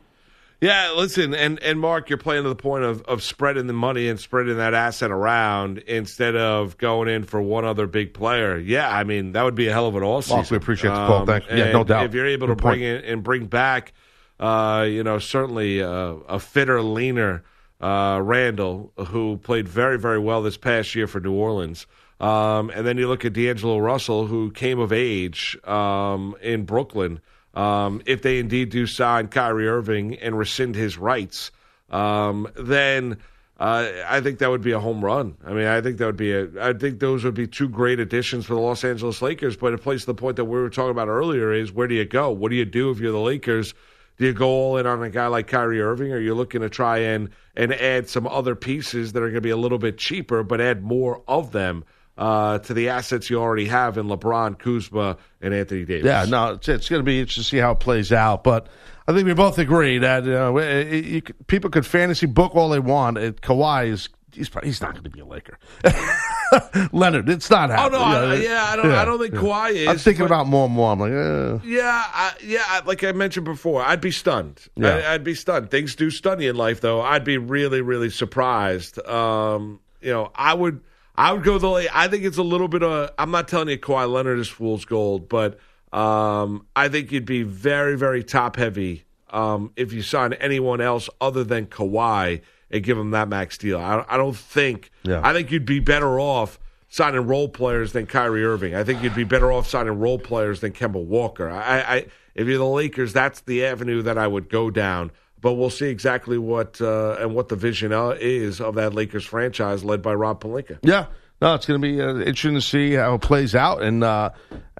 Yeah, 0.60 0.92
listen, 0.96 1.34
and, 1.34 1.60
and 1.60 1.80
Mark, 1.80 2.08
you're 2.08 2.18
playing 2.18 2.44
to 2.44 2.48
the 2.48 2.54
point 2.54 2.84
of, 2.84 3.02
of 3.02 3.20
spreading 3.20 3.66
the 3.66 3.72
money 3.72 4.08
and 4.08 4.20
spreading 4.20 4.58
that 4.58 4.74
asset 4.74 5.10
around 5.10 5.78
instead 5.78 6.36
of 6.36 6.78
going 6.78 7.08
in 7.08 7.24
for 7.24 7.42
one 7.42 7.64
other 7.64 7.88
big 7.88 8.14
player. 8.14 8.56
Yeah, 8.56 8.88
I 8.88 9.02
mean 9.02 9.32
that 9.32 9.42
would 9.42 9.56
be 9.56 9.66
a 9.66 9.72
hell 9.72 9.88
of 9.88 9.96
an 9.96 10.04
all 10.04 10.22
season. 10.22 10.46
we 10.52 10.56
appreciate 10.56 10.90
the 10.90 11.06
call. 11.06 11.26
Thank 11.26 11.50
you. 11.50 11.56
Yeah, 11.56 11.72
no 11.72 11.82
doubt. 11.82 12.04
If 12.04 12.14
you're 12.14 12.28
able 12.28 12.46
Good 12.46 12.58
to 12.58 12.62
bring 12.62 12.78
point. 12.78 13.04
in 13.04 13.04
and 13.04 13.24
bring 13.24 13.46
back, 13.46 13.92
uh, 14.38 14.86
you 14.88 15.02
know, 15.02 15.18
certainly 15.18 15.82
uh, 15.82 15.88
a 16.28 16.38
fitter, 16.38 16.80
leaner 16.80 17.42
uh, 17.80 18.20
Randle 18.22 18.92
who 19.08 19.38
played 19.38 19.68
very, 19.68 19.98
very 19.98 20.20
well 20.20 20.42
this 20.42 20.56
past 20.56 20.94
year 20.94 21.08
for 21.08 21.18
New 21.18 21.32
Orleans. 21.32 21.88
Um, 22.20 22.70
and 22.70 22.86
then 22.86 22.98
you 22.98 23.08
look 23.08 23.24
at 23.24 23.32
D'Angelo 23.32 23.78
Russell, 23.78 24.28
who 24.28 24.52
came 24.52 24.78
of 24.78 24.92
age 24.92 25.58
um, 25.64 26.36
in 26.40 26.64
Brooklyn. 26.64 27.20
Um, 27.54 28.02
if 28.06 28.22
they 28.22 28.38
indeed 28.38 28.70
do 28.70 28.86
sign 28.86 29.28
Kyrie 29.28 29.68
Irving 29.68 30.16
and 30.16 30.38
rescind 30.38 30.74
his 30.74 30.96
rights, 30.96 31.50
um, 31.90 32.48
then 32.56 33.18
uh, 33.60 33.88
I 34.08 34.20
think 34.20 34.38
that 34.38 34.50
would 34.50 34.62
be 34.62 34.72
a 34.72 34.80
home 34.80 35.04
run. 35.04 35.36
I 35.46 35.52
mean, 35.52 35.66
I 35.66 35.80
think 35.80 35.98
that 35.98 36.06
would 36.06 36.16
be 36.16 36.32
a. 36.32 36.48
I 36.60 36.72
think 36.72 36.98
those 36.98 37.22
would 37.24 37.34
be 37.34 37.46
two 37.46 37.68
great 37.68 38.00
additions 38.00 38.46
for 38.46 38.54
the 38.54 38.60
Los 38.60 38.82
Angeles 38.82 39.22
Lakers. 39.22 39.56
But 39.56 39.74
it 39.74 39.82
plays 39.82 40.00
to 40.00 40.06
the 40.06 40.14
point 40.14 40.36
that 40.36 40.46
we 40.46 40.58
were 40.58 40.70
talking 40.70 40.90
about 40.90 41.08
earlier: 41.08 41.52
is 41.52 41.70
where 41.72 41.86
do 41.86 41.94
you 41.94 42.04
go? 42.04 42.30
What 42.30 42.50
do 42.50 42.56
you 42.56 42.64
do 42.64 42.90
if 42.90 42.98
you're 42.98 43.12
the 43.12 43.18
Lakers? 43.18 43.74
Do 44.18 44.26
you 44.26 44.32
go 44.32 44.48
all 44.48 44.76
in 44.78 44.86
on 44.86 45.02
a 45.02 45.10
guy 45.10 45.26
like 45.26 45.46
Kyrie 45.46 45.80
Irving, 45.80 46.12
or 46.12 46.16
are 46.16 46.20
you 46.20 46.34
looking 46.34 46.62
to 46.62 46.68
try 46.68 46.98
and 46.98 47.30
and 47.54 47.72
add 47.72 48.08
some 48.08 48.26
other 48.26 48.54
pieces 48.54 49.12
that 49.12 49.22
are 49.22 49.26
going 49.26 49.34
to 49.34 49.40
be 49.40 49.50
a 49.50 49.56
little 49.56 49.78
bit 49.78 49.98
cheaper, 49.98 50.42
but 50.42 50.60
add 50.60 50.82
more 50.82 51.22
of 51.28 51.52
them 51.52 51.84
uh, 52.22 52.58
to 52.60 52.72
the 52.72 52.88
assets 52.88 53.28
you 53.28 53.40
already 53.40 53.66
have 53.66 53.98
in 53.98 54.06
LeBron, 54.06 54.56
Kuzma, 54.56 55.16
and 55.40 55.52
Anthony 55.52 55.84
Davis? 55.84 56.04
Yeah, 56.04 56.24
no, 56.28 56.52
it's, 56.52 56.68
it's 56.68 56.88
going 56.88 57.00
to 57.00 57.04
be 57.04 57.18
interesting 57.18 57.42
to 57.42 57.48
see 57.48 57.58
how 57.58 57.72
it 57.72 57.80
plays 57.80 58.12
out. 58.12 58.44
But 58.44 58.68
I 59.08 59.12
think 59.12 59.26
we 59.26 59.34
both 59.34 59.58
agree 59.58 59.98
that 59.98 60.28
uh, 60.28 60.54
it, 60.54 60.92
it, 60.92 61.04
you 61.04 61.22
people 61.48 61.68
could 61.68 61.84
fantasy 61.84 62.26
book 62.26 62.54
all 62.54 62.68
they 62.68 62.78
want. 62.78 63.18
It, 63.18 63.40
Kawhi 63.40 63.88
is 63.88 64.08
he's 64.32 64.48
probably, 64.48 64.68
he's 64.68 64.80
not 64.80 64.92
going 64.92 65.02
to 65.02 65.10
be 65.10 65.18
a 65.18 65.24
Laker. 65.24 65.58
Leonard, 66.92 67.28
it's 67.28 67.50
not 67.50 67.70
Oh 67.70 67.74
happening. 67.74 68.00
no, 68.00 68.06
I, 68.06 68.34
yeah, 68.36 68.64
I 68.68 68.76
don't. 68.76 68.90
I 68.92 69.04
don't 69.04 69.18
think 69.18 69.34
yeah. 69.34 69.40
Kawhi 69.40 69.72
is. 69.72 69.88
I'm 69.88 69.98
thinking 69.98 70.24
about 70.24 70.46
more 70.46 70.66
and 70.66 70.74
more. 70.74 70.92
I'm 70.92 71.00
like, 71.00 71.10
eh. 71.10 71.58
Yeah, 71.64 72.04
I, 72.06 72.34
yeah. 72.44 72.82
Like 72.86 73.02
I 73.02 73.10
mentioned 73.10 73.46
before, 73.46 73.82
I'd 73.82 74.00
be 74.00 74.12
stunned. 74.12 74.60
Yeah. 74.76 74.94
I, 74.94 75.14
I'd 75.14 75.24
be 75.24 75.34
stunned. 75.34 75.72
Things 75.72 75.96
do 75.96 76.08
stun 76.08 76.40
you 76.40 76.50
in 76.50 76.56
life, 76.56 76.80
though. 76.82 77.00
I'd 77.00 77.24
be 77.24 77.36
really, 77.36 77.80
really 77.80 78.10
surprised. 78.10 79.04
Um, 79.08 79.80
you 80.00 80.12
know, 80.12 80.30
I 80.36 80.54
would, 80.54 80.82
I 81.14 81.32
would 81.32 81.42
go 81.42 81.58
the. 81.58 81.88
I 81.92 82.08
think 82.08 82.24
it's 82.24 82.38
a 82.38 82.42
little 82.42 82.68
bit 82.68 82.82
of. 82.82 83.10
I'm 83.18 83.30
not 83.30 83.48
telling 83.48 83.68
you 83.68 83.78
Kawhi 83.78 84.10
Leonard 84.10 84.38
is 84.38 84.48
fool's 84.48 84.84
gold, 84.84 85.28
but 85.28 85.58
um, 85.92 86.66
I 86.74 86.88
think 86.88 87.12
you'd 87.12 87.26
be 87.26 87.42
very, 87.42 87.96
very 87.96 88.24
top 88.24 88.56
heavy 88.56 89.04
um, 89.30 89.72
if 89.76 89.92
you 89.92 90.02
sign 90.02 90.32
anyone 90.34 90.80
else 90.80 91.10
other 91.20 91.44
than 91.44 91.66
Kawhi 91.66 92.40
and 92.70 92.82
give 92.82 92.96
him 92.96 93.10
that 93.10 93.28
max 93.28 93.58
deal. 93.58 93.78
I, 93.78 94.04
I 94.08 94.16
don't 94.16 94.36
think. 94.36 94.90
Yeah. 95.02 95.20
I 95.22 95.32
think 95.32 95.50
you'd 95.50 95.66
be 95.66 95.80
better 95.80 96.18
off 96.18 96.58
signing 96.88 97.26
role 97.26 97.48
players 97.48 97.92
than 97.92 98.06
Kyrie 98.06 98.44
Irving. 98.44 98.74
I 98.74 98.84
think 98.84 99.02
you'd 99.02 99.14
be 99.14 99.24
better 99.24 99.52
off 99.52 99.68
signing 99.68 99.98
role 99.98 100.18
players 100.18 100.60
than 100.60 100.72
Kemba 100.72 101.02
Walker. 101.04 101.50
I, 101.50 101.80
I 101.80 102.06
if 102.34 102.46
you're 102.46 102.58
the 102.58 102.66
Lakers, 102.66 103.12
that's 103.12 103.40
the 103.40 103.64
avenue 103.64 104.02
that 104.02 104.16
I 104.16 104.26
would 104.26 104.48
go 104.48 104.70
down. 104.70 105.10
But 105.42 105.54
we'll 105.54 105.70
see 105.70 105.88
exactly 105.88 106.38
what 106.38 106.80
uh, 106.80 107.16
and 107.20 107.34
what 107.34 107.48
the 107.48 107.56
vision 107.56 107.92
uh, 107.92 108.16
is 108.18 108.60
of 108.60 108.76
that 108.76 108.94
Lakers 108.94 109.24
franchise 109.24 109.84
led 109.84 110.00
by 110.00 110.14
Rob 110.14 110.40
Pelinka. 110.40 110.78
Yeah. 110.82 111.06
No, 111.42 111.56
it's 111.56 111.66
going 111.66 111.82
to 111.82 111.84
be 111.84 112.00
uh, 112.00 112.18
interesting 112.18 112.54
to 112.54 112.60
see 112.60 112.92
how 112.92 113.14
it 113.14 113.20
plays 113.20 113.56
out, 113.56 113.82
and 113.82 114.04
uh, 114.04 114.30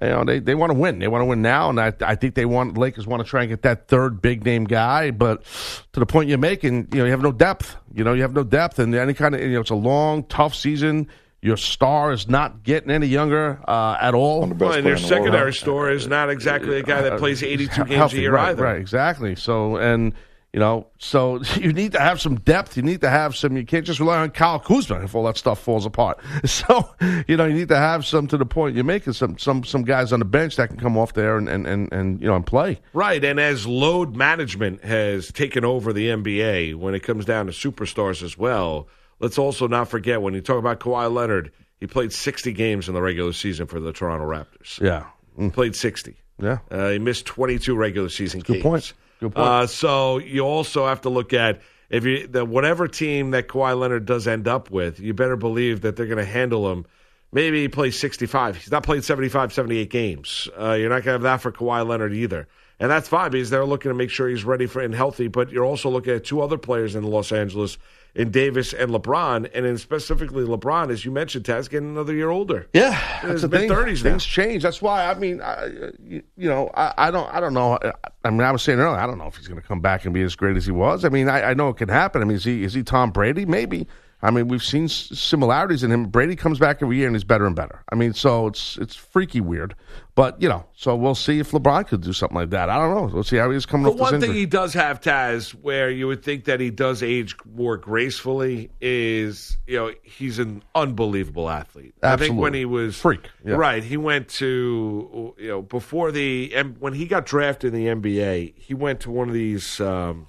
you 0.01 0.07
know 0.07 0.23
they, 0.23 0.39
they 0.39 0.55
want 0.55 0.71
to 0.71 0.77
win. 0.77 0.99
They 0.99 1.09
want 1.09 1.21
to 1.21 1.25
win 1.25 1.41
now, 1.41 1.69
and 1.69 1.77
I, 1.77 1.91
I 1.99 2.15
think 2.15 2.35
they 2.35 2.45
want 2.45 2.77
Lakers 2.77 3.05
want 3.05 3.21
to 3.21 3.29
try 3.29 3.41
and 3.41 3.49
get 3.49 3.63
that 3.63 3.89
third 3.89 4.21
big 4.21 4.45
name 4.45 4.63
guy. 4.63 5.11
But 5.11 5.43
to 5.91 5.99
the 5.99 6.05
point 6.05 6.29
you're 6.29 6.37
making, 6.37 6.87
you 6.93 6.99
know, 6.99 7.03
you 7.03 7.11
have 7.11 7.21
no 7.21 7.33
depth. 7.33 7.75
You 7.93 8.05
know, 8.05 8.13
you 8.13 8.21
have 8.21 8.31
no 8.31 8.45
depth, 8.45 8.79
and 8.79 8.95
any 8.95 9.13
kind 9.13 9.35
of 9.35 9.41
you 9.41 9.49
know, 9.49 9.59
it's 9.59 9.71
a 9.71 9.75
long, 9.75 10.23
tough 10.23 10.55
season. 10.55 11.09
Your 11.41 11.57
star 11.57 12.13
is 12.13 12.29
not 12.29 12.63
getting 12.63 12.89
any 12.89 13.07
younger 13.07 13.59
uh, 13.67 13.97
at 13.99 14.13
all. 14.13 14.47
the 14.47 14.55
best 14.55 14.61
Well, 14.61 14.77
and 14.77 14.87
your 14.87 14.95
the 14.95 15.01
secondary 15.01 15.53
store 15.53 15.91
is 15.91 16.07
not 16.07 16.29
exactly 16.29 16.77
a 16.77 16.83
guy 16.83 17.01
that 17.01 17.19
plays 17.19 17.43
82 17.43 17.83
games 17.83 17.89
Healthy, 17.93 18.19
a 18.19 18.21
year 18.21 18.31
right, 18.31 18.51
either. 18.51 18.63
Right, 18.63 18.79
exactly. 18.79 19.35
So 19.35 19.75
and 19.75 20.13
you 20.53 20.59
know, 20.59 20.85
so 20.99 21.41
you 21.55 21.73
need 21.73 21.91
to 21.93 21.99
have 21.99 22.21
some 22.21 22.35
depth. 22.35 22.77
You 22.77 22.83
need 22.83 23.01
to 23.01 23.09
have 23.09 23.35
some. 23.35 23.57
You 23.57 23.65
can't 23.65 23.85
just 23.85 23.99
rely 23.99 24.19
on 24.19 24.29
Kyle 24.29 24.59
Kuzma 24.59 25.03
if 25.03 25.15
all 25.15 25.23
that 25.25 25.35
stuff 25.37 25.59
falls 25.59 25.85
apart. 25.85 26.19
So 26.45 26.93
you 27.27 27.35
know, 27.37 27.45
you 27.45 27.53
need 27.55 27.69
to 27.69 27.77
have 27.77 28.05
some 28.05 28.27
to 28.27 28.37
the 28.37 28.45
point 28.45 28.75
you're 28.75 28.83
making 28.83 29.13
some 29.13 29.37
some 29.39 29.63
some 29.63 29.83
guys 29.83 30.13
on 30.13 30.19
the 30.19 30.25
bench 30.25 30.55
that 30.57 30.69
can 30.69 30.77
come 30.79 30.97
off 30.97 31.13
there 31.13 31.37
and 31.37 31.49
and 31.49 31.65
and, 31.65 31.91
and 31.91 32.21
you 32.21 32.27
know 32.27 32.35
and 32.35 32.45
play. 32.45 32.79
Right, 32.93 33.23
and 33.23 33.39
as 33.39 33.65
load 33.65 34.15
management 34.15 34.83
has 34.83 35.31
taken 35.31 35.65
over 35.65 35.91
the 35.91 36.07
NBA 36.09 36.75
when 36.75 36.93
it 36.93 37.01
comes 37.01 37.25
down 37.25 37.47
to 37.47 37.51
superstars 37.51 38.21
as 38.21 38.37
well, 38.37 38.87
let's 39.19 39.37
also 39.39 39.67
not 39.67 39.87
forget 39.87 40.21
when 40.21 40.33
you 40.35 40.41
talk 40.41 40.59
about 40.59 40.79
Kawhi 40.79 41.11
Leonard, 41.11 41.51
he 41.79 41.87
played 41.87 42.13
60 42.13 42.53
games 42.53 42.87
in 42.87 42.93
the 42.93 43.01
regular 43.01 43.33
season 43.33 43.65
for 43.65 43.79
the 43.79 43.91
Toronto 43.91 44.25
Raptors. 44.27 44.79
Yeah, 44.79 45.05
He 45.39 45.49
played 45.49 45.75
60. 45.75 46.15
yeah. 46.39 46.59
Uh, 46.69 46.89
he 46.89 46.99
missed 46.99 47.25
22 47.25 47.75
regular 47.75 48.09
season 48.09 48.41
Good 48.41 48.53
games. 48.53 48.63
point. 48.63 48.93
Good 49.23 49.35
point. 49.35 49.47
Uh, 49.47 49.67
so 49.67 50.17
you 50.17 50.41
also 50.41 50.85
have 50.85 51.01
to 51.01 51.09
look 51.09 51.31
at 51.31 51.61
if 51.89 52.03
you 52.03 52.27
the 52.27 52.43
whatever 52.43 52.89
team 52.89 53.31
that 53.31 53.47
Kawhi 53.47 53.79
Leonard 53.79 54.05
does 54.05 54.27
end 54.27 54.49
up 54.49 54.69
with, 54.69 54.99
you 54.99 55.13
better 55.13 55.37
believe 55.37 55.81
that 55.81 55.95
they're 55.95 56.07
going 56.07 56.17
to 56.17 56.25
handle 56.25 56.69
him. 56.69 56.85
Maybe 57.31 57.61
he 57.61 57.69
plays 57.69 57.97
65. 57.97 58.57
He's 58.57 58.69
not 58.69 58.83
played 58.83 59.05
75, 59.05 59.53
78 59.53 59.89
games. 59.89 60.49
Uh, 60.59 60.73
you're 60.73 60.89
not 60.89 60.95
going 60.95 61.05
to 61.05 61.11
have 61.11 61.21
that 61.21 61.37
for 61.37 61.53
Kawhi 61.53 61.87
Leonard 61.87 62.13
either. 62.13 62.47
And 62.79 62.91
that's 62.91 63.07
fine 63.07 63.31
because 63.31 63.49
they're 63.49 63.65
looking 63.65 63.89
to 63.89 63.95
make 63.95 64.09
sure 64.09 64.27
he's 64.27 64.43
ready 64.43 64.65
for 64.65 64.81
and 64.81 64.93
healthy. 64.93 65.29
But 65.29 65.49
you're 65.49 65.65
also 65.65 65.89
looking 65.89 66.13
at 66.13 66.25
two 66.25 66.41
other 66.41 66.57
players 66.57 66.95
in 66.95 67.03
Los 67.03 67.31
Angeles, 67.31 67.77
in 68.15 68.29
Davis 68.29 68.73
and 68.73 68.91
LeBron, 68.91 69.49
and 69.53 69.65
in 69.65 69.77
specifically 69.77 70.43
LeBron, 70.43 70.91
as 70.91 71.03
you 71.03 71.11
mentioned, 71.11 71.45
Taz, 71.45 71.69
getting 71.69 71.89
another 71.89 72.13
year 72.13 72.29
older. 72.29 72.67
Yeah, 72.73 72.99
that's 73.23 73.41
the 73.41 73.49
thing. 73.49 73.67
now. 73.69 73.85
Things 74.11 74.25
change. 74.25 74.63
That's 74.63 74.81
why 74.81 75.09
I 75.09 75.15
mean, 75.15 75.41
I, 75.41 75.65
you, 76.03 76.23
you 76.37 76.49
know, 76.49 76.69
I, 76.75 76.93
I 76.97 77.11
don't, 77.11 77.33
I 77.33 77.39
don't 77.39 77.53
know. 77.53 77.79
I 78.23 78.29
mean, 78.29 78.41
I 78.41 78.51
was 78.51 78.61
saying 78.61 78.79
earlier, 78.79 78.99
I 78.99 79.07
don't 79.07 79.17
know 79.17 79.27
if 79.27 79.37
he's 79.37 79.47
going 79.47 79.59
to 79.59 79.67
come 79.67 79.81
back 79.81 80.05
and 80.05 80.13
be 80.13 80.21
as 80.21 80.35
great 80.35 80.57
as 80.57 80.65
he 80.65 80.71
was. 80.71 81.05
I 81.05 81.09
mean, 81.09 81.27
I, 81.27 81.51
I 81.51 81.53
know 81.53 81.69
it 81.69 81.77
can 81.77 81.89
happen. 81.89 82.21
I 82.21 82.25
mean, 82.25 82.35
is 82.35 82.43
he 82.43 82.63
is 82.63 82.73
he 82.73 82.83
Tom 82.83 83.11
Brady? 83.11 83.45
Maybe. 83.45 83.87
I 84.23 84.31
mean, 84.31 84.47
we've 84.47 84.63
seen 84.63 84.85
s- 84.85 85.09
similarities 85.13 85.83
in 85.83 85.91
him. 85.91 86.05
Brady 86.05 86.37
comes 86.37 86.57
back 86.57 86.81
every 86.81 86.95
year 86.95 87.07
and 87.07 87.15
he's 87.15 87.25
better 87.25 87.45
and 87.45 87.53
better. 87.53 87.83
I 87.91 87.95
mean, 87.95 88.13
so 88.13 88.47
it's 88.47 88.77
it's 88.77 88.95
freaky 88.95 89.41
weird, 89.41 89.75
but 90.15 90.41
you 90.41 90.47
know, 90.47 90.65
so 90.77 90.95
we'll 90.95 91.13
see 91.13 91.39
if 91.39 91.51
LeBron 91.51 91.87
could 91.87 91.99
do 91.99 92.13
something 92.13 92.37
like 92.37 92.51
that. 92.51 92.69
I 92.69 92.77
don't 92.77 92.95
know. 92.95 93.13
We'll 93.13 93.25
see 93.25 93.35
how 93.35 93.51
he's 93.51 93.65
coming 93.65 93.83
The 93.83 94.01
one 94.01 94.21
thing 94.21 94.33
he 94.33 94.45
does 94.45 94.73
have, 94.75 95.01
Taz, 95.01 95.51
where 95.51 95.89
you 95.89 96.07
would 96.07 96.23
think 96.23 96.45
that 96.45 96.61
he 96.61 96.69
does 96.69 97.03
age 97.03 97.35
more 97.53 97.75
gracefully, 97.75 98.71
is 98.79 99.57
you 99.67 99.77
know 99.77 99.91
he's 100.03 100.39
an 100.39 100.63
unbelievable 100.73 101.49
athlete. 101.49 101.93
I 102.01 102.15
think 102.15 102.37
when 102.39 102.53
he 102.53 102.63
was 102.63 102.95
Freak, 102.95 103.29
yeah. 103.43 103.55
right, 103.55 103.83
he 103.83 103.97
went 103.97 104.29
to 104.29 105.35
you 105.37 105.47
know 105.49 105.61
before 105.61 106.13
the 106.13 106.53
and 106.55 106.79
when 106.79 106.93
he 106.93 107.07
got 107.07 107.25
drafted 107.25 107.73
in 107.73 108.01
the 108.01 108.09
NBA, 108.09 108.53
he 108.55 108.73
went 108.73 109.01
to 109.01 109.11
one 109.11 109.27
of 109.27 109.33
these. 109.33 109.81
Um, 109.81 110.27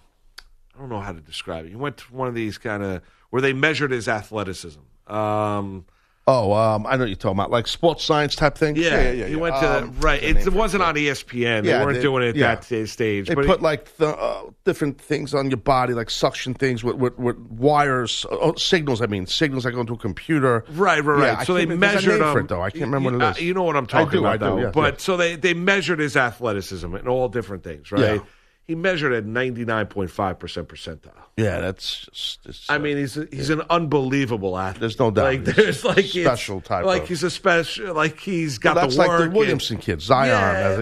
I 0.74 0.80
don't 0.80 0.88
know 0.88 0.98
how 0.98 1.12
to 1.12 1.20
describe 1.20 1.66
it. 1.66 1.68
He 1.68 1.76
went 1.76 1.98
to 1.98 2.12
one 2.12 2.26
of 2.26 2.35
these 2.35 2.59
kind 2.59 2.83
of 2.83 3.00
where 3.35 3.42
they 3.42 3.53
measured 3.53 3.90
his 3.90 4.07
athleticism. 4.07 4.79
Um, 5.12 5.87
oh, 6.29 6.53
um, 6.53 6.87
I 6.87 6.92
know 6.92 7.01
what 7.01 7.09
you're 7.09 7.16
talking 7.16 7.37
about, 7.37 7.51
like 7.51 7.66
sports 7.66 8.05
science 8.05 8.37
type 8.37 8.57
thing. 8.57 8.77
yeah, 8.77 9.11
yeah, 9.11 9.27
he 9.27 9.33
yeah. 9.33 9.37
went 9.40 9.57
to 9.57 9.79
Um, 9.83 9.97
right. 9.99 10.23
It, 10.23 10.37
it 10.37 10.53
wasn't 10.53 10.85
on 10.85 10.94
ESPN. 10.94 11.64
They 11.64 11.73
weren't 11.73 11.97
they- 11.97 12.01
doing 12.03 12.23
it 12.23 12.37
at 12.40 12.62
that 12.62 12.88
stage. 12.88 13.27
They 13.27 13.35
but 13.35 13.44
put 13.47 13.59
he- 13.59 13.64
like 13.64 13.97
the, 13.97 14.16
uh, 14.16 14.42
different 14.64 15.01
things 15.01 15.35
on 15.35 15.51
your 15.51 15.57
body, 15.57 15.94
like 15.94 16.11
suction 16.11 16.55
things 16.55 16.85
with, 16.85 16.94
with, 16.94 17.18
with 17.18 17.37
wires, 17.38 18.25
uh, 18.31 18.37
oh, 18.40 18.55
signals. 18.55 19.03
I 19.03 19.07
mean, 19.07 19.27
signals 19.27 19.64
that 19.64 19.73
go 19.73 19.81
into 19.81 19.94
a 19.94 19.99
computer. 19.99 20.64
Right, 20.70 21.03
right, 21.05 21.35
right. 21.37 21.44
So 21.44 21.55
they 21.55 21.62
remember- 21.66 21.88
there's 21.88 22.05
a 22.05 22.09
measured 22.11 22.23
him. 22.23 22.44
it, 22.44 22.49
though. 22.49 22.62
I 22.62 22.70
can't 22.70 22.85
remember 22.85 23.11
you, 23.11 23.18
what 23.18 23.27
it 23.27 23.31
is. 23.33 23.37
uh, 23.38 23.44
you 23.47 23.53
know 23.55 23.64
what 23.64 23.75
I'm 23.77 23.87
talking 23.88 24.20
do, 24.20 24.27
about, 24.27 24.38
do, 24.38 24.47
though. 24.47 24.59
yeah, 24.59 24.70
but 24.70 24.94
yeah. 24.94 24.99
so 24.99 25.16
they 25.16 25.35
they 25.35 25.55
measured 25.55 25.99
his 25.99 26.16
athleticism 26.16 26.94
and 26.94 27.09
all 27.09 27.29
different 27.29 27.64
things, 27.64 27.90
right? 27.90 28.23
Yeah. 28.66 28.72
he 28.72 28.74
measured 28.74 29.12
at 29.12 29.24
99.5% 29.24 30.09
percentile. 30.66 31.11
Yeah, 31.37 31.61
that's 31.61 32.07
just. 32.12 32.46
It's, 32.46 32.70
I 32.70 32.79
mean, 32.79 32.96
he's 32.96 33.16
a, 33.16 33.27
he's 33.31 33.50
an 33.50 33.62
unbelievable 33.68 34.57
athlete. 34.57 34.81
There's 34.81 34.98
no 35.00 35.11
doubt. 35.11 35.24
Like 35.24 35.46
He's 35.46 35.57
there's 35.57 35.85
like 35.85 36.05
special 36.05 36.61
type 36.61 36.85
Like 36.85 37.03
of- 37.03 37.09
he's 37.09 37.24
a 37.24 37.31
special. 37.31 37.92
Like 37.92 38.20
he's 38.20 38.59
got 38.59 38.74
that's 38.74 38.94
the 38.94 39.00
work. 39.00 39.09
like 39.09 39.18
the 39.18 39.24
and- 39.24 39.35
Williamson 39.35 39.79
kid, 39.79 40.00
Zion. 40.00 40.29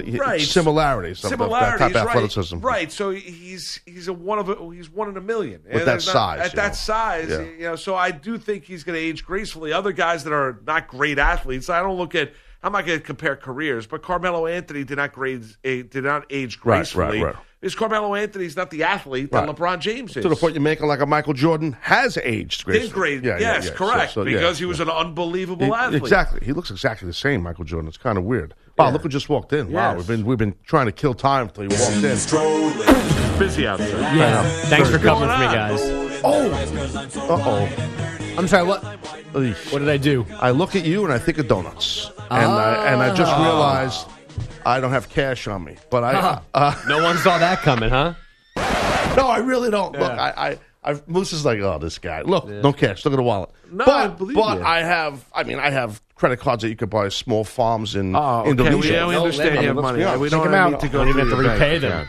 Yeah, 0.06 0.16
a- 0.16 0.18
right. 0.18 0.40
Similarities, 0.42 1.20
Similarities, 1.20 1.78
type 1.78 1.94
right. 1.94 2.06
athleticism. 2.08 2.58
Right. 2.60 2.92
So 2.92 3.10
he's 3.10 3.80
he's 3.86 4.08
a 4.08 4.12
one 4.12 4.38
of 4.38 4.50
a, 4.50 4.74
he's 4.74 4.90
one 4.90 5.08
in 5.08 5.16
a 5.16 5.22
million 5.22 5.62
With 5.64 5.72
And 5.72 5.80
that 5.82 5.92
not- 5.94 6.02
size, 6.02 6.40
At 6.40 6.56
that 6.56 6.68
know. 6.68 6.74
size, 6.74 7.28
Yeah. 7.30 7.40
you 7.40 7.62
know. 7.62 7.76
So 7.76 7.94
I 7.96 8.10
do 8.10 8.36
think 8.36 8.64
he's 8.64 8.84
going 8.84 8.98
to 8.98 9.02
age 9.04 9.24
gracefully. 9.24 9.72
Other 9.72 9.92
guys 9.92 10.24
that 10.24 10.34
are 10.34 10.60
not 10.66 10.86
great 10.88 11.18
athletes, 11.18 11.70
I 11.70 11.80
don't 11.80 11.96
look 11.96 12.14
at. 12.14 12.32
I'm 12.62 12.72
not 12.72 12.86
going 12.86 12.98
to 13.00 13.04
compare 13.04 13.34
careers, 13.34 13.88
but 13.88 14.02
Carmelo 14.02 14.46
Anthony 14.46 14.84
did 14.84 14.96
not 14.98 15.12
grade 15.12 15.42
eh, 15.64 15.82
did 15.88 16.04
not 16.04 16.26
age 16.30 16.60
gracefully. 16.60 17.04
Right, 17.20 17.24
right, 17.24 17.34
right. 17.34 17.44
Because 17.62 17.76
Carmelo 17.76 18.14
Anthony's 18.16 18.56
not 18.56 18.70
the 18.70 18.82
athlete 18.82 19.30
that 19.30 19.46
Right. 19.46 19.56
LeBron 19.56 19.78
James 19.78 20.16
is. 20.16 20.22
To 20.24 20.28
the 20.28 20.34
point 20.34 20.54
you're 20.54 20.60
making, 20.62 20.86
like 20.88 20.98
a 21.00 21.06
Michael 21.06 21.32
Jordan 21.32 21.76
has 21.82 22.18
aged 22.18 22.58
Did 22.58 22.72
gracefully. 22.72 22.92
grade, 22.92 23.24
Yeah, 23.24 23.38
yeah, 23.38 23.52
yes, 23.54 23.64
yeah. 23.66 23.70
So- 23.70 23.76
correct. 23.76 24.12
so, 24.14 24.24
yeah, 24.26 24.34
because 24.36 24.58
he 24.58 24.64
yeah. 24.64 24.68
was 24.68 24.80
an 24.80 24.90
unbelievable 24.90 25.66
He- 25.66 25.72
athlete. 25.72 26.02
Exactly. 26.02 26.40
He 26.44 26.52
looks 26.52 26.72
exactly 26.72 27.06
the 27.06 27.14
same, 27.14 27.40
Michael 27.44 27.62
Jordan. 27.64 27.86
It's 27.86 27.96
kind 27.96 28.18
of 28.18 28.24
weird. 28.24 28.54
Wow, 28.76 28.90
look 28.90 29.02
who 29.02 29.08
just 29.08 29.28
walked 29.28 29.52
in. 29.52 29.70
Wow, 29.70 29.94
we've 29.94 30.06
been 30.08 30.24
we've 30.26 30.38
been 30.38 30.56
trying 30.66 30.86
to 30.86 30.92
kill 30.92 31.14
time 31.14 31.46
until 31.48 31.62
he 31.62 31.68
walked 31.68 32.02
in. 32.04 32.16
Strolling. 32.16 32.72
Busy 33.38 33.64
out 33.66 33.78
there. 33.78 34.00
Yeah. 34.00 34.42
Thanks 34.66 34.90
for 34.90 34.98
coming 34.98 35.28
going 35.28 35.30
with 35.30 35.38
me, 35.38 35.46
on? 35.46 35.54
guys. 35.54 35.82
Uh 36.24 37.38
oh. 37.44 38.34
I'm 38.38 38.48
sorry. 38.48 38.66
What? 38.66 38.82
What 38.82 39.78
did 39.78 39.88
I 39.88 39.98
do? 39.98 40.26
I 40.40 40.50
look 40.50 40.74
at 40.74 40.84
you 40.84 41.04
and 41.04 41.12
I 41.12 41.18
think 41.18 41.38
of 41.38 41.46
donuts, 41.48 42.10
and 42.30 42.50
I, 42.50 42.92
and 42.92 43.02
I 43.02 43.14
just 43.14 43.30
Ah. 43.32 43.42
realized 43.44 44.06
I 44.64 44.80
don't 44.80 44.90
have 44.92 45.08
cash 45.08 45.46
on 45.46 45.64
me. 45.64 45.76
But 45.90 46.04
I 46.04 46.40
uh, 46.54 46.74
No 46.88 47.02
one 47.02 47.16
saw 47.18 47.38
that 47.38 47.58
coming, 47.60 47.90
huh? 47.90 48.14
no, 49.16 49.26
I 49.28 49.38
really 49.38 49.70
don't. 49.70 49.92
Look, 49.92 50.10
I. 50.10 50.30
I 50.50 50.58
I've, 50.84 51.06
Moose 51.06 51.32
is 51.32 51.44
like, 51.44 51.60
oh, 51.60 51.78
this 51.78 51.98
guy. 51.98 52.22
Look, 52.22 52.48
no 52.48 52.72
cash. 52.72 53.04
Look 53.04 53.14
at 53.14 53.16
the 53.16 53.22
wallet. 53.22 53.50
No, 53.70 53.84
but 53.84 53.94
I 53.94 54.08
believe 54.08 54.34
but 54.34 54.58
you. 54.58 54.64
I 54.64 54.80
have. 54.80 55.24
I 55.32 55.44
mean, 55.44 55.60
I 55.60 55.70
have 55.70 56.02
credit 56.16 56.40
cards 56.40 56.62
that 56.62 56.70
you 56.70 56.76
could 56.76 56.90
buy 56.90 57.08
small 57.08 57.44
farms 57.44 57.94
in 57.94 58.16
Oh, 58.16 58.40
okay. 58.40 58.50
Indonesia. 58.50 58.92
Yeah, 58.94 59.06
we 59.06 59.12
No 59.14 59.20
understand 59.20 59.50
limit. 59.50 59.62
you 59.62 59.68
have 59.68 59.76
money. 59.76 59.98
be 59.98 60.04
honest. 60.04 60.20
We 60.22 60.28
don't 60.28 60.46
'em 60.48 60.54
out. 60.54 60.70
need 60.72 60.80
to 60.80 60.88
go 60.88 60.98
Don't 60.98 61.08
even 61.10 61.28
have 61.28 61.30
to 61.30 61.36
repay 61.36 61.78
bank 61.78 61.82
them. 61.82 62.08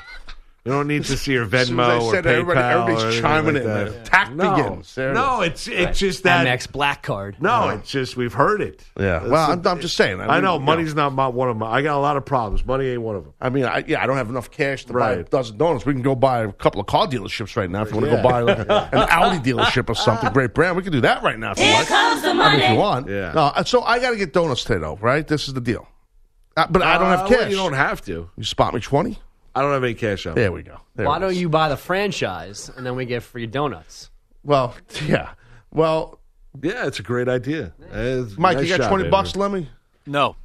Account. 0.66 0.66
We 0.66 0.72
don't 0.72 0.88
need 0.88 1.04
to 1.06 1.18
see 1.18 1.34
your 1.34 1.44
As 1.44 1.54
as 1.54 1.70
Venmo 1.72 1.84
I 1.84 1.98
or 2.00 2.12
said 2.12 2.24
that, 2.24 2.36
everybody, 2.36 2.60
PayPal 2.60 2.82
everybody's 2.82 3.04
or 3.04 3.08
anything 3.08 3.22
chiming 3.22 3.54
like 3.56 3.64
in. 3.64 3.68
that. 3.70 3.84
The 3.94 4.02
attack 4.02 4.32
No, 4.34 4.56
begins. 4.56 4.96
There 4.96 5.14
no, 5.14 5.42
is. 5.42 5.48
it's 5.50 5.68
it's 5.68 6.00
just 6.00 6.24
that. 6.24 6.48
Amex 6.48 6.72
Black 6.72 7.04
Card. 7.04 7.36
No, 7.42 7.70
it's 7.70 7.92
just 7.92 8.16
we've 8.16 8.34
heard 8.34 8.62
it. 8.62 8.84
Yeah. 8.98 9.20
That's 9.20 9.30
Well, 9.32 9.50
a- 9.50 9.54
I'm, 9.54 9.68
I'm 9.68 9.80
just 9.82 9.98
saying. 9.98 10.22
I 10.22 10.40
know 10.40 10.58
mean, 10.58 10.66
money's 10.66 10.96
not 10.96 11.12
my, 11.14 11.28
one 11.28 11.50
of 11.50 11.58
my. 11.58 11.70
I 11.70 11.82
got 11.82 11.98
a 11.98 12.00
lot 12.00 12.16
of 12.18 12.26
problems. 12.26 12.66
Money 12.66 12.88
ain't 12.88 13.02
one 13.02 13.16
of 13.18 13.24
them. 13.26 13.34
I 13.42 13.50
mean, 13.50 13.66
I, 13.66 13.84
yeah, 13.88 14.02
I 14.02 14.08
don't 14.08 14.16
have 14.18 14.30
enough 14.30 14.52
cash 14.52 14.86
to 14.86 14.94
buy 14.94 15.14
a 15.14 15.24
dozen 15.24 15.58
donuts. 15.58 15.86
We 15.86 15.94
can 15.94 16.02
go 16.02 16.16
buy 16.16 16.44
a 16.44 16.52
couple 16.54 16.80
of 16.80 16.88
car 16.88 17.08
dealerships 17.08 17.56
right 17.58 17.70
now 17.70 17.82
if 17.82 17.90
you 17.90 17.96
want 17.98 18.06
to 18.06 18.12
Yeah. 18.12 18.22
go 18.24 18.30
buy 18.30 18.40
like 18.42 18.60
an 18.94 19.08
Audi 19.10 19.40
dealership 19.52 19.90
or 19.90 19.96
something. 19.96 20.32
Great 20.32 20.54
brand. 20.54 20.78
We 20.78 20.84
can 20.84 20.92
do 20.94 21.02
that 21.02 21.24
right 21.24 21.38
now 21.38 21.52
if 21.52 21.60
you 21.60 21.66
like. 21.72 21.92
I 21.92 22.52
mean, 22.52 22.62
if 22.62 22.70
you 22.72 22.78
want. 22.78 23.10
Yeah. 23.10 23.34
No, 23.34 23.42
uh, 23.42 23.64
so 23.64 23.82
I 23.84 24.00
got 24.00 24.12
to 24.12 24.16
get 24.18 24.32
donuts 24.34 24.64
today, 24.64 24.80
though. 24.80 24.98
Right? 25.02 25.28
This 25.28 25.48
is 25.48 25.54
the 25.54 25.62
deal. 25.62 25.88
Uh, 26.56 26.68
but 26.70 26.82
I 26.84 26.98
don't 26.98 27.08
have 27.10 27.22
Uh, 27.22 27.28
cash. 27.28 27.38
well, 27.40 27.50
you 27.50 27.56
don't 27.56 27.74
have 27.74 28.02
to. 28.06 28.30
You 28.38 28.44
spot 28.44 28.74
me 28.74 28.80
twenty. 28.80 29.20
I 29.56 29.62
don't 29.62 29.72
have 29.72 29.84
any 29.84 29.94
cash 29.94 30.26
on. 30.26 30.34
me. 30.36 30.42
There 30.42 30.52
we 30.52 30.64
go. 30.64 30.80
There 30.96 31.06
Why 31.06 31.18
it 31.18 31.20
don't 31.20 31.32
is. 31.32 31.42
you 31.42 31.50
buy 31.50 31.70
the 31.70 31.78
franchise 31.78 32.70
and 32.76 32.86
then 32.86 32.96
we 32.96 33.06
get 33.06 33.22
free 33.24 33.46
donuts? 33.48 34.10
Well, 34.44 34.76
yeah. 35.06 35.32
Well, 35.72 36.20
Yeah, 36.62 36.86
it's 36.88 37.00
a 37.00 37.04
great 37.04 37.28
idea. 37.30 37.74
It's 37.92 38.36
a 38.36 38.40
Mike, 38.40 38.58
nice 38.58 38.64
you 38.70 38.78
got 38.78 38.84
shot, 38.84 38.90
twenty 38.90 39.04
Andrew. 39.06 39.12
bucks, 39.12 39.36
let 39.36 39.52
me. 39.52 39.70
No. 40.06 40.36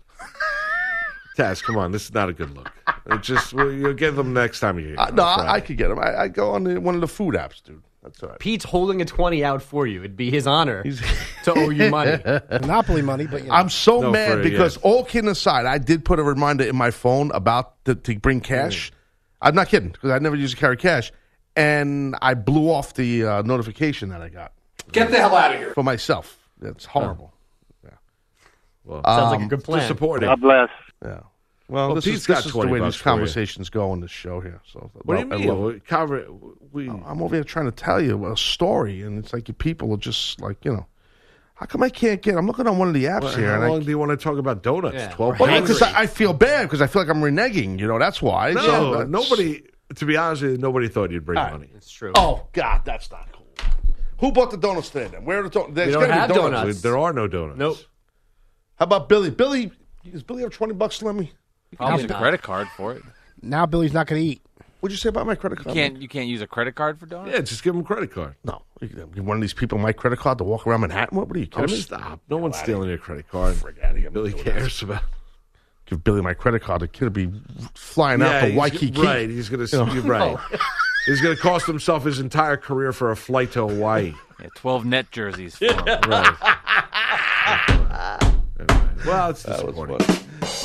Taz, 1.36 1.62
come 1.62 1.76
on. 1.76 1.92
This 1.92 2.04
is 2.06 2.14
not 2.14 2.28
a 2.28 2.32
good 2.32 2.50
look. 2.56 2.70
It 3.06 3.22
just 3.22 3.54
well, 3.54 3.70
you'll 3.70 3.94
get 3.94 4.16
them 4.16 4.32
next 4.32 4.58
time 4.60 4.78
you. 4.78 4.96
Uh, 4.98 5.10
no, 5.14 5.22
I, 5.22 5.54
I 5.54 5.60
could 5.60 5.76
get 5.78 5.88
them. 5.88 5.98
I, 6.00 6.22
I 6.22 6.28
go 6.28 6.50
on 6.50 6.64
the, 6.64 6.80
one 6.80 6.94
of 6.96 7.00
the 7.00 7.06
food 7.08 7.34
apps, 7.34 7.62
dude. 7.62 7.82
That's 8.02 8.22
all 8.22 8.30
right. 8.30 8.38
Pete's 8.38 8.64
holding 8.64 9.00
a 9.02 9.04
20 9.04 9.44
out 9.44 9.62
for 9.62 9.86
you. 9.86 10.00
It'd 10.00 10.16
be 10.16 10.30
his 10.30 10.46
honor 10.46 10.82
He's- 10.82 11.00
to 11.44 11.52
owe 11.54 11.70
you 11.70 11.90
money. 11.90 12.16
Monopoly 12.50 13.02
money, 13.02 13.26
but 13.26 13.42
you 13.42 13.48
know. 13.48 13.54
I'm 13.54 13.68
so 13.68 14.00
No, 14.00 14.10
mad 14.10 14.38
for- 14.38 14.42
because 14.42 14.76
yeah. 14.76 14.82
all 14.82 15.04
kidding 15.04 15.30
aside, 15.30 15.66
I 15.66 15.78
did 15.78 16.04
put 16.04 16.18
a 16.18 16.22
reminder 16.24 16.64
in 16.64 16.74
my 16.76 16.90
phone 16.90 17.30
about 17.32 17.82
the, 17.84 17.94
to 17.94 18.18
bring 18.18 18.40
cash. 18.40 18.90
I'm 19.40 19.54
not 19.54 19.68
kidding 19.68 19.90
because 19.90 20.10
I 20.10 20.18
never 20.18 20.36
used 20.36 20.54
to 20.54 20.60
carry 20.60 20.76
cash, 20.76 21.12
and 21.56 22.16
I 22.22 22.34
blew 22.34 22.70
off 22.70 22.94
the 22.94 23.24
uh, 23.24 23.42
notification 23.42 24.08
that 24.10 24.20
I 24.22 24.28
got 24.28 24.52
Get 24.92 25.10
the 25.10 25.18
hell 25.18 25.36
out 25.36 25.52
of 25.54 25.60
here. 25.60 25.72
for 25.74 25.82
myself. 25.82 26.48
That's 26.60 26.84
horrible. 26.84 27.32
Yeah. 27.84 27.90
Well, 28.84 29.02
Sounds 29.04 29.32
like 29.32 29.42
a 29.42 29.46
good 29.48 29.62
plan. 29.64 29.80
disappointing. 29.80 30.28
God 30.28 30.40
bless. 30.40 30.70
Yeah. 31.04 31.20
Well, 31.68 31.88
Well, 31.88 31.94
this 31.96 32.04
Pete's 32.06 32.20
is, 32.22 32.26
got 32.26 32.36
this 32.36 32.46
is 32.46 32.52
the 32.52 32.58
20 32.58 32.72
way 32.72 32.78
bucks 32.80 32.94
these 32.96 33.02
for 33.02 33.08
you. 33.10 33.12
conversations 33.12 33.68
go 33.70 33.90
on 33.90 34.00
this 34.00 34.10
show 34.10 34.40
here. 34.40 34.60
So, 34.72 34.90
What 35.04 35.16
do 35.16 35.26
you 35.28 35.32
I 35.34 35.36
mean? 35.38 35.48
love 35.48 35.58
it. 35.70 35.74
We 35.74 35.80
cover 35.80 36.26
we. 36.72 36.88
I'm 36.88 37.22
over 37.22 37.34
here 37.34 37.44
trying 37.44 37.66
to 37.66 37.72
tell 37.72 38.00
you 38.00 38.26
a 38.32 38.36
story, 38.36 39.02
and 39.02 39.18
it's 39.18 39.32
like 39.32 39.46
you 39.48 39.54
people 39.54 39.92
are 39.92 39.98
just 39.98 40.40
like 40.40 40.64
you 40.64 40.72
know. 40.72 40.86
How 41.58 41.66
come 41.66 41.82
I 41.82 41.88
can't 41.88 42.22
get? 42.22 42.36
I'm 42.36 42.46
looking 42.46 42.68
on 42.68 42.78
one 42.78 42.86
of 42.86 42.94
the 42.94 43.06
apps 43.06 43.22
Well, 43.22 43.36
here, 43.36 43.48
how 43.48 43.54
and 43.56 43.64
I 43.64 43.68
long 43.68 43.80
do 43.82 43.90
you 43.90 43.98
want 43.98 44.10
to 44.12 44.16
talk 44.16 44.38
about 44.38 44.62
donuts? 44.62 44.94
Yeah. 44.94 45.08
Twelve. 45.10 45.40
Well, 45.40 45.48
bucks? 45.50 45.60
because 45.62 45.82
I, 45.82 46.02
I 46.02 46.06
feel 46.06 46.32
bad 46.32 46.62
because 46.64 46.80
I 46.80 46.86
feel 46.86 47.02
like 47.02 47.10
I'm 47.10 47.20
reneging. 47.20 47.80
You 47.80 47.88
know, 47.88 47.98
that's 47.98 48.22
why. 48.22 48.52
no, 48.52 48.60
So 48.62 48.90
that's- 48.92 49.08
nobody. 49.08 49.62
To 49.96 50.04
be 50.04 50.16
honest 50.16 50.42
with 50.42 50.52
you, 50.52 50.58
nobody 50.58 50.86
thought 50.86 51.10
you'd 51.10 51.24
bring 51.24 51.36
money. 51.36 51.70
It's 51.74 51.90
true. 51.90 52.12
Oh 52.14 52.46
God, 52.52 52.82
that's 52.84 53.10
not 53.10 53.26
cool. 53.32 53.46
Who 54.20 54.30
bought 54.32 54.50
the 54.50 54.56
donuts 54.58 54.90
today? 54.90 55.08
Then 55.08 55.24
where 55.24 55.40
are 55.40 55.42
the 55.44 55.48
donuts? 55.50 55.74
There's 55.74 55.94
don't 55.94 56.10
have 56.10 56.28
donuts. 56.28 56.60
donuts. 56.60 56.80
There 56.82 56.98
are 56.98 57.12
no 57.12 57.26
donuts. 57.26 57.58
Nope. 57.58 57.78
How 58.76 58.84
about 58.84 59.08
Billy? 59.08 59.30
Billy, 59.30 59.72
does 60.12 60.22
Billy 60.22 60.42
have 60.42 60.52
twenty 60.52 60.74
bucks 60.74 60.98
to 60.98 61.06
let 61.06 61.14
me? 61.16 61.32
I'll 61.80 61.98
use 62.00 62.08
a 62.08 62.14
credit 62.14 62.42
card 62.42 62.68
for 62.76 62.92
it. 62.92 63.02
now 63.42 63.66
Billy's 63.66 63.92
not 63.92 64.06
going 64.06 64.22
to 64.22 64.28
eat. 64.28 64.42
What'd 64.80 64.92
you 64.92 64.98
say 64.98 65.08
about 65.08 65.26
my 65.26 65.34
credit 65.34 65.56
card? 65.56 65.68
You 65.74 65.82
can't. 65.82 66.00
You 66.02 66.08
can't 66.08 66.28
use 66.28 66.40
a 66.40 66.46
credit 66.46 66.74
card 66.76 67.00
for 67.00 67.06
donuts. 67.06 67.32
Yeah, 67.34 67.40
just 67.40 67.62
give 67.64 67.74
them 67.74 67.82
a 67.82 67.84
credit 67.86 68.12
card. 68.12 68.36
No, 68.44 68.62
you 68.80 68.88
one 69.24 69.36
of 69.36 69.40
these 69.40 69.52
people 69.52 69.76
my 69.78 69.92
credit 69.92 70.18
card 70.20 70.38
to 70.38 70.44
walk 70.44 70.66
around 70.66 70.82
Manhattan. 70.82 71.18
What? 71.18 71.26
What 71.28 71.36
are 71.36 71.40
you 71.40 71.48
Oh, 71.52 71.60
kidding 71.62 71.74
me? 71.76 71.80
stop! 71.82 72.20
No 72.30 72.36
one's 72.36 72.56
stealing 72.58 72.88
your 72.88 72.98
credit 72.98 73.28
card. 73.28 73.56
Outta 73.82 73.98
here. 73.98 74.10
Billy 74.10 74.32
cares 74.32 74.80
about. 74.82 75.02
Give 75.86 76.02
Billy 76.04 76.20
my 76.20 76.34
credit 76.34 76.62
card. 76.62 76.82
The 76.82 76.88
kid 76.88 77.04
will 77.04 77.10
be 77.10 77.32
flying 77.74 78.22
out 78.22 78.40
to 78.40 78.46
he's- 78.46 78.56
Waikiki. 78.58 79.02
Right, 79.02 79.28
he's 79.28 79.48
gonna. 79.48 79.66
You're 79.92 80.02
right. 80.02 80.36
He's 81.06 81.22
gonna 81.22 81.36
cost 81.36 81.66
himself 81.66 82.04
his 82.04 82.20
entire 82.20 82.58
career 82.58 82.92
for 82.92 83.10
a 83.10 83.16
flight 83.16 83.52
to 83.52 83.66
Hawaii. 83.66 84.12
Yeah, 84.40 84.48
Twelve 84.54 84.84
net 84.84 85.10
jerseys. 85.10 85.56
For. 85.56 85.64
Right. 86.08 86.36
well, 89.06 89.30
it's 89.30 89.42
disappointing. 89.42 90.06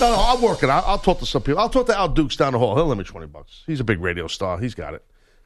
No, 0.04 0.16
no, 0.16 0.22
I'm 0.22 0.42
working. 0.42 0.70
I'll, 0.70 0.84
I'll 0.86 1.00
talk 1.00 1.20
to 1.20 1.26
some 1.26 1.42
people. 1.42 1.60
I'll 1.60 1.70
talk 1.70 1.88
to 1.88 1.98
Al 1.98 2.10
Dukes 2.10 2.36
down 2.36 2.54
the 2.54 2.60
hall. 2.60 2.76
He'll 2.76 2.86
lend 2.86 3.00
me 3.00 3.06
twenty 3.06 3.26
bucks. 3.28 3.64
He's 3.66 3.80
a 3.80 3.84
big 3.84 4.00
radio 4.00 4.28
star. 4.28 4.60
He's 4.60 4.76
got 4.76 4.94
it. 4.94 5.04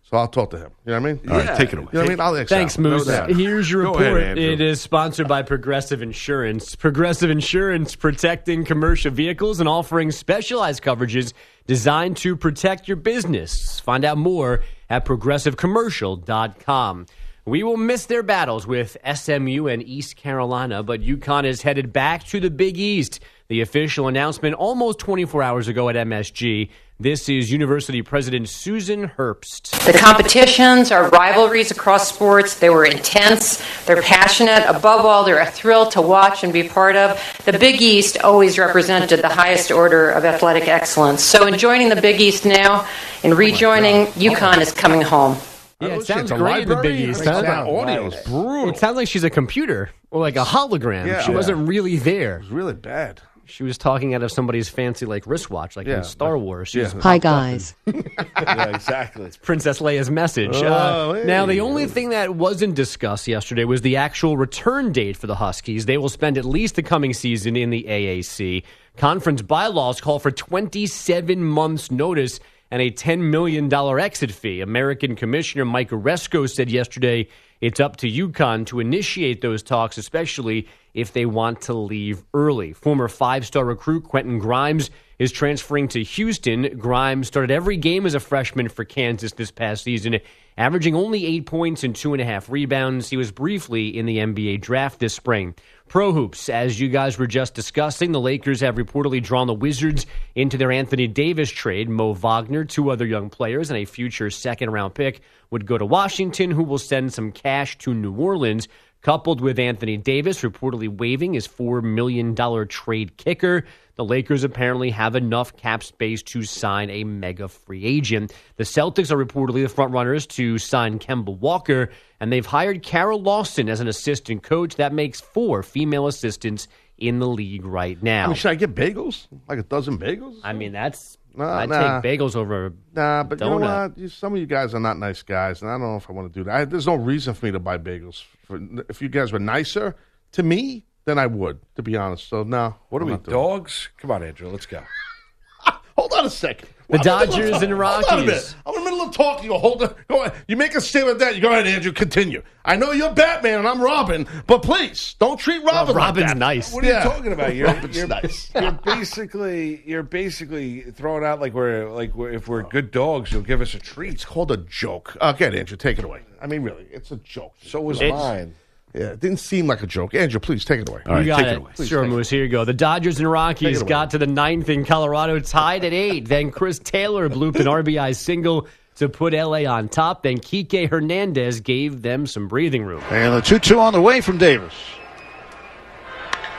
So 0.10 0.16
I'll 0.16 0.30
talk 0.30 0.52
to 0.52 0.58
him. 0.58 0.72
You 0.86 0.94
know 0.94 1.02
what 1.02 1.10
I 1.10 1.14
mean? 1.14 1.30
All 1.30 1.38
right, 1.38 1.58
take 1.58 1.74
it 1.74 1.80
away. 1.80 1.88
You 1.92 2.00
know 2.00 2.02
what 2.04 2.06
I 2.06 2.10
mean? 2.10 2.20
I'll 2.22 2.38
ask 2.38 2.48
Thanks, 2.48 2.78
Al. 2.78 2.84
Moose. 2.84 3.08
doubt. 3.08 3.30
Here's 3.30 3.70
your 3.70 3.82
report. 3.82 4.22
ahead, 4.22 4.38
it 4.38 4.62
is 4.62 4.80
sponsored 4.80 5.28
by 5.28 5.42
Progressive 5.42 6.02
Insurance. 6.02 6.78
Progressive 6.78 7.30
Insurance 7.30 7.94
protecting 7.94 8.64
commercial 8.64 9.12
vehicles 9.12 9.60
and 9.60 9.68
offering 9.68 10.12
specialized 10.12 10.82
coverages 10.82 11.34
designed 11.66 12.16
to 12.18 12.38
protect 12.38 12.88
your 12.88 12.96
business. 12.96 13.82
Find 13.82 14.06
out 14.06 14.18
more 14.18 14.64
at 14.90 15.04
progressivecommercial.com. 15.04 17.06
We 17.44 17.64
will 17.64 17.78
miss 17.78 18.06
their 18.06 18.24
battles 18.24 18.66
with 18.66 18.96
SMU 19.14 19.68
and 19.68 19.84
East 19.84 20.16
Carolina, 20.16 20.84
but 20.84 21.02
UConn 21.02 21.44
is 21.46 21.62
headed 21.62 21.94
back 21.94 22.24
to 22.26 22.40
the 22.40 22.50
Big 22.50 22.78
East. 22.78 23.20
The 23.50 23.62
official 23.62 24.10
announcement 24.10 24.56
almost 24.56 25.00
24 25.00 25.42
hours 25.42 25.68
ago 25.70 25.88
at 25.88 25.96
MSG. 25.96 26.70
This 27.00 27.30
is 27.30 27.50
University 27.50 28.02
President 28.02 28.50
Susan 28.50 29.08
Herbst. 29.08 29.72
The 29.90 29.98
competitions 29.98 30.92
are 30.92 31.08
rivalries 31.12 31.72
across 31.72 32.10
sports. 32.14 32.60
They 32.60 32.70
were 32.70 32.84
intense. 32.84 33.64
They're 33.86 34.02
passionate. 34.02 34.66
Above 34.68 35.06
all, 35.06 35.24
they're 35.24 35.40
a 35.40 35.50
thrill 35.50 35.86
to 35.92 36.02
watch 36.02 36.44
and 36.44 36.52
be 36.52 36.64
part 36.68 36.98
of. 36.98 37.22
The 37.46 37.58
Big 37.58 37.82
East 37.82 38.18
always 38.22 38.60
represented 38.60 39.22
the 39.22 39.30
highest 39.30 39.72
order 39.72 40.10
of 40.10 40.26
athletic 40.26 40.68
excellence. 40.68 41.24
So, 41.24 41.48
in 41.48 41.58
joining 41.58 41.88
the 41.88 42.02
Big 42.02 42.20
East 42.20 42.44
now 42.44 42.86
and 43.24 43.38
rejoining, 43.38 44.08
oh 44.08 44.12
UConn 44.12 44.58
is 44.60 44.74
coming 44.74 45.02
home. 45.02 45.38
Yeah, 45.80 45.88
Oh, 45.88 45.92
it 45.92 45.98
shit, 46.00 46.08
sounds 46.08 46.32
it's 46.32 46.38
great 46.42 46.64
in 46.64 46.70
the 46.70 46.76
Big? 46.82 47.00
East. 47.12 47.20
Breaks 47.24 47.32
huh? 47.32 47.42
down. 47.44 47.68
audio 47.70 48.08
is 48.08 48.16
brutal. 48.28 48.70
It 48.70 48.78
sounds 48.78 48.98
like 48.98 49.08
she's 49.08 49.24
a 49.24 49.30
computer 49.30 49.90
or 50.12 50.20
like 50.20 50.36
a 50.36 50.44
hologram. 50.44 51.06
Yeah. 51.08 51.22
she 51.22 51.32
wasn't 51.32 51.66
really 51.66 51.96
there. 51.96 52.38
It 52.38 52.42
was 52.42 52.50
really 52.50 52.74
bad. 52.74 53.22
She 53.48 53.64
was 53.64 53.78
talking 53.78 54.14
out 54.14 54.24
of 54.24 54.32
somebody's 54.32 54.70
fancy 54.70 55.06
like 55.06 55.26
wristwatch, 55.26 55.76
like 55.78 55.88
Yeah. 55.88 55.98
in 56.00 56.04
Star 56.04 56.38
Wars. 56.38 56.68
She's 56.70 56.94
Yeah. 56.94 57.02
Hi, 57.02 57.18
guys. 57.18 57.76
Yeah, 57.88 58.76
exactly. 58.76 59.32
Princess 59.42 59.80
Leia's 59.80 60.10
message. 60.12 60.52
Oh, 60.56 60.68
Uh, 60.68 61.14
hey. 61.16 61.24
Now, 61.26 61.46
the 61.46 61.62
only 61.62 61.86
thing 61.88 62.10
that 62.10 62.36
wasn't 62.36 62.76
discussed 62.76 63.28
yesterday 63.28 63.64
was 63.66 63.82
the 63.82 63.96
actual 63.98 64.38
return 64.38 64.92
date 64.92 65.18
for 65.18 65.28
the 65.28 65.36
Huskies. 65.36 65.86
They 65.86 65.98
will 65.98 66.10
spend 66.10 66.38
at 66.38 66.46
least 66.46 66.76
the 66.76 66.84
coming 66.84 67.14
season 67.14 67.56
in 67.56 67.70
the 67.72 67.84
AAC. 67.88 68.64
Conference 68.98 69.42
bylaws 69.42 70.00
call 70.02 70.20
for 70.20 70.32
27 70.32 71.44
months' 71.44 71.90
notice 71.92 72.40
and 72.70 72.82
a 72.82 72.92
$10 72.92 73.20
million 73.30 73.72
exit 74.00 74.32
fee. 74.32 74.62
American 74.62 75.16
Commissioner 75.16 75.66
Mike 75.66 75.90
Aresco 75.90 76.50
said 76.50 76.70
yesterday 76.70 77.28
it's 77.62 77.80
up 77.80 77.98
to 77.98 78.08
UConn 78.08 78.66
to 78.68 78.80
initiate 78.80 79.42
those 79.42 79.64
talks, 79.64 79.98
especially 79.98 80.68
if 80.98 81.14
they 81.14 81.28
want 81.28 81.62
to 81.62 81.74
leave 81.74 82.24
early. 82.34 82.74
Former 82.74 83.08
five 83.08 83.46
star 83.46 83.64
recruit 83.64 84.04
Quentin 84.04 84.40
Grimes 84.40 84.90
is 85.20 85.32
transferring 85.32 85.88
to 85.90 86.04
Houston. 86.04 86.78
Grimes 86.78 87.28
started 87.28 87.52
every 87.52 87.78
game 87.78 88.06
as 88.06 88.16
a 88.16 88.20
freshman 88.20 88.68
for 88.68 88.84
Kansas 88.84 89.32
this 89.34 89.52
past 89.52 89.84
season, 89.84 90.20
averaging 90.58 90.96
only 90.96 91.26
eight 91.26 91.46
points 91.46 91.84
and 91.84 91.96
two 91.96 92.14
and 92.14 92.22
a 92.22 92.26
half 92.26 92.50
rebounds. 92.50 93.10
He 93.10 93.18
was 93.18 93.32
briefly 93.32 93.96
in 93.96 94.08
the 94.08 94.18
NBA 94.18 94.62
draft 94.62 95.00
this 95.00 95.14
spring. 95.14 95.54
Pro 95.88 96.12
Hoops, 96.12 96.50
as 96.50 96.80
you 96.80 96.90
guys 96.90 97.18
were 97.18 97.28
just 97.28 97.54
discussing, 97.54 98.12
the 98.12 98.20
Lakers 98.20 98.60
have 98.62 98.76
reportedly 98.76 99.24
drawn 99.24 99.48
the 99.48 99.54
Wizards 99.54 100.06
into 100.36 100.58
their 100.58 100.72
Anthony 100.72 101.08
Davis 101.08 101.50
trade. 101.50 101.90
Mo 101.90 102.14
Wagner, 102.14 102.66
two 102.66 102.90
other 102.90 103.06
young 103.06 103.30
players, 103.30 103.70
and 103.70 103.78
a 103.78 103.86
future 103.86 104.30
second 104.30 104.72
round 104.72 104.96
pick 104.96 105.22
would 105.50 105.66
go 105.66 105.78
to 105.78 105.86
Washington, 105.86 106.52
who 106.52 106.64
will 106.64 106.78
send 106.78 107.14
some 107.14 107.32
cash 107.32 107.78
to 107.78 107.94
New 107.94 108.14
Orleans 108.14 108.68
coupled 109.08 109.40
with 109.40 109.58
Anthony 109.58 109.96
Davis 109.96 110.42
reportedly 110.42 110.90
waiving 110.90 111.34
his 111.34 111.48
$4 111.48 111.82
million 111.82 112.36
trade 112.68 113.16
kicker. 113.16 113.64
The 113.96 114.04
Lakers 114.04 114.44
apparently 114.44 114.90
have 114.90 115.16
enough 115.16 115.56
cap 115.56 115.82
space 115.82 116.22
to 116.24 116.44
sign 116.44 116.90
a 116.90 117.06
mega 117.06 117.48
free 117.48 117.86
agent. 117.86 118.34
The 118.58 118.66
Celtics 118.66 119.10
are 119.10 119.26
reportedly 119.26 119.64
the 119.64 119.70
front 119.70 119.94
runners 119.94 120.28
to 120.28 120.58
sign 120.58 121.00
Kemba 121.00 121.40
Walker, 121.40 121.90
and 122.20 122.34
they've 122.34 122.46
hired 122.46 122.84
Kara 122.84 123.16
Lawson 123.16 123.70
as 123.70 123.80
an 123.80 123.88
assistant 123.88 124.44
coach. 124.44 124.76
That 124.76 124.92
makes 124.92 125.22
four 125.22 125.64
female 125.64 126.08
assistants 126.08 126.68
in 126.98 127.20
the 127.20 127.30
league 127.30 127.64
right 127.64 128.04
now. 128.04 128.26
I 128.26 128.28
mean, 128.28 128.36
should 128.36 128.52
I 128.52 128.56
get 128.56 128.76
bagels? 128.76 129.28
Like 129.48 129.60
a 129.60 129.64
dozen 129.64 129.98
bagels? 129.98 130.38
I 130.44 130.52
mean, 130.52 130.74
that's 130.74 131.18
Nah, 131.38 131.60
I'd 131.60 131.70
nah. 131.70 132.02
take 132.02 132.20
bagels 132.20 132.36
over. 132.36 132.74
Nah, 132.96 133.24
but 133.24 133.40
you 133.40 133.46
know 133.50 133.58
what? 133.58 133.98
You- 133.98 134.10
Some 134.10 134.34
of 134.34 134.40
you 134.40 134.46
guys 134.48 134.74
are 134.74 134.80
not 134.80 134.98
nice 134.98 135.22
guys, 135.22 135.62
and 135.62 135.70
I 135.70 135.76
don't 135.76 135.82
know 135.84 135.96
if 135.98 136.10
I 136.10 136.14
want 136.14 136.34
to 136.34 136.40
do 136.40 136.44
that. 136.46 136.56
I, 136.56 136.66
there's 136.66 136.88
no 136.88 136.96
reason 136.96 137.34
for 137.36 137.46
me 137.46 137.52
to 137.52 137.60
buy 137.60 137.78
bagels. 137.78 138.24
For, 138.46 138.60
if 138.90 139.02
you 139.02 139.08
guys 139.10 139.32
were 139.32 139.40
nicer 139.40 139.96
to 140.34 140.44
me, 140.44 140.86
then 141.06 141.20
I 141.20 141.28
would, 141.28 141.60
to 141.76 141.84
be 141.84 141.96
honest. 141.96 142.28
So, 142.28 142.44
no. 142.44 142.76
What 142.90 143.00
are 143.02 143.04
I'm 143.04 143.06
we, 143.08 143.12
not 143.14 143.24
doing 143.24 143.38
dogs? 143.38 143.90
Come 143.98 144.12
on, 144.12 144.24
Andrew, 144.24 144.50
let's 144.50 144.66
go. 144.66 144.82
Hold 145.98 146.14
on 146.14 146.26
a 146.26 146.30
second. 146.30 146.70
The 146.90 146.96
I'm 146.98 147.00
in 147.00 147.00
middle 147.02 147.14
of 147.22 147.30
Dodgers 147.30 147.52
talking. 147.52 147.72
and 147.72 147.82
Hold 147.82 147.94
on 148.06 148.20
a 148.20 148.22
Rockies. 148.22 148.26
minute. 148.28 148.56
I'm 148.66 148.76
in 148.76 148.84
the 148.84 148.87
middle 148.98 149.10
of 149.10 149.16
talking. 149.16 149.44
You 149.46 149.50
go, 149.52 149.58
hold 149.60 149.84
on. 149.84 149.96
Go. 150.08 150.32
You 150.48 150.58
make 150.58 150.76
a 150.76 150.82
statement 150.82 151.20
like 151.20 151.28
that. 151.30 151.36
You 151.36 151.42
go 151.42 151.52
ahead, 151.52 151.68
Andrew. 151.68 151.92
Continue. 151.92 152.42
I 152.66 152.76
know 152.76 152.92
you're 152.92 153.14
Batman 153.14 153.60
and 153.60 153.68
I'm 153.68 153.82
Robin, 153.82 154.28
but 154.46 154.62
please 154.64 155.16
don't 155.20 155.38
treat 155.40 155.64
Robin. 155.64 155.96
like 155.96 156.06
Robin's 156.06 156.28
that. 156.32 156.38
nice. 156.38 156.74
What 156.74 156.84
are 156.84 156.88
Yeah. 156.88 157.04
you 157.04 157.10
talking 157.10 157.32
about? 157.34 157.56
You're, 157.56 157.68
Robin's 157.68 157.96
you're, 157.98 158.08
nice. 158.08 158.52
you're 158.62 158.72
basically 158.72 159.82
you're 159.86 160.04
basically 160.04 160.82
throwing 160.82 161.24
out 161.24 161.40
like 161.40 161.54
we're 161.54 161.90
like 161.90 162.14
we're, 162.16 162.32
if 162.32 162.48
we're 162.48 162.64
good 162.64 162.92
dogs, 162.92 163.32
you'll 163.32 163.42
give 163.42 163.62
us 163.62 163.74
a 163.74 163.80
treat. 163.80 164.14
It's 164.16 164.26
called 164.26 164.52
a 164.52 164.58
joke. 164.58 165.16
Uh, 165.22 165.32
okay, 165.36 165.58
Andrew, 165.58 165.78
take 165.78 165.98
it 166.00 166.06
away. 166.06 166.22
I 166.42 166.48
mean, 166.48 166.62
really, 166.64 166.86
it's 166.92 167.12
a 167.12 167.18
joke. 167.18 167.54
So 167.64 167.82
was 167.82 168.02
It's- 168.02 168.12
mine. 168.20 168.56
Yeah, 168.96 169.08
it 169.12 169.20
didn't 169.20 169.40
seem 169.42 169.68
like 169.68 169.84
a 169.84 169.86
joke. 169.88 170.16
Andrew, 170.16 170.40
please 170.40 170.66
take 170.66 170.80
it 170.80 170.90
away. 170.90 171.02
You 171.06 171.26
got 171.26 171.38
take 171.40 171.48
it. 171.48 171.58
away. 171.58 171.72
Sure, 171.86 172.08
Moose. 172.08 172.30
Here 172.30 172.44
you 172.44 172.50
go. 172.50 172.66
The 172.66 172.74
Dodgers 172.74 173.20
and 173.20 173.30
Rockies 173.30 173.68
Take 173.68 173.76
it 173.76 173.82
away. 173.82 173.90
got 173.90 174.10
to 174.12 174.18
the 174.18 174.26
ninth 174.26 174.70
in 174.70 174.86
Colorado, 174.86 175.40
tied 175.40 175.84
at 175.84 175.94
eight. 175.94 176.28
Then 176.28 176.50
Chris 176.52 176.80
Taylor 176.80 177.30
blooped 177.30 177.58
an 177.58 177.66
RBI 177.68 178.16
single 178.16 178.66
to 178.98 179.10
put 179.10 179.34
LA 179.34 179.66
on 179.66 179.90
top. 179.90 180.24
Then 180.24 180.38
Kike 180.38 180.90
Hernandez 180.90 181.62
gave 181.62 182.02
them 182.02 182.28
some 182.28 182.48
breathing 182.48 182.84
room. 182.84 183.02
And 183.10 183.34
the 183.34 183.42
2 183.42 183.60
2 183.60 183.80
on 183.80 183.94
the 183.94 184.02
way 184.02 184.22
from 184.22 184.38
Davis. 184.38 184.74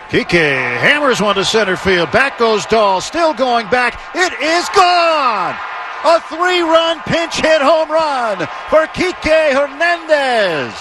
Kike 0.08 0.30
hammers 0.30 1.20
one 1.20 1.34
to 1.34 1.44
center 1.44 1.76
field. 1.76 2.10
Back 2.10 2.38
goes 2.38 2.64
Dahl. 2.64 3.00
Still 3.00 3.34
going 3.34 3.68
back. 3.68 4.00
It 4.14 4.32
is 4.40 4.68
gone. 4.70 5.54
A 6.04 6.20
three 6.20 6.62
run 6.62 7.00
pinch 7.00 7.34
hit 7.34 7.60
home 7.60 7.90
run 7.90 8.38
for 8.70 8.86
Kike 8.94 9.52
Hernandez. 9.52 10.72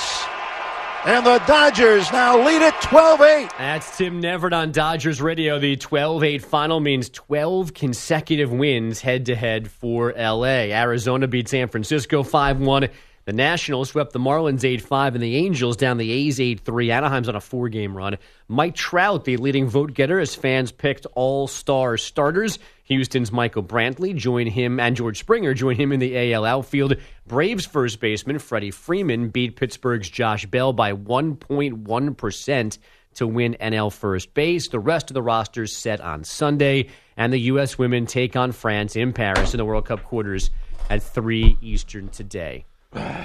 And 1.08 1.26
the 1.26 1.40
Dodgers 1.48 2.12
now 2.12 2.46
lead 2.46 2.62
it 2.62 2.74
12 2.82 3.22
8. 3.22 3.50
That's 3.58 3.98
Tim 3.98 4.22
Neverett 4.22 4.52
on 4.52 4.74
Dodgers 4.74 5.22
Radio. 5.22 5.58
The 5.58 5.78
12 5.78 6.22
8 6.22 6.44
final 6.44 6.82
means 6.82 7.08
12 7.12 7.74
consecutive 7.74 8.52
wins 8.52 9.00
head 9.00 9.28
to 9.28 9.36
head 9.38 9.72
for 9.72 10.12
LA. 10.18 10.68
Arizona 10.68 11.30
beat 11.30 11.48
San 11.48 11.70
Francisco 11.70 12.24
5 12.24 12.60
1. 12.60 12.90
The 13.28 13.34
Nationals 13.34 13.90
swept 13.90 14.14
the 14.14 14.20
Marlins 14.20 14.64
8 14.64 14.82
5, 14.82 15.16
and 15.16 15.22
the 15.22 15.36
Angels 15.36 15.76
down 15.76 15.98
the 15.98 16.12
A's 16.14 16.40
8 16.40 16.62
3. 16.62 16.92
Anaheim's 16.92 17.28
on 17.28 17.36
a 17.36 17.42
four 17.42 17.68
game 17.68 17.94
run. 17.94 18.18
Mike 18.48 18.74
Trout, 18.74 19.26
the 19.26 19.36
leading 19.36 19.68
vote 19.68 19.94
getter, 19.94 20.18
as 20.18 20.34
fans 20.34 20.72
picked 20.72 21.06
all 21.08 21.46
star 21.46 21.98
starters. 21.98 22.58
Houston's 22.86 23.30
Michael 23.30 23.64
Brantley 23.64 24.16
joined 24.16 24.52
him, 24.52 24.80
and 24.80 24.96
George 24.96 25.20
Springer 25.20 25.54
joined 25.54 25.78
him 25.78 25.92
in 25.92 26.00
the 26.00 26.32
AL 26.32 26.46
outfield. 26.46 26.96
Braves 27.28 27.66
first 27.66 28.00
baseman 28.00 28.40
Freddie 28.40 28.72
Freeman 28.72 29.28
beat 29.28 29.58
Pittsburgh's 29.58 30.10
Josh 30.10 30.46
Bell 30.46 30.72
by 30.72 30.94
1.1% 30.94 32.78
to 33.16 33.28
win 33.28 33.58
NL 33.60 33.92
first 33.92 34.34
base. 34.36 34.70
The 34.70 34.80
rest 34.80 35.10
of 35.10 35.16
the 35.16 35.22
roster's 35.22 35.76
set 35.76 36.00
on 36.00 36.24
Sunday, 36.24 36.88
and 37.18 37.34
the 37.34 37.40
U.S. 37.40 37.78
women 37.78 38.06
take 38.06 38.38
on 38.38 38.54
France 38.54 38.96
in 38.96 39.12
Paris 39.12 39.54
in 39.54 39.58
the 39.58 39.66
World 39.66 39.84
Cup 39.84 40.06
quarters 40.06 40.50
at 40.90 41.04
3 41.04 41.58
Eastern 41.62 42.08
today. 42.08 42.64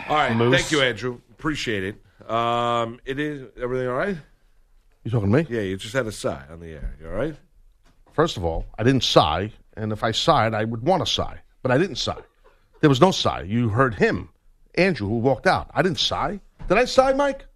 All 0.08 0.16
right, 0.16 0.34
Moose. 0.36 0.56
thank 0.60 0.72
you, 0.72 0.80
Andrew. 0.82 1.20
Appreciate 1.30 1.84
it. 1.84 2.30
Um, 2.30 3.00
it 3.04 3.18
is 3.18 3.48
everything 3.60 3.88
all 3.88 3.94
right? 3.94 4.16
You 5.04 5.10
talking 5.10 5.32
to 5.32 5.36
me? 5.42 5.46
Yeah, 5.48 5.62
you 5.62 5.76
just 5.76 5.92
had 5.92 6.06
a 6.06 6.12
sigh 6.12 6.44
on 6.50 6.60
the 6.60 6.68
air. 6.68 6.96
You 7.00 7.08
all 7.08 7.14
right? 7.14 7.34
First 8.12 8.36
of 8.36 8.44
all, 8.44 8.66
I 8.78 8.82
didn't 8.84 9.02
sigh, 9.04 9.52
and 9.76 9.92
if 9.92 10.04
I 10.04 10.12
sighed, 10.12 10.54
I 10.54 10.64
would 10.64 10.82
want 10.82 11.04
to 11.04 11.12
sigh, 11.12 11.40
but 11.62 11.72
I 11.72 11.78
didn't 11.78 11.96
sigh. 11.96 12.20
There 12.80 12.90
was 12.90 13.00
no 13.00 13.10
sigh. 13.10 13.42
You 13.42 13.68
heard 13.70 13.94
him, 13.94 14.28
Andrew, 14.74 15.08
who 15.08 15.18
walked 15.18 15.46
out. 15.46 15.70
I 15.74 15.82
didn't 15.82 15.98
sigh. 15.98 16.40
Did 16.68 16.78
I 16.78 16.84
sigh, 16.84 17.12
Mike? 17.14 17.46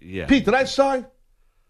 Yeah. 0.00 0.26
Pete, 0.26 0.44
did 0.44 0.54
I 0.54 0.64
sigh? 0.64 1.04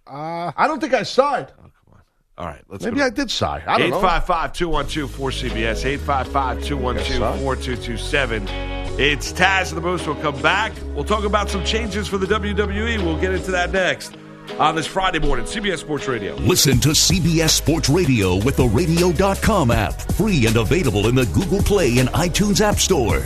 Uh, 0.07 0.53
I 0.57 0.67
don't 0.67 0.81
think 0.81 0.93
I 0.95 1.03
sighed. 1.05 1.53
Oh, 1.59 1.63
come 1.63 1.95
on. 1.95 2.01
All 2.37 2.47
right, 2.47 2.63
let's 2.69 2.85
Maybe. 2.85 3.01
I 3.03 3.11
did 3.11 3.31
sigh. 3.31 3.63
I 3.67 3.79
don't 3.79 3.91
know. 3.91 3.99
855 3.99 4.53
212 4.53 5.11
4CBS, 5.11 5.85
855 5.87 6.65
212 6.65 7.41
4227. 7.41 8.78
It's 8.99 9.33
Taz 9.33 9.69
and 9.69 9.77
the 9.77 9.81
Moose. 9.81 10.05
We'll 10.05 10.17
come 10.17 10.43
back. 10.43 10.73
We'll 10.93 11.05
talk 11.05 11.23
about 11.23 11.49
some 11.49 11.65
changes 11.65 12.09
for 12.09 12.19
the 12.19 12.27
WWE. 12.27 13.05
We'll 13.05 13.21
get 13.21 13.33
into 13.33 13.53
that 13.53 13.71
next 13.71 14.17
on 14.59 14.75
this 14.75 14.89
Friday 14.89 15.21
morning, 15.21 15.47
CBS 15.47 15.79
Sports 15.79 16.09
Radio. 16.09 16.35
Listen 16.35 16.81
to 16.81 16.89
CBS 16.89 17.51
Sports 17.51 17.89
Radio 17.89 18.43
with 18.45 18.57
the 18.57 18.67
radio.com 18.67 19.71
app, 19.71 20.01
free 20.13 20.47
and 20.47 20.57
available 20.57 21.07
in 21.07 21.15
the 21.15 21.27
Google 21.27 21.63
Play 21.63 21.99
and 21.99 22.09
iTunes 22.09 22.61
App 22.61 22.81
Store. 22.81 23.23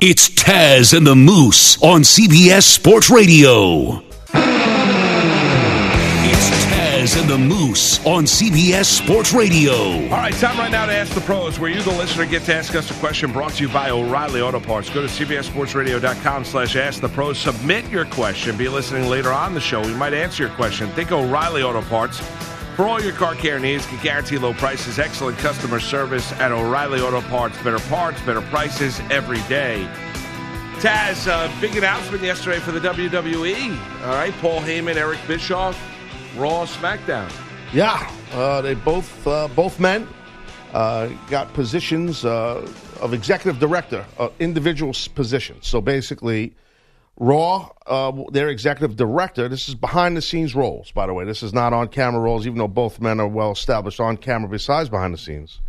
It's 0.00 0.28
Taz 0.30 0.92
and 0.92 1.06
the 1.06 1.14
Moose 1.14 1.80
on 1.84 2.00
CBS 2.00 2.64
Sports 2.64 3.10
Radio. 3.10 4.03
Taz 7.04 7.20
and 7.20 7.28
the 7.28 7.36
Moose 7.36 7.98
on 8.06 8.24
CBS 8.24 8.86
Sports 8.86 9.34
Radio. 9.34 9.74
All 10.04 10.08
right, 10.08 10.32
time 10.32 10.56
right 10.56 10.70
now 10.70 10.86
to 10.86 10.94
ask 10.94 11.12
the 11.12 11.20
pros. 11.20 11.58
Where 11.58 11.68
you, 11.68 11.82
the 11.82 11.90
listener, 11.90 12.24
get 12.24 12.44
to 12.44 12.54
ask 12.54 12.74
us 12.74 12.90
a 12.90 12.94
question 12.94 13.30
brought 13.30 13.52
to 13.54 13.64
you 13.64 13.68
by 13.68 13.90
O'Reilly 13.90 14.40
Auto 14.40 14.58
Parts. 14.58 14.88
Go 14.88 15.02
to 15.02 15.08
cbssportsradio.com 15.08 16.44
slash 16.46 16.76
ask 16.76 17.02
the 17.02 17.08
pros. 17.10 17.38
Submit 17.38 17.90
your 17.90 18.06
question. 18.06 18.56
Be 18.56 18.70
listening 18.70 19.10
later 19.10 19.32
on 19.32 19.52
the 19.52 19.60
show. 19.60 19.82
We 19.82 19.92
might 19.92 20.14
answer 20.14 20.44
your 20.44 20.52
question. 20.52 20.88
Think 20.92 21.12
O'Reilly 21.12 21.62
Auto 21.62 21.82
Parts. 21.82 22.20
For 22.74 22.86
all 22.86 23.02
your 23.02 23.12
car 23.12 23.34
care 23.34 23.60
needs, 23.60 23.84
can 23.84 24.02
guarantee 24.02 24.38
low 24.38 24.54
prices, 24.54 24.98
excellent 24.98 25.36
customer 25.36 25.80
service 25.80 26.32
at 26.32 26.52
O'Reilly 26.52 27.02
Auto 27.02 27.20
Parts. 27.28 27.62
Better 27.62 27.80
parts, 27.90 28.18
better 28.22 28.40
prices 28.40 28.98
every 29.10 29.42
day. 29.42 29.86
Taz, 30.78 31.28
uh, 31.28 31.50
big 31.60 31.76
announcement 31.76 32.22
yesterday 32.22 32.60
for 32.60 32.72
the 32.72 32.80
WWE. 32.80 33.78
All 34.04 34.14
right, 34.14 34.32
Paul 34.40 34.60
Heyman, 34.60 34.96
Eric 34.96 35.20
Bischoff, 35.26 35.78
Raw, 36.36 36.66
SmackDown. 36.66 37.32
Yeah, 37.72 38.10
uh, 38.32 38.60
they 38.60 38.74
both 38.74 39.26
uh, 39.26 39.46
both 39.48 39.78
men 39.78 40.08
uh, 40.72 41.06
got 41.30 41.52
positions 41.54 42.24
uh, 42.24 42.68
of 43.00 43.14
executive 43.14 43.60
director, 43.60 44.04
uh, 44.18 44.30
individual 44.40 44.92
positions. 45.14 45.68
So 45.68 45.80
basically, 45.80 46.56
Raw, 47.16 47.70
uh, 47.86 48.12
their 48.32 48.48
executive 48.48 48.96
director. 48.96 49.48
This 49.48 49.68
is 49.68 49.76
behind 49.76 50.16
the 50.16 50.22
scenes 50.22 50.56
roles, 50.56 50.90
by 50.90 51.06
the 51.06 51.14
way. 51.14 51.24
This 51.24 51.44
is 51.44 51.52
not 51.52 51.72
on 51.72 51.86
camera 51.86 52.20
roles, 52.20 52.46
even 52.46 52.58
though 52.58 52.66
both 52.66 53.00
men 53.00 53.20
are 53.20 53.28
well 53.28 53.52
established 53.52 54.00
on 54.00 54.16
camera. 54.16 54.48
Besides 54.48 54.88
behind 54.88 55.14
the 55.14 55.18
scenes, 55.18 55.60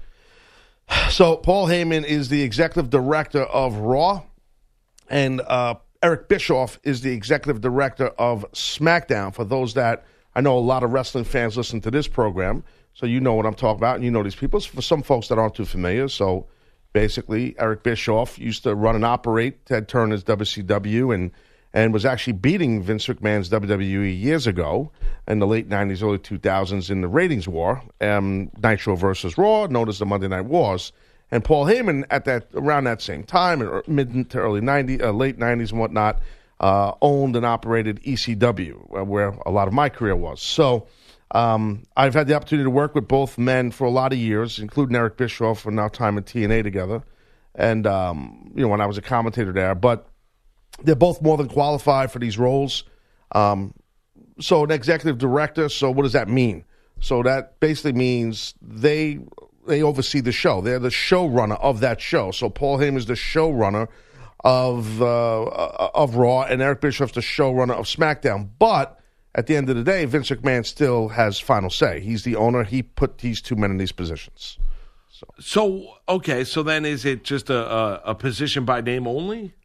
so 1.12 1.38
Paul 1.38 1.68
Heyman 1.68 2.06
is 2.06 2.30
the 2.30 2.42
executive 2.42 2.90
director 2.90 3.44
of 3.44 3.76
Raw, 3.76 4.24
and 5.08 5.42
Eric 6.02 6.28
Bischoff 6.28 6.80
is 6.84 7.02
the 7.02 7.12
executive 7.12 7.62
director 7.62 8.08
of 8.08 8.52
SmackDown. 8.54 9.34
For 9.34 9.44
those 9.44 9.76
that 9.76 10.06
I 10.36 10.42
know, 10.42 10.58
a 10.58 10.60
lot 10.60 10.84
of 10.84 10.92
wrestling 10.92 11.24
fans 11.24 11.56
listen 11.56 11.80
to 11.82 11.92
this 11.92 12.08
program, 12.08 12.64
so 12.94 13.06
you 13.06 13.20
know 13.20 13.34
what 13.34 13.46
I'm 13.46 13.54
talking 13.54 13.80
about, 13.80 13.96
and 13.96 14.04
you 14.04 14.12
know 14.12 14.24
these 14.24 14.36
people. 14.36 14.60
For 14.60 14.82
some 14.82 15.02
folks 15.02 15.30
that 15.30 15.38
aren't 15.38 15.56
too 15.56 15.66
familiar, 15.66 16.08
so 16.10 16.48
basically, 16.92 17.56
Eric 17.58 17.84
Bischoff 17.84 18.38
used 18.38 18.64
to 18.64 18.76
run 18.76 18.96
and 18.96 19.06
operate 19.06 19.66
Ted 19.66 19.88
Turner's 19.88 20.24
WCW, 20.24 21.14
and 21.14 21.32
and 21.74 21.92
was 21.92 22.06
actually 22.06 22.34
beating 22.34 22.82
Vince 22.82 23.08
McMahon's 23.08 23.50
WWE 23.50 24.22
years 24.22 24.48
ago 24.48 24.92
in 25.28 25.40
the 25.40 25.48
late 25.48 25.70
'90s, 25.70 26.04
early 26.04 26.18
2000s 26.18 26.90
in 26.90 27.02
the 27.02 27.08
ratings 27.08 27.48
war, 27.48 27.82
um, 28.02 28.50
Nitro 28.62 28.96
versus 28.96 29.38
Raw, 29.38 29.68
known 29.68 29.90
as 29.90 30.00
the 30.00 30.06
Monday 30.06 30.28
Night 30.28 30.46
Wars. 30.46 30.92
And 31.32 31.44
Paul 31.44 31.66
Heyman 31.66 32.06
at 32.12 32.26
that 32.26 32.48
around 32.54 32.86
that 32.86 33.02
same 33.02 33.24
time, 33.24 33.82
mid 33.88 34.30
to 34.32 34.40
early 34.40 34.62
'90s, 34.62 35.02
uh, 35.02 35.12
late 35.12 35.38
'90s 35.38 35.72
and 35.72 35.80
whatnot, 35.80 36.22
uh, 36.60 36.94
owned 37.02 37.36
and 37.36 37.46
operated 37.46 38.02
ECW, 38.04 39.00
uh, 39.00 39.04
where 39.04 39.30
a 39.46 39.52
lot 39.52 39.68
of 39.68 39.74
my 39.74 39.90
career 39.90 40.16
was. 40.16 40.42
So 40.42 40.88
Um, 41.32 41.84
I've 41.98 42.14
had 42.14 42.28
the 42.28 42.36
opportunity 42.36 42.66
to 42.66 42.70
work 42.70 42.96
with 42.96 43.08
both 43.08 43.38
men 43.38 43.72
for 43.72 43.86
a 43.86 43.90
lot 43.90 44.14
of 44.14 44.20
years, 44.20 44.60
including 44.60 44.96
Eric 44.96 45.18
Bischoff, 45.18 45.60
for 45.62 45.72
now 45.72 45.90
time 45.90 46.18
in 46.18 46.24
TNA 46.24 46.64
together, 46.64 47.04
and 47.56 47.86
um, 47.88 48.52
you 48.56 48.62
know 48.62 48.70
when 48.70 48.80
I 48.80 48.86
was 48.86 48.98
a 48.98 49.02
commentator 49.02 49.52
there. 49.52 49.76
But 49.76 50.08
they're 50.84 50.96
both 50.96 51.22
more 51.22 51.36
than 51.36 51.48
qualified 51.48 52.12
for 52.12 52.20
these 52.20 52.38
roles. 52.38 52.84
Um, 53.32 53.74
so 54.40 54.64
an 54.64 54.72
executive 54.72 55.18
director. 55.18 55.68
So 55.68 55.90
what 55.92 56.04
does 56.04 56.14
that 56.14 56.30
mean? 56.30 56.64
So 57.02 57.24
that 57.24 57.60
basically 57.60 57.94
means 57.94 58.54
they 58.62 59.20
they 59.68 59.82
oversee 59.82 60.22
the 60.22 60.32
show. 60.32 60.62
They're 60.62 60.80
the 60.80 60.90
showrunner 60.90 61.60
of 61.60 61.80
that 61.80 62.00
show. 62.00 62.32
So 62.32 62.50
Paul 62.50 62.78
Heyman 62.78 62.98
is 62.98 63.08
the 63.08 63.16
showrunner 63.16 63.88
of 64.46 65.02
uh, 65.02 65.44
of 65.96 66.16
Raw, 66.16 66.44
and 66.44 66.62
Eric 66.62 66.80
Bischoff's 66.80 67.14
the 67.14 67.22
showrunner 67.22 67.74
of 67.74 67.86
SmackDown. 67.88 68.48
But 68.60 69.00
at 69.34 69.48
the 69.48 69.58
end 69.58 69.70
of 69.70 69.76
the 69.76 69.84
day, 69.84 70.06
Vince 70.06 70.30
McMahon 70.30 70.64
still 70.66 71.10
has 71.10 71.40
final 71.40 71.72
say. 71.72 72.00
He's 72.00 72.24
the 72.24 72.36
owner. 72.36 72.64
He 72.64 72.84
put 72.84 73.18
these 73.18 73.42
two 73.42 73.56
men 73.56 73.72
in 73.72 73.78
these 73.78 73.92
positions. 73.92 74.60
So 75.40 75.96
okay, 76.08 76.44
so 76.44 76.62
then 76.62 76.86
is 76.86 77.06
it 77.06 77.24
just 77.24 77.50
a 77.50 77.58
a, 77.58 78.02
a 78.12 78.16
position 78.16 78.66
by 78.66 78.82
name 78.82 79.08
only? 79.08 79.56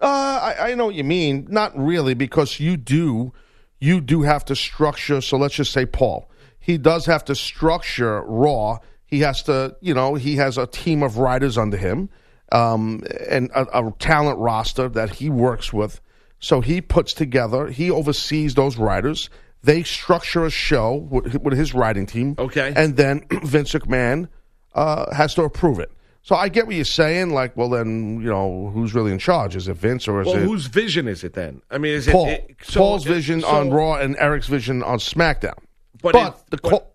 Uh, 0.00 0.54
I, 0.56 0.70
I 0.70 0.74
know 0.76 0.86
what 0.86 0.94
you 0.94 1.02
mean. 1.02 1.48
Not 1.50 1.76
really, 1.76 2.14
because 2.14 2.60
you 2.60 2.76
do 2.76 3.32
you 3.80 4.00
do 4.00 4.22
have 4.22 4.44
to 4.44 4.54
structure. 4.54 5.20
So 5.20 5.36
let's 5.36 5.56
just 5.56 5.72
say 5.72 5.84
Paul. 5.84 6.30
He 6.60 6.78
does 6.78 7.06
have 7.06 7.24
to 7.24 7.34
structure 7.34 8.22
Raw. 8.22 8.78
He 9.04 9.20
has 9.20 9.42
to, 9.44 9.74
you 9.80 9.94
know, 9.94 10.14
he 10.14 10.36
has 10.36 10.58
a 10.58 10.66
team 10.66 11.02
of 11.02 11.16
writers 11.16 11.56
under 11.56 11.78
him 11.78 12.10
um, 12.52 13.02
and 13.28 13.50
a, 13.54 13.62
a 13.86 13.92
talent 13.98 14.38
roster 14.38 14.88
that 14.88 15.10
he 15.10 15.30
works 15.30 15.72
with. 15.72 16.00
So 16.40 16.60
he 16.60 16.80
puts 16.80 17.12
together, 17.12 17.66
he 17.68 17.90
oversees 17.90 18.54
those 18.54 18.76
writers. 18.76 19.28
They 19.64 19.82
structure 19.82 20.44
a 20.44 20.50
show 20.50 20.94
with, 20.94 21.34
with 21.42 21.58
his 21.58 21.74
writing 21.74 22.06
team. 22.06 22.36
Okay. 22.38 22.72
And 22.76 22.96
then 22.96 23.26
Vince 23.42 23.72
McMahon 23.72 24.28
uh, 24.74 25.12
has 25.14 25.34
to 25.34 25.42
approve 25.42 25.80
it. 25.80 25.90
So 26.22 26.36
I 26.36 26.48
get 26.48 26.66
what 26.66 26.76
you're 26.76 26.84
saying. 26.84 27.30
Like, 27.30 27.56
well, 27.56 27.68
then, 27.70 28.20
you 28.20 28.28
know, 28.28 28.70
who's 28.72 28.94
really 28.94 29.10
in 29.12 29.18
charge? 29.18 29.56
Is 29.56 29.66
it 29.66 29.74
Vince 29.74 30.06
or 30.06 30.20
is 30.20 30.26
Well, 30.28 30.36
it 30.36 30.42
whose 30.42 30.66
vision 30.66 31.08
is 31.08 31.24
it 31.24 31.32
then? 31.32 31.60
I 31.70 31.78
mean, 31.78 31.94
is 31.94 32.06
Paul? 32.06 32.28
it, 32.28 32.46
it 32.50 32.56
so- 32.62 32.80
Paul's 32.80 33.04
vision 33.04 33.40
so- 33.40 33.48
on 33.48 33.70
Raw 33.70 33.94
and 33.94 34.16
Eric's 34.18 34.46
vision 34.46 34.82
on 34.82 34.98
SmackDown. 34.98 35.58
But 36.02 36.12
But, 36.12 36.34
it- 36.34 36.50
the 36.50 36.56
but- 36.58 36.70
call, 36.70 36.94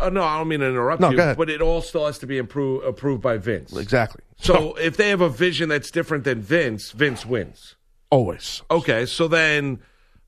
Uh, 0.00 0.10
no, 0.10 0.22
I 0.22 0.38
don't 0.38 0.48
mean 0.48 0.60
to 0.60 0.66
interrupt 0.68 1.00
No, 1.00 1.10
you, 1.10 1.34
but 1.36 1.48
it 1.50 1.60
all 1.60 1.80
still 1.82 2.06
has 2.06 2.18
to 2.18 2.26
be 2.26 2.38
approved 2.38 2.84
approved 2.84 3.22
by 3.22 3.36
Vince. 3.38 3.76
exactly. 3.76 4.22
So 4.36 4.74
if 4.74 4.96
they 4.96 5.08
have 5.10 5.20
a 5.20 5.28
vision 5.28 5.68
that's 5.68 5.90
different 5.90 6.24
than 6.24 6.40
Vince, 6.40 6.90
Vince 6.92 7.24
wins. 7.24 7.76
Always. 8.10 8.62
Okay, 8.70 9.06
so 9.06 9.26
then, 9.28 9.80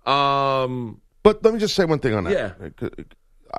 um, 0.06 1.00
But 1.22 1.42
let 1.44 1.52
me 1.54 1.60
just 1.60 1.74
say 1.74 1.84
one 1.84 1.98
thing 1.98 2.14
on 2.14 2.24
that. 2.24 2.32
Yeah. 2.32 2.88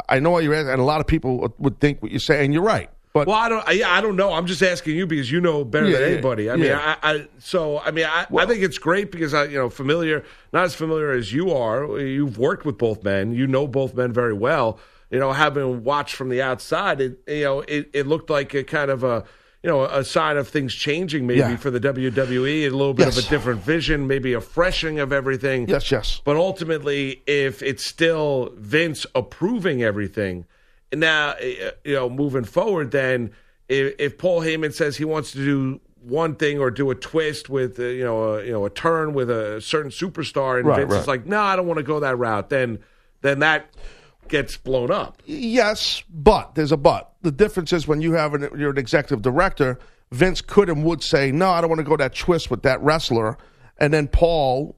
I 0.09 0.19
know 0.19 0.31
what 0.31 0.43
you're 0.43 0.53
asking, 0.53 0.71
and 0.73 0.81
a 0.81 0.85
lot 0.85 0.99
of 1.01 1.07
people 1.07 1.53
would 1.57 1.79
think 1.79 2.01
what 2.01 2.11
you're 2.11 2.19
saying, 2.19 2.51
you're 2.53 2.61
right. 2.61 2.89
But 3.13 3.25
well, 3.27 3.37
I 3.37 3.49
don't, 3.49 3.67
I, 3.67 3.71
yeah, 3.71 3.91
I 3.91 4.01
don't 4.01 4.15
know. 4.15 4.31
I'm 4.33 4.45
just 4.45 4.61
asking 4.61 4.95
you 4.95 5.07
because 5.07 5.31
you 5.31 5.41
know 5.41 5.63
better 5.63 5.87
Yeah, 5.89 5.99
than 5.99 6.11
anybody. 6.11 6.51
I 6.51 6.55
mean, 6.55 6.65
yeah. 6.67 6.97
I, 7.01 7.13
I, 7.13 7.27
so 7.39 7.79
I 7.79 7.89
mean, 7.91 8.05
I, 8.05 8.27
I 8.37 8.45
think 8.45 8.61
it's 8.61 8.77
great 8.77 9.11
because 9.11 9.33
I, 9.33 9.45
you 9.45 9.57
know, 9.57 9.69
familiar, 9.69 10.23
not 10.53 10.65
as 10.65 10.75
familiar 10.75 11.11
as 11.11 11.33
you 11.33 11.51
are. 11.51 11.99
You've 11.99 12.37
worked 12.37 12.63
with 12.65 12.77
both 12.77 13.03
men. 13.03 13.33
You 13.33 13.47
know 13.47 13.65
both 13.65 13.95
men 13.95 14.11
very 14.13 14.33
well. 14.33 14.77
You 15.09 15.19
know, 15.19 15.31
having 15.31 15.83
watched 15.83 16.15
from 16.15 16.29
the 16.29 16.41
outside, 16.41 16.99
it, 17.01 17.19
you 17.27 17.43
know, 17.43 17.59
it, 17.61 17.89
it 17.93 18.07
looked 18.07 18.29
like 18.29 18.53
a 18.53 18.63
kind 18.63 18.91
of 18.91 19.03
a, 19.03 19.23
you 19.63 19.69
know, 19.69 19.83
a 19.85 20.03
sign 20.03 20.35
of 20.37 20.47
things 20.49 20.73
changing 20.75 21.25
maybe 21.25 21.39
Yeah. 21.39 21.55
for 21.57 21.71
the 21.71 21.79
WWE, 21.79 22.65
a 22.65 22.69
little 22.69 22.93
bit 22.93 23.07
of 23.07 23.17
a 23.17 23.21
different 23.29 23.61
vision, 23.61 24.05
maybe 24.07 24.33
a 24.33 24.41
freshening 24.41 24.99
of 24.99 25.13
everything. 25.13 25.67
yes, 25.69 25.89
yes. 25.91 26.21
But 26.25 26.35
ultimately, 26.35 27.23
if 27.25 27.61
it's 27.63 27.85
still 27.85 28.51
Vince 28.57 29.05
approving 29.15 29.81
everything, 29.81 30.45
now 30.93 31.35
you 31.39 31.93
know 31.93 32.09
moving 32.09 32.43
forward, 32.43 32.91
then 32.91 33.31
if, 33.69 33.95
if 33.99 34.17
Paul 34.17 34.41
Heyman 34.41 34.73
says 34.73 34.97
he 34.97 35.05
wants 35.05 35.31
to 35.31 35.37
do 35.37 35.79
one 36.01 36.35
thing 36.35 36.59
or 36.59 36.69
do 36.71 36.89
a 36.91 36.95
twist 36.95 37.49
with 37.49 37.79
uh, 37.79 37.83
you 37.83 38.03
know 38.03 38.35
a, 38.35 38.45
you 38.45 38.51
know 38.51 38.65
a 38.65 38.69
turn 38.69 39.13
with 39.13 39.29
a 39.29 39.59
certain 39.61 39.91
superstar, 39.91 40.57
and 40.59 40.67
Right, 40.67 40.79
Vince 40.79 40.91
right. 40.93 41.01
is 41.01 41.07
like, 41.07 41.25
no, 41.25 41.41
I 41.41 41.55
don't 41.55 41.67
want 41.67 41.77
to 41.77 41.83
go 41.83 41.99
that 42.01 42.17
route, 42.17 42.49
then 42.49 42.79
then 43.21 43.39
that 43.39 43.69
gets 44.29 44.57
blown 44.57 44.91
up. 44.91 45.21
Yes, 45.25 46.03
but 46.09 46.55
there's 46.55 46.71
a 46.71 46.77
but. 46.77 47.13
The 47.21 47.31
difference 47.31 47.73
is 47.73 47.87
when 47.87 48.01
you 48.01 48.13
have 48.13 48.33
an, 48.33 48.49
you're 48.57 48.71
an 48.71 48.77
executive 48.77 49.21
director, 49.21 49.79
Vince 50.11 50.41
could 50.41 50.69
and 50.69 50.83
would 50.83 51.03
say, 51.03 51.31
"No, 51.31 51.49
I 51.49 51.61
don't 51.61 51.69
want 51.69 51.79
to 51.79 51.83
go 51.83 51.97
that 51.97 52.15
twist 52.15 52.49
with 52.49 52.63
that 52.63 52.81
wrestler," 52.81 53.37
and 53.77 53.93
then 53.93 54.07
Paul, 54.07 54.77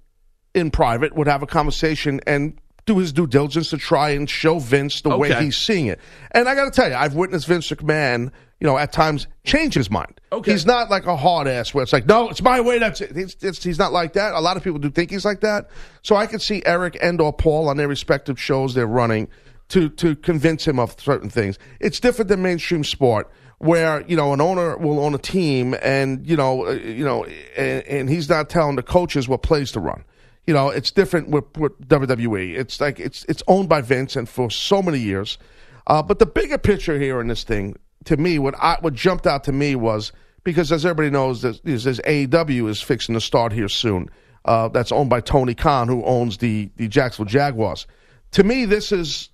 in 0.54 0.72
private, 0.72 1.16
would 1.16 1.28
have 1.28 1.44
a 1.44 1.48
conversation 1.48 2.20
and 2.26 2.58
do 2.86 2.98
his 2.98 3.14
due 3.14 3.28
diligence 3.28 3.70
to 3.70 3.78
try 3.78 4.10
and 4.10 4.28
show 4.30 4.58
Vince 4.58 5.02
the 5.02 5.16
way 5.16 5.32
he's 5.34 5.58
seeing 5.58 5.86
it. 5.86 6.00
And 6.32 6.50
I 6.50 6.56
got 6.56 6.66
to 6.66 6.72
tell 6.72 6.90
you, 6.90 6.96
I've 6.96 7.14
witnessed 7.14 7.46
Vince 7.48 7.70
McMahon, 7.70 8.32
you 8.60 8.68
know, 8.68 8.78
at 8.78 8.92
times 8.92 9.28
change 9.44 9.74
his 9.74 9.90
mind. 9.90 10.20
Okay. 10.32 10.52
he's 10.52 10.66
not 10.66 10.90
like 10.90 11.06
a 11.06 11.16
hard 11.16 11.48
ass 11.48 11.74
where 11.74 11.82
it's 11.82 11.94
like, 11.94 12.06
"No, 12.06 12.30
it's 12.30 12.42
my 12.42 12.62
way." 12.62 12.78
That's 12.78 13.02
it. 13.02 13.16
He's, 13.16 13.36
it's, 13.42 13.64
he's 13.64 13.80
not 13.80 13.92
like 13.94 14.14
that. 14.14 14.34
A 14.34 14.40
lot 14.40 14.58
of 14.58 14.64
people 14.64 14.80
do 14.80 14.90
think 14.90 15.12
he's 15.12 15.26
like 15.26 15.42
that. 15.42 15.70
So 16.04 16.16
I 16.16 16.28
could 16.28 16.42
see 16.42 16.62
Eric 16.66 16.98
and 17.02 17.20
or 17.22 17.34
Paul 17.34 17.70
on 17.70 17.78
their 17.78 17.88
respective 17.88 18.40
shows 18.40 18.74
they're 18.74 18.86
running 18.88 19.30
to 19.70 19.90
to 19.90 20.16
convince 20.16 20.68
him 20.68 20.80
of 20.80 21.00
certain 21.00 21.30
things. 21.30 21.58
It's 21.80 22.00
different 22.00 22.28
than 22.30 22.42
mainstream 22.42 22.84
sport 22.84 23.32
where 23.60 24.02
you 24.08 24.16
know 24.16 24.34
an 24.34 24.42
owner 24.42 24.78
will 24.78 25.00
own 25.00 25.14
a 25.14 25.20
team 25.20 25.76
and 25.82 26.26
you 26.28 26.36
know 26.36 26.68
uh, 26.68 26.72
you 26.72 27.06
know 27.06 27.26
and, 27.56 27.84
and 27.86 28.10
he's 28.10 28.30
not 28.30 28.50
telling 28.50 28.76
the 28.76 28.84
coaches 28.84 29.28
what 29.28 29.42
plays 29.42 29.72
to 29.74 29.80
run. 29.80 30.04
You 30.48 30.56
know, 30.56 30.70
it's 30.70 30.90
different 30.90 31.30
with, 31.30 31.46
with 31.58 31.80
WWE. 31.88 32.58
It's 32.58 32.82
like 32.82 33.00
it's 33.00 33.24
it's 33.30 33.44
owned 33.48 33.70
by 33.70 33.82
Vince 33.82 34.16
and 34.16 34.28
for 34.28 34.50
so 34.50 34.82
many 34.82 34.98
years. 35.00 35.38
Uh, 35.86 36.02
but 36.02 36.20
the 36.20 36.26
bigger 36.26 36.58
picture 36.58 37.00
here 37.00 37.22
in 37.22 37.28
this 37.28 37.44
thing, 37.44 37.76
to 38.06 38.18
me, 38.18 38.40
what 38.40 38.56
I, 38.58 38.78
what 38.82 38.94
jumped 38.94 39.28
out 39.28 39.44
to 39.46 39.52
me 39.52 39.76
was 39.76 40.12
because 40.44 40.72
as 40.72 40.86
everybody 40.86 41.10
knows, 41.12 41.42
there's, 41.42 41.60
AEW 41.62 42.70
is 42.70 42.82
fixing 42.82 43.14
to 43.16 43.22
start 43.22 43.52
here 43.52 43.70
soon. 43.70 44.10
Uh, 44.46 44.70
that's 44.70 44.92
owned 44.92 45.10
by 45.10 45.20
Tony 45.22 45.54
Khan, 45.54 45.88
who 45.88 46.04
owns 46.06 46.38
the 46.38 46.70
the 46.78 46.88
Jacksonville 46.88 47.30
Jaguars. 47.30 47.86
To 48.32 48.44
me, 48.44 48.66
this 48.66 48.92
is 48.92 49.30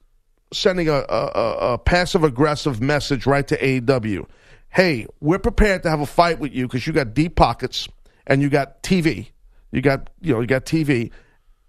sending 0.51 0.89
a, 0.89 0.93
a, 0.93 1.31
a- 1.35 1.73
a 1.73 1.77
passive 1.77 2.23
aggressive 2.23 2.81
message 2.81 3.25
right 3.25 3.47
to 3.47 3.57
AEW. 3.57 4.25
Hey, 4.69 5.05
we're 5.21 5.39
prepared 5.39 5.83
to 5.83 5.89
have 5.89 6.01
a 6.01 6.05
fight 6.05 6.39
with 6.39 6.53
you 6.53 6.67
because 6.67 6.85
you 6.87 6.91
got 6.93 7.13
deep 7.13 7.35
pockets 7.35 7.87
and 8.27 8.41
you 8.41 8.49
got 8.49 8.81
TV. 8.83 9.27
You 9.71 9.81
got 9.81 10.09
you 10.21 10.33
know 10.33 10.41
you 10.41 10.47
got 10.47 10.65
TV. 10.65 11.11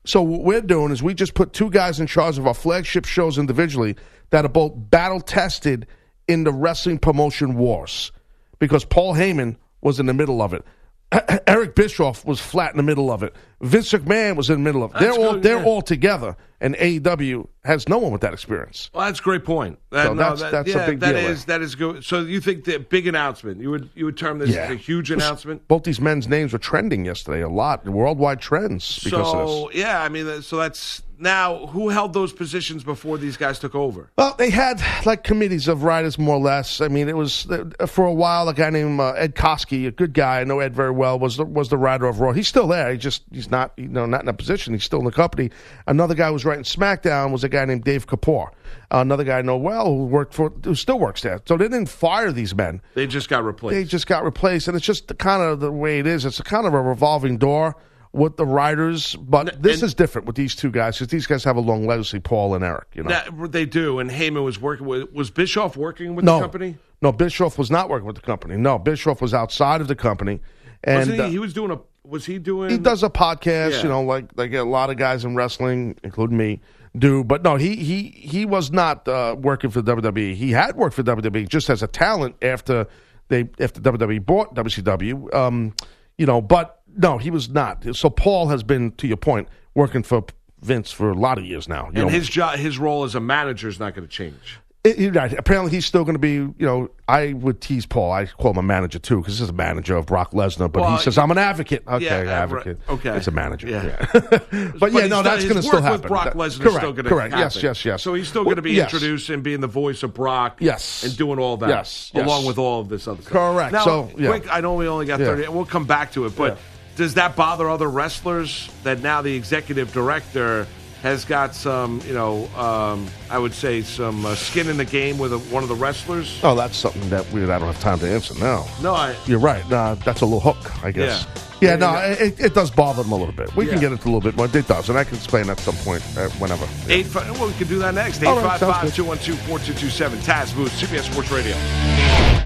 So 0.06 0.22
what 0.22 0.42
we're 0.42 0.60
doing 0.62 0.90
is 0.92 1.02
we 1.02 1.14
just 1.14 1.34
put 1.34 1.52
two 1.52 1.68
guys 1.68 2.00
in 2.00 2.06
charge 2.06 2.38
of 2.38 2.46
our 2.46 2.54
flagship 2.54 3.04
shows 3.04 3.38
individually 3.38 3.96
that 4.30 4.44
are 4.44 4.48
both 4.48 4.72
battle 4.76 5.20
tested 5.20 5.86
in 6.28 6.44
the 6.44 6.52
wrestling 6.52 6.98
promotion 6.98 7.54
wars, 7.56 8.12
because 8.58 8.84
Paul 8.84 9.14
Heyman 9.14 9.56
was 9.80 10.00
in 10.00 10.06
the 10.06 10.14
middle 10.14 10.42
of 10.42 10.54
it. 10.54 10.64
Eric 11.46 11.74
Bischoff 11.74 12.24
was 12.24 12.40
flat 12.40 12.72
in 12.72 12.76
the 12.76 12.82
middle 12.82 13.12
of 13.12 13.22
it. 13.22 13.34
Vince 13.60 13.92
McMahon 13.92 14.36
was 14.36 14.50
in 14.50 14.56
the 14.56 14.62
middle 14.64 14.82
of 14.82 14.94
it. 14.94 14.98
They're 15.00 15.08
That's 15.08 15.18
all 15.18 15.32
good, 15.34 15.42
they're 15.42 15.58
yeah. 15.58 15.64
all 15.64 15.80
together, 15.82 16.36
and 16.60 16.74
AEW 16.76 17.48
has 17.64 17.88
no 17.88 17.98
one 17.98 18.12
with 18.12 18.20
that 18.20 18.32
experience. 18.34 18.90
Well, 18.94 19.06
that's 19.06 19.18
a 19.20 19.22
great 19.22 19.44
point. 19.44 19.78
That, 19.90 20.06
So 20.08 20.14
no, 20.14 20.22
that's- 20.22 20.40
that- 20.40 20.50
that's 20.66 20.74
a 20.74 20.86
big 20.86 21.00
that 21.00 21.12
deal 21.12 21.30
is- 21.30 21.44
that 21.46 21.62
is 21.62 21.74
good. 21.74 22.04
So 22.04 22.20
you 22.20 22.40
think 22.40 22.64
the 22.64 22.78
big 22.78 23.06
announcement? 23.06 23.60
You 23.60 23.70
would 23.70 23.88
you 23.94 24.04
would 24.04 24.16
term 24.18 24.38
this 24.38 24.54
as 24.54 24.70
a 24.70 24.74
huge 24.74 25.10
announcement? 25.10 25.66
Both 25.68 25.84
these 25.84 26.00
men's 26.00 26.28
names 26.28 26.52
were 26.52 26.58
trending 26.58 27.04
yesterday 27.06 27.40
a 27.42 27.48
lot, 27.48 27.86
worldwide 27.86 28.40
trends 28.40 29.02
because 29.02 29.12
of 29.32 29.38
this. 29.46 29.50
So 29.56 29.70
yeah, 29.72 30.02
I 30.02 30.08
mean, 30.10 30.42
so 30.42 30.56
that's 30.58 31.02
now 31.18 31.64
who 31.68 31.88
held 31.88 32.12
those 32.12 32.30
positions 32.30 32.84
before 32.84 33.16
these 33.16 33.38
guys 33.38 33.58
took 33.58 33.74
over? 33.74 34.10
Well, 34.18 34.34
they 34.36 34.50
had 34.50 34.82
like 35.06 35.24
committees 35.24 35.66
of 35.66 35.82
writers, 35.82 36.18
more 36.18 36.36
or 36.36 36.40
less. 36.40 36.82
I 36.82 36.88
mean, 36.88 37.08
it 37.08 37.16
was 37.16 37.50
uh, 37.50 37.86
for 37.86 38.04
a 38.04 38.12
while 38.12 38.48
a 38.50 38.54
guy 38.54 38.68
named 38.68 39.00
uh, 39.00 39.12
Ed 39.12 39.34
Koskey, 39.34 39.86
a 39.86 39.90
good 39.90 40.12
guy. 40.12 40.40
I 40.40 40.44
know 40.44 40.60
Ed 40.60 40.74
very 40.74 40.90
well. 40.90 41.18
Was 41.18 41.38
the, 41.38 41.44
was 41.46 41.70
the 41.70 41.78
writer 41.78 42.04
of 42.06 42.20
Raw. 42.20 42.32
He's 42.32 42.48
still 42.48 42.66
there. 42.68 42.92
He 42.92 42.98
just 42.98 43.22
he's 43.32 43.45
not 43.50 43.72
you 43.76 43.88
know 43.88 44.06
not 44.06 44.22
in 44.22 44.28
a 44.28 44.32
position. 44.32 44.74
He's 44.74 44.84
still 44.84 44.98
in 45.00 45.04
the 45.04 45.12
company. 45.12 45.50
Another 45.86 46.14
guy 46.14 46.28
who 46.28 46.32
was 46.34 46.44
writing 46.44 46.64
SmackDown 46.64 47.32
was 47.32 47.44
a 47.44 47.48
guy 47.48 47.64
named 47.64 47.84
Dave 47.84 48.06
Kapoor. 48.06 48.50
another 48.90 49.24
guy 49.24 49.38
I 49.38 49.42
know 49.42 49.56
well 49.56 49.86
who 49.86 50.06
worked 50.06 50.34
for 50.34 50.52
who 50.64 50.74
still 50.74 50.98
works 50.98 51.22
there. 51.22 51.40
So 51.46 51.56
they 51.56 51.64
didn't 51.64 51.86
fire 51.88 52.32
these 52.32 52.54
men. 52.54 52.80
They 52.94 53.06
just 53.06 53.28
got 53.28 53.44
replaced. 53.44 53.74
They 53.74 53.84
just 53.84 54.06
got 54.06 54.24
replaced, 54.24 54.68
and 54.68 54.76
it's 54.76 54.86
just 54.86 55.08
the 55.08 55.14
kind 55.14 55.42
of 55.42 55.60
the 55.60 55.72
way 55.72 55.98
it 55.98 56.06
is. 56.06 56.24
It's 56.24 56.40
a 56.40 56.44
kind 56.44 56.66
of 56.66 56.74
a 56.74 56.80
revolving 56.80 57.38
door 57.38 57.76
with 58.12 58.36
the 58.38 58.46
writers, 58.46 59.14
but 59.16 59.62
this 59.62 59.82
is 59.82 59.92
different 59.92 60.26
with 60.26 60.36
these 60.36 60.56
two 60.56 60.70
guys 60.70 60.96
because 60.96 61.08
these 61.08 61.26
guys 61.26 61.44
have 61.44 61.56
a 61.56 61.60
long 61.60 61.86
legacy, 61.86 62.18
Paul 62.18 62.54
and 62.54 62.64
Eric. 62.64 62.86
You 62.94 63.02
know, 63.02 63.10
That- 63.10 63.52
they 63.52 63.66
do, 63.66 63.98
and 63.98 64.10
Heyman 64.10 64.42
was 64.42 64.58
working 64.60 64.86
with. 64.86 65.12
Was 65.12 65.30
Bischoff 65.30 65.76
working 65.76 66.14
with 66.14 66.24
no 66.24 66.36
the 66.36 66.40
company? 66.42 66.78
No, 67.02 67.12
Bischoff 67.12 67.58
was 67.58 67.70
not 67.70 67.90
working 67.90 68.06
with 68.06 68.16
the 68.16 68.22
company. 68.22 68.56
No, 68.56 68.78
Bischoff 68.78 69.20
was 69.20 69.34
outside 69.34 69.82
of 69.82 69.88
the 69.88 69.94
company, 69.94 70.40
and 70.82 71.10
he, 71.10 71.20
uh, 71.20 71.28
he 71.28 71.38
was 71.38 71.52
doing 71.52 71.70
a. 71.70 71.78
Was 72.06 72.26
he 72.26 72.38
doing? 72.38 72.70
he 72.70 72.78
does 72.78 73.02
a 73.02 73.10
podcast. 73.10 73.72
Yeah. 73.72 73.82
You 73.82 73.88
know, 73.88 74.02
like 74.02 74.30
like 74.36 74.52
a 74.52 74.62
lot 74.62 74.90
of 74.90 74.96
guys 74.96 75.24
in 75.24 75.34
wrestling, 75.34 75.96
including 76.02 76.36
me, 76.36 76.60
do. 76.96 77.24
But 77.24 77.42
no, 77.42 77.56
he 77.56 77.76
he 77.76 78.08
he 78.08 78.46
was 78.46 78.70
not 78.70 79.06
uh, 79.08 79.36
working 79.38 79.70
for 79.70 79.82
WWE. 79.82 80.34
He 80.34 80.52
had 80.52 80.76
worked 80.76 80.94
for 80.94 81.02
WWE 81.02 81.48
just 81.48 81.70
as 81.70 81.82
a 81.82 81.86
talent 81.86 82.36
after 82.42 82.86
they 83.28 83.48
after 83.58 83.80
WWE 83.80 84.24
bought 84.24 84.54
WCW. 84.54 85.34
Um, 85.34 85.74
you 86.18 86.26
know, 86.26 86.40
but 86.40 86.82
no, 86.96 87.18
he 87.18 87.30
was 87.30 87.48
not. 87.48 87.84
So 87.94 88.08
Paul 88.10 88.48
has 88.48 88.62
been, 88.62 88.92
to 88.92 89.06
your 89.06 89.16
point, 89.16 89.48
working 89.74 90.02
for 90.02 90.24
Vince 90.62 90.90
for 90.90 91.10
a 91.10 91.14
lot 91.14 91.38
of 91.38 91.44
years 91.44 91.68
now. 91.68 91.84
You 91.84 91.86
and 91.86 92.02
know, 92.02 92.08
his 92.08 92.28
job, 92.28 92.58
his 92.58 92.78
role 92.78 93.04
as 93.04 93.14
a 93.14 93.20
manager 93.20 93.68
is 93.68 93.78
not 93.78 93.94
going 93.94 94.06
to 94.06 94.12
change. 94.12 94.58
It- 94.86 95.14
right. 95.14 95.32
Apparently, 95.32 95.70
he's 95.70 95.86
still 95.86 96.04
going 96.04 96.14
to 96.14 96.18
be. 96.18 96.34
You 96.34 96.54
know, 96.58 96.90
I 97.08 97.32
would 97.34 97.60
tease 97.60 97.86
Paul. 97.86 98.12
I 98.12 98.26
call 98.26 98.52
him 98.52 98.56
a 98.58 98.62
manager 98.62 98.98
too 98.98 99.18
because 99.20 99.38
he's 99.38 99.48
a 99.48 99.52
manager 99.52 99.96
of 99.96 100.06
Brock 100.06 100.32
Lesnar. 100.32 100.70
But 100.70 100.82
Well, 100.82 100.96
he 100.96 101.02
says 101.02 101.18
I'm 101.18 101.30
an 101.30 101.38
advocate. 101.38 101.82
Okay, 101.86 102.04
Yeah, 102.04 102.16
uh, 102.16 102.18
right. 102.24 102.28
advocate. 102.28 102.80
Okay. 102.88 103.16
it's 103.16 103.28
a 103.28 103.30
manager. 103.30 103.68
Yeah. 103.68 103.84
Yeah. 104.14 104.18
but, 104.78 104.92
yeah, 104.92 105.06
no, 105.06 105.22
that's 105.22 105.44
going 105.44 105.56
to 105.56 105.62
still 105.62 105.80
happen. 105.82 106.00
With 106.02 106.08
Brock 106.08 106.34
Lesnar 106.34 106.60
correct, 106.60 106.76
still 106.78 106.92
going 106.92 107.04
to 107.04 107.10
correct. 107.10 107.34
happen. 107.34 107.38
Yes, 107.38 107.62
yes, 107.62 107.84
yes. 107.84 108.02
So 108.02 108.14
he's 108.14 108.28
still 108.28 108.44
going 108.44 108.56
to 108.56 108.62
be 108.62 108.72
yes. 108.72 108.92
introduced 108.92 109.30
and 109.30 109.42
being 109.42 109.60
the 109.60 109.66
voice 109.66 110.02
of 110.02 110.14
Brock. 110.14 110.58
Yes. 110.60 111.04
and 111.04 111.16
doing 111.16 111.38
all 111.38 111.56
that. 111.58 111.68
Yes, 111.68 112.10
yes. 112.14 112.24
along 112.24 112.46
with 112.46 112.58
all 112.58 112.80
of 112.80 112.88
this 112.88 113.06
other 113.06 113.22
stuff. 113.22 113.32
Correct. 113.32 113.72
Now, 113.72 113.84
So, 113.84 114.10
yeah. 114.16 114.28
quick. 114.28 114.52
I 114.52 114.60
know 114.60 114.74
we 114.74 114.88
only 114.88 115.06
got 115.06 115.20
Yeah. 115.20 115.26
thirty. 115.26 115.48
We'll 115.48 115.64
come 115.66 115.84
back 115.86 116.12
to 116.12 116.26
it, 116.26 116.36
but 116.36 116.54
Yeah. 116.54 116.58
does 116.96 117.14
that 117.14 117.36
bother 117.36 117.68
other 117.70 117.88
wrestlers 117.88 118.68
that 118.82 119.00
now 119.00 119.22
the 119.22 119.34
executive 119.34 119.92
director? 119.92 120.66
Has 121.02 121.24
got 121.24 121.54
some, 121.54 122.00
you 122.06 122.14
know, 122.14 122.46
um, 122.56 123.06
I 123.30 123.38
would 123.38 123.52
say 123.54 123.82
some 123.82 124.24
uh, 124.26 124.34
skin 124.34 124.68
in 124.68 124.76
the 124.76 124.84
game 124.84 125.18
with 125.18 125.32
a, 125.32 125.38
one 125.38 125.62
of 125.62 125.68
the 125.68 125.74
wrestlers. 125.76 126.40
Oh, 126.42 126.54
that's 126.56 126.76
something 126.76 127.08
that 127.10 127.30
we 127.32 127.42
I 127.44 127.46
don't 127.58 127.62
have 127.62 127.78
time 127.80 127.98
to 128.00 128.08
answer 128.08 128.34
now. 128.38 128.66
No, 128.82 128.92
I, 128.94 129.14
You're 129.26 129.38
right. 129.38 129.68
Nah, 129.68 129.94
that's 129.94 130.22
a 130.22 130.24
little 130.24 130.40
hook, 130.40 130.82
I 130.84 130.90
guess. 130.90 131.24
Yeah. 131.24 131.42
Yeah, 131.58 131.76
no, 131.76 131.94
it, 131.96 132.38
it 132.38 132.54
does 132.54 132.70
bother 132.70 133.02
them 133.02 133.12
a 133.12 133.16
little 133.16 133.32
bit. 133.34 133.54
We 133.56 133.64
Yeah. 133.64 133.72
can 133.72 133.80
get 133.80 133.92
into 133.92 134.04
a 134.04 134.10
little 134.12 134.20
bit 134.20 134.36
more. 134.36 134.44
It 134.46 134.68
does, 134.68 134.90
and 134.90 134.98
I 134.98 135.04
can 135.04 135.14
explain 135.16 135.48
at 135.48 135.58
some 135.60 135.76
point, 135.76 136.02
uh, 136.16 136.28
whenever. 136.38 136.66
Eight 136.88 137.06
five, 137.06 137.30
well, 137.38 137.48
we 137.48 137.54
can 137.54 137.66
do 137.68 137.78
that 137.78 137.94
next. 137.94 138.22
All 138.24 138.38
right, 138.42 138.60
855-212-4227. 138.60 140.18
Taz 140.18 140.54
Booth, 140.54 140.72
CBS 140.72 141.10
Sports 141.10 141.30
Radio. 141.30 142.45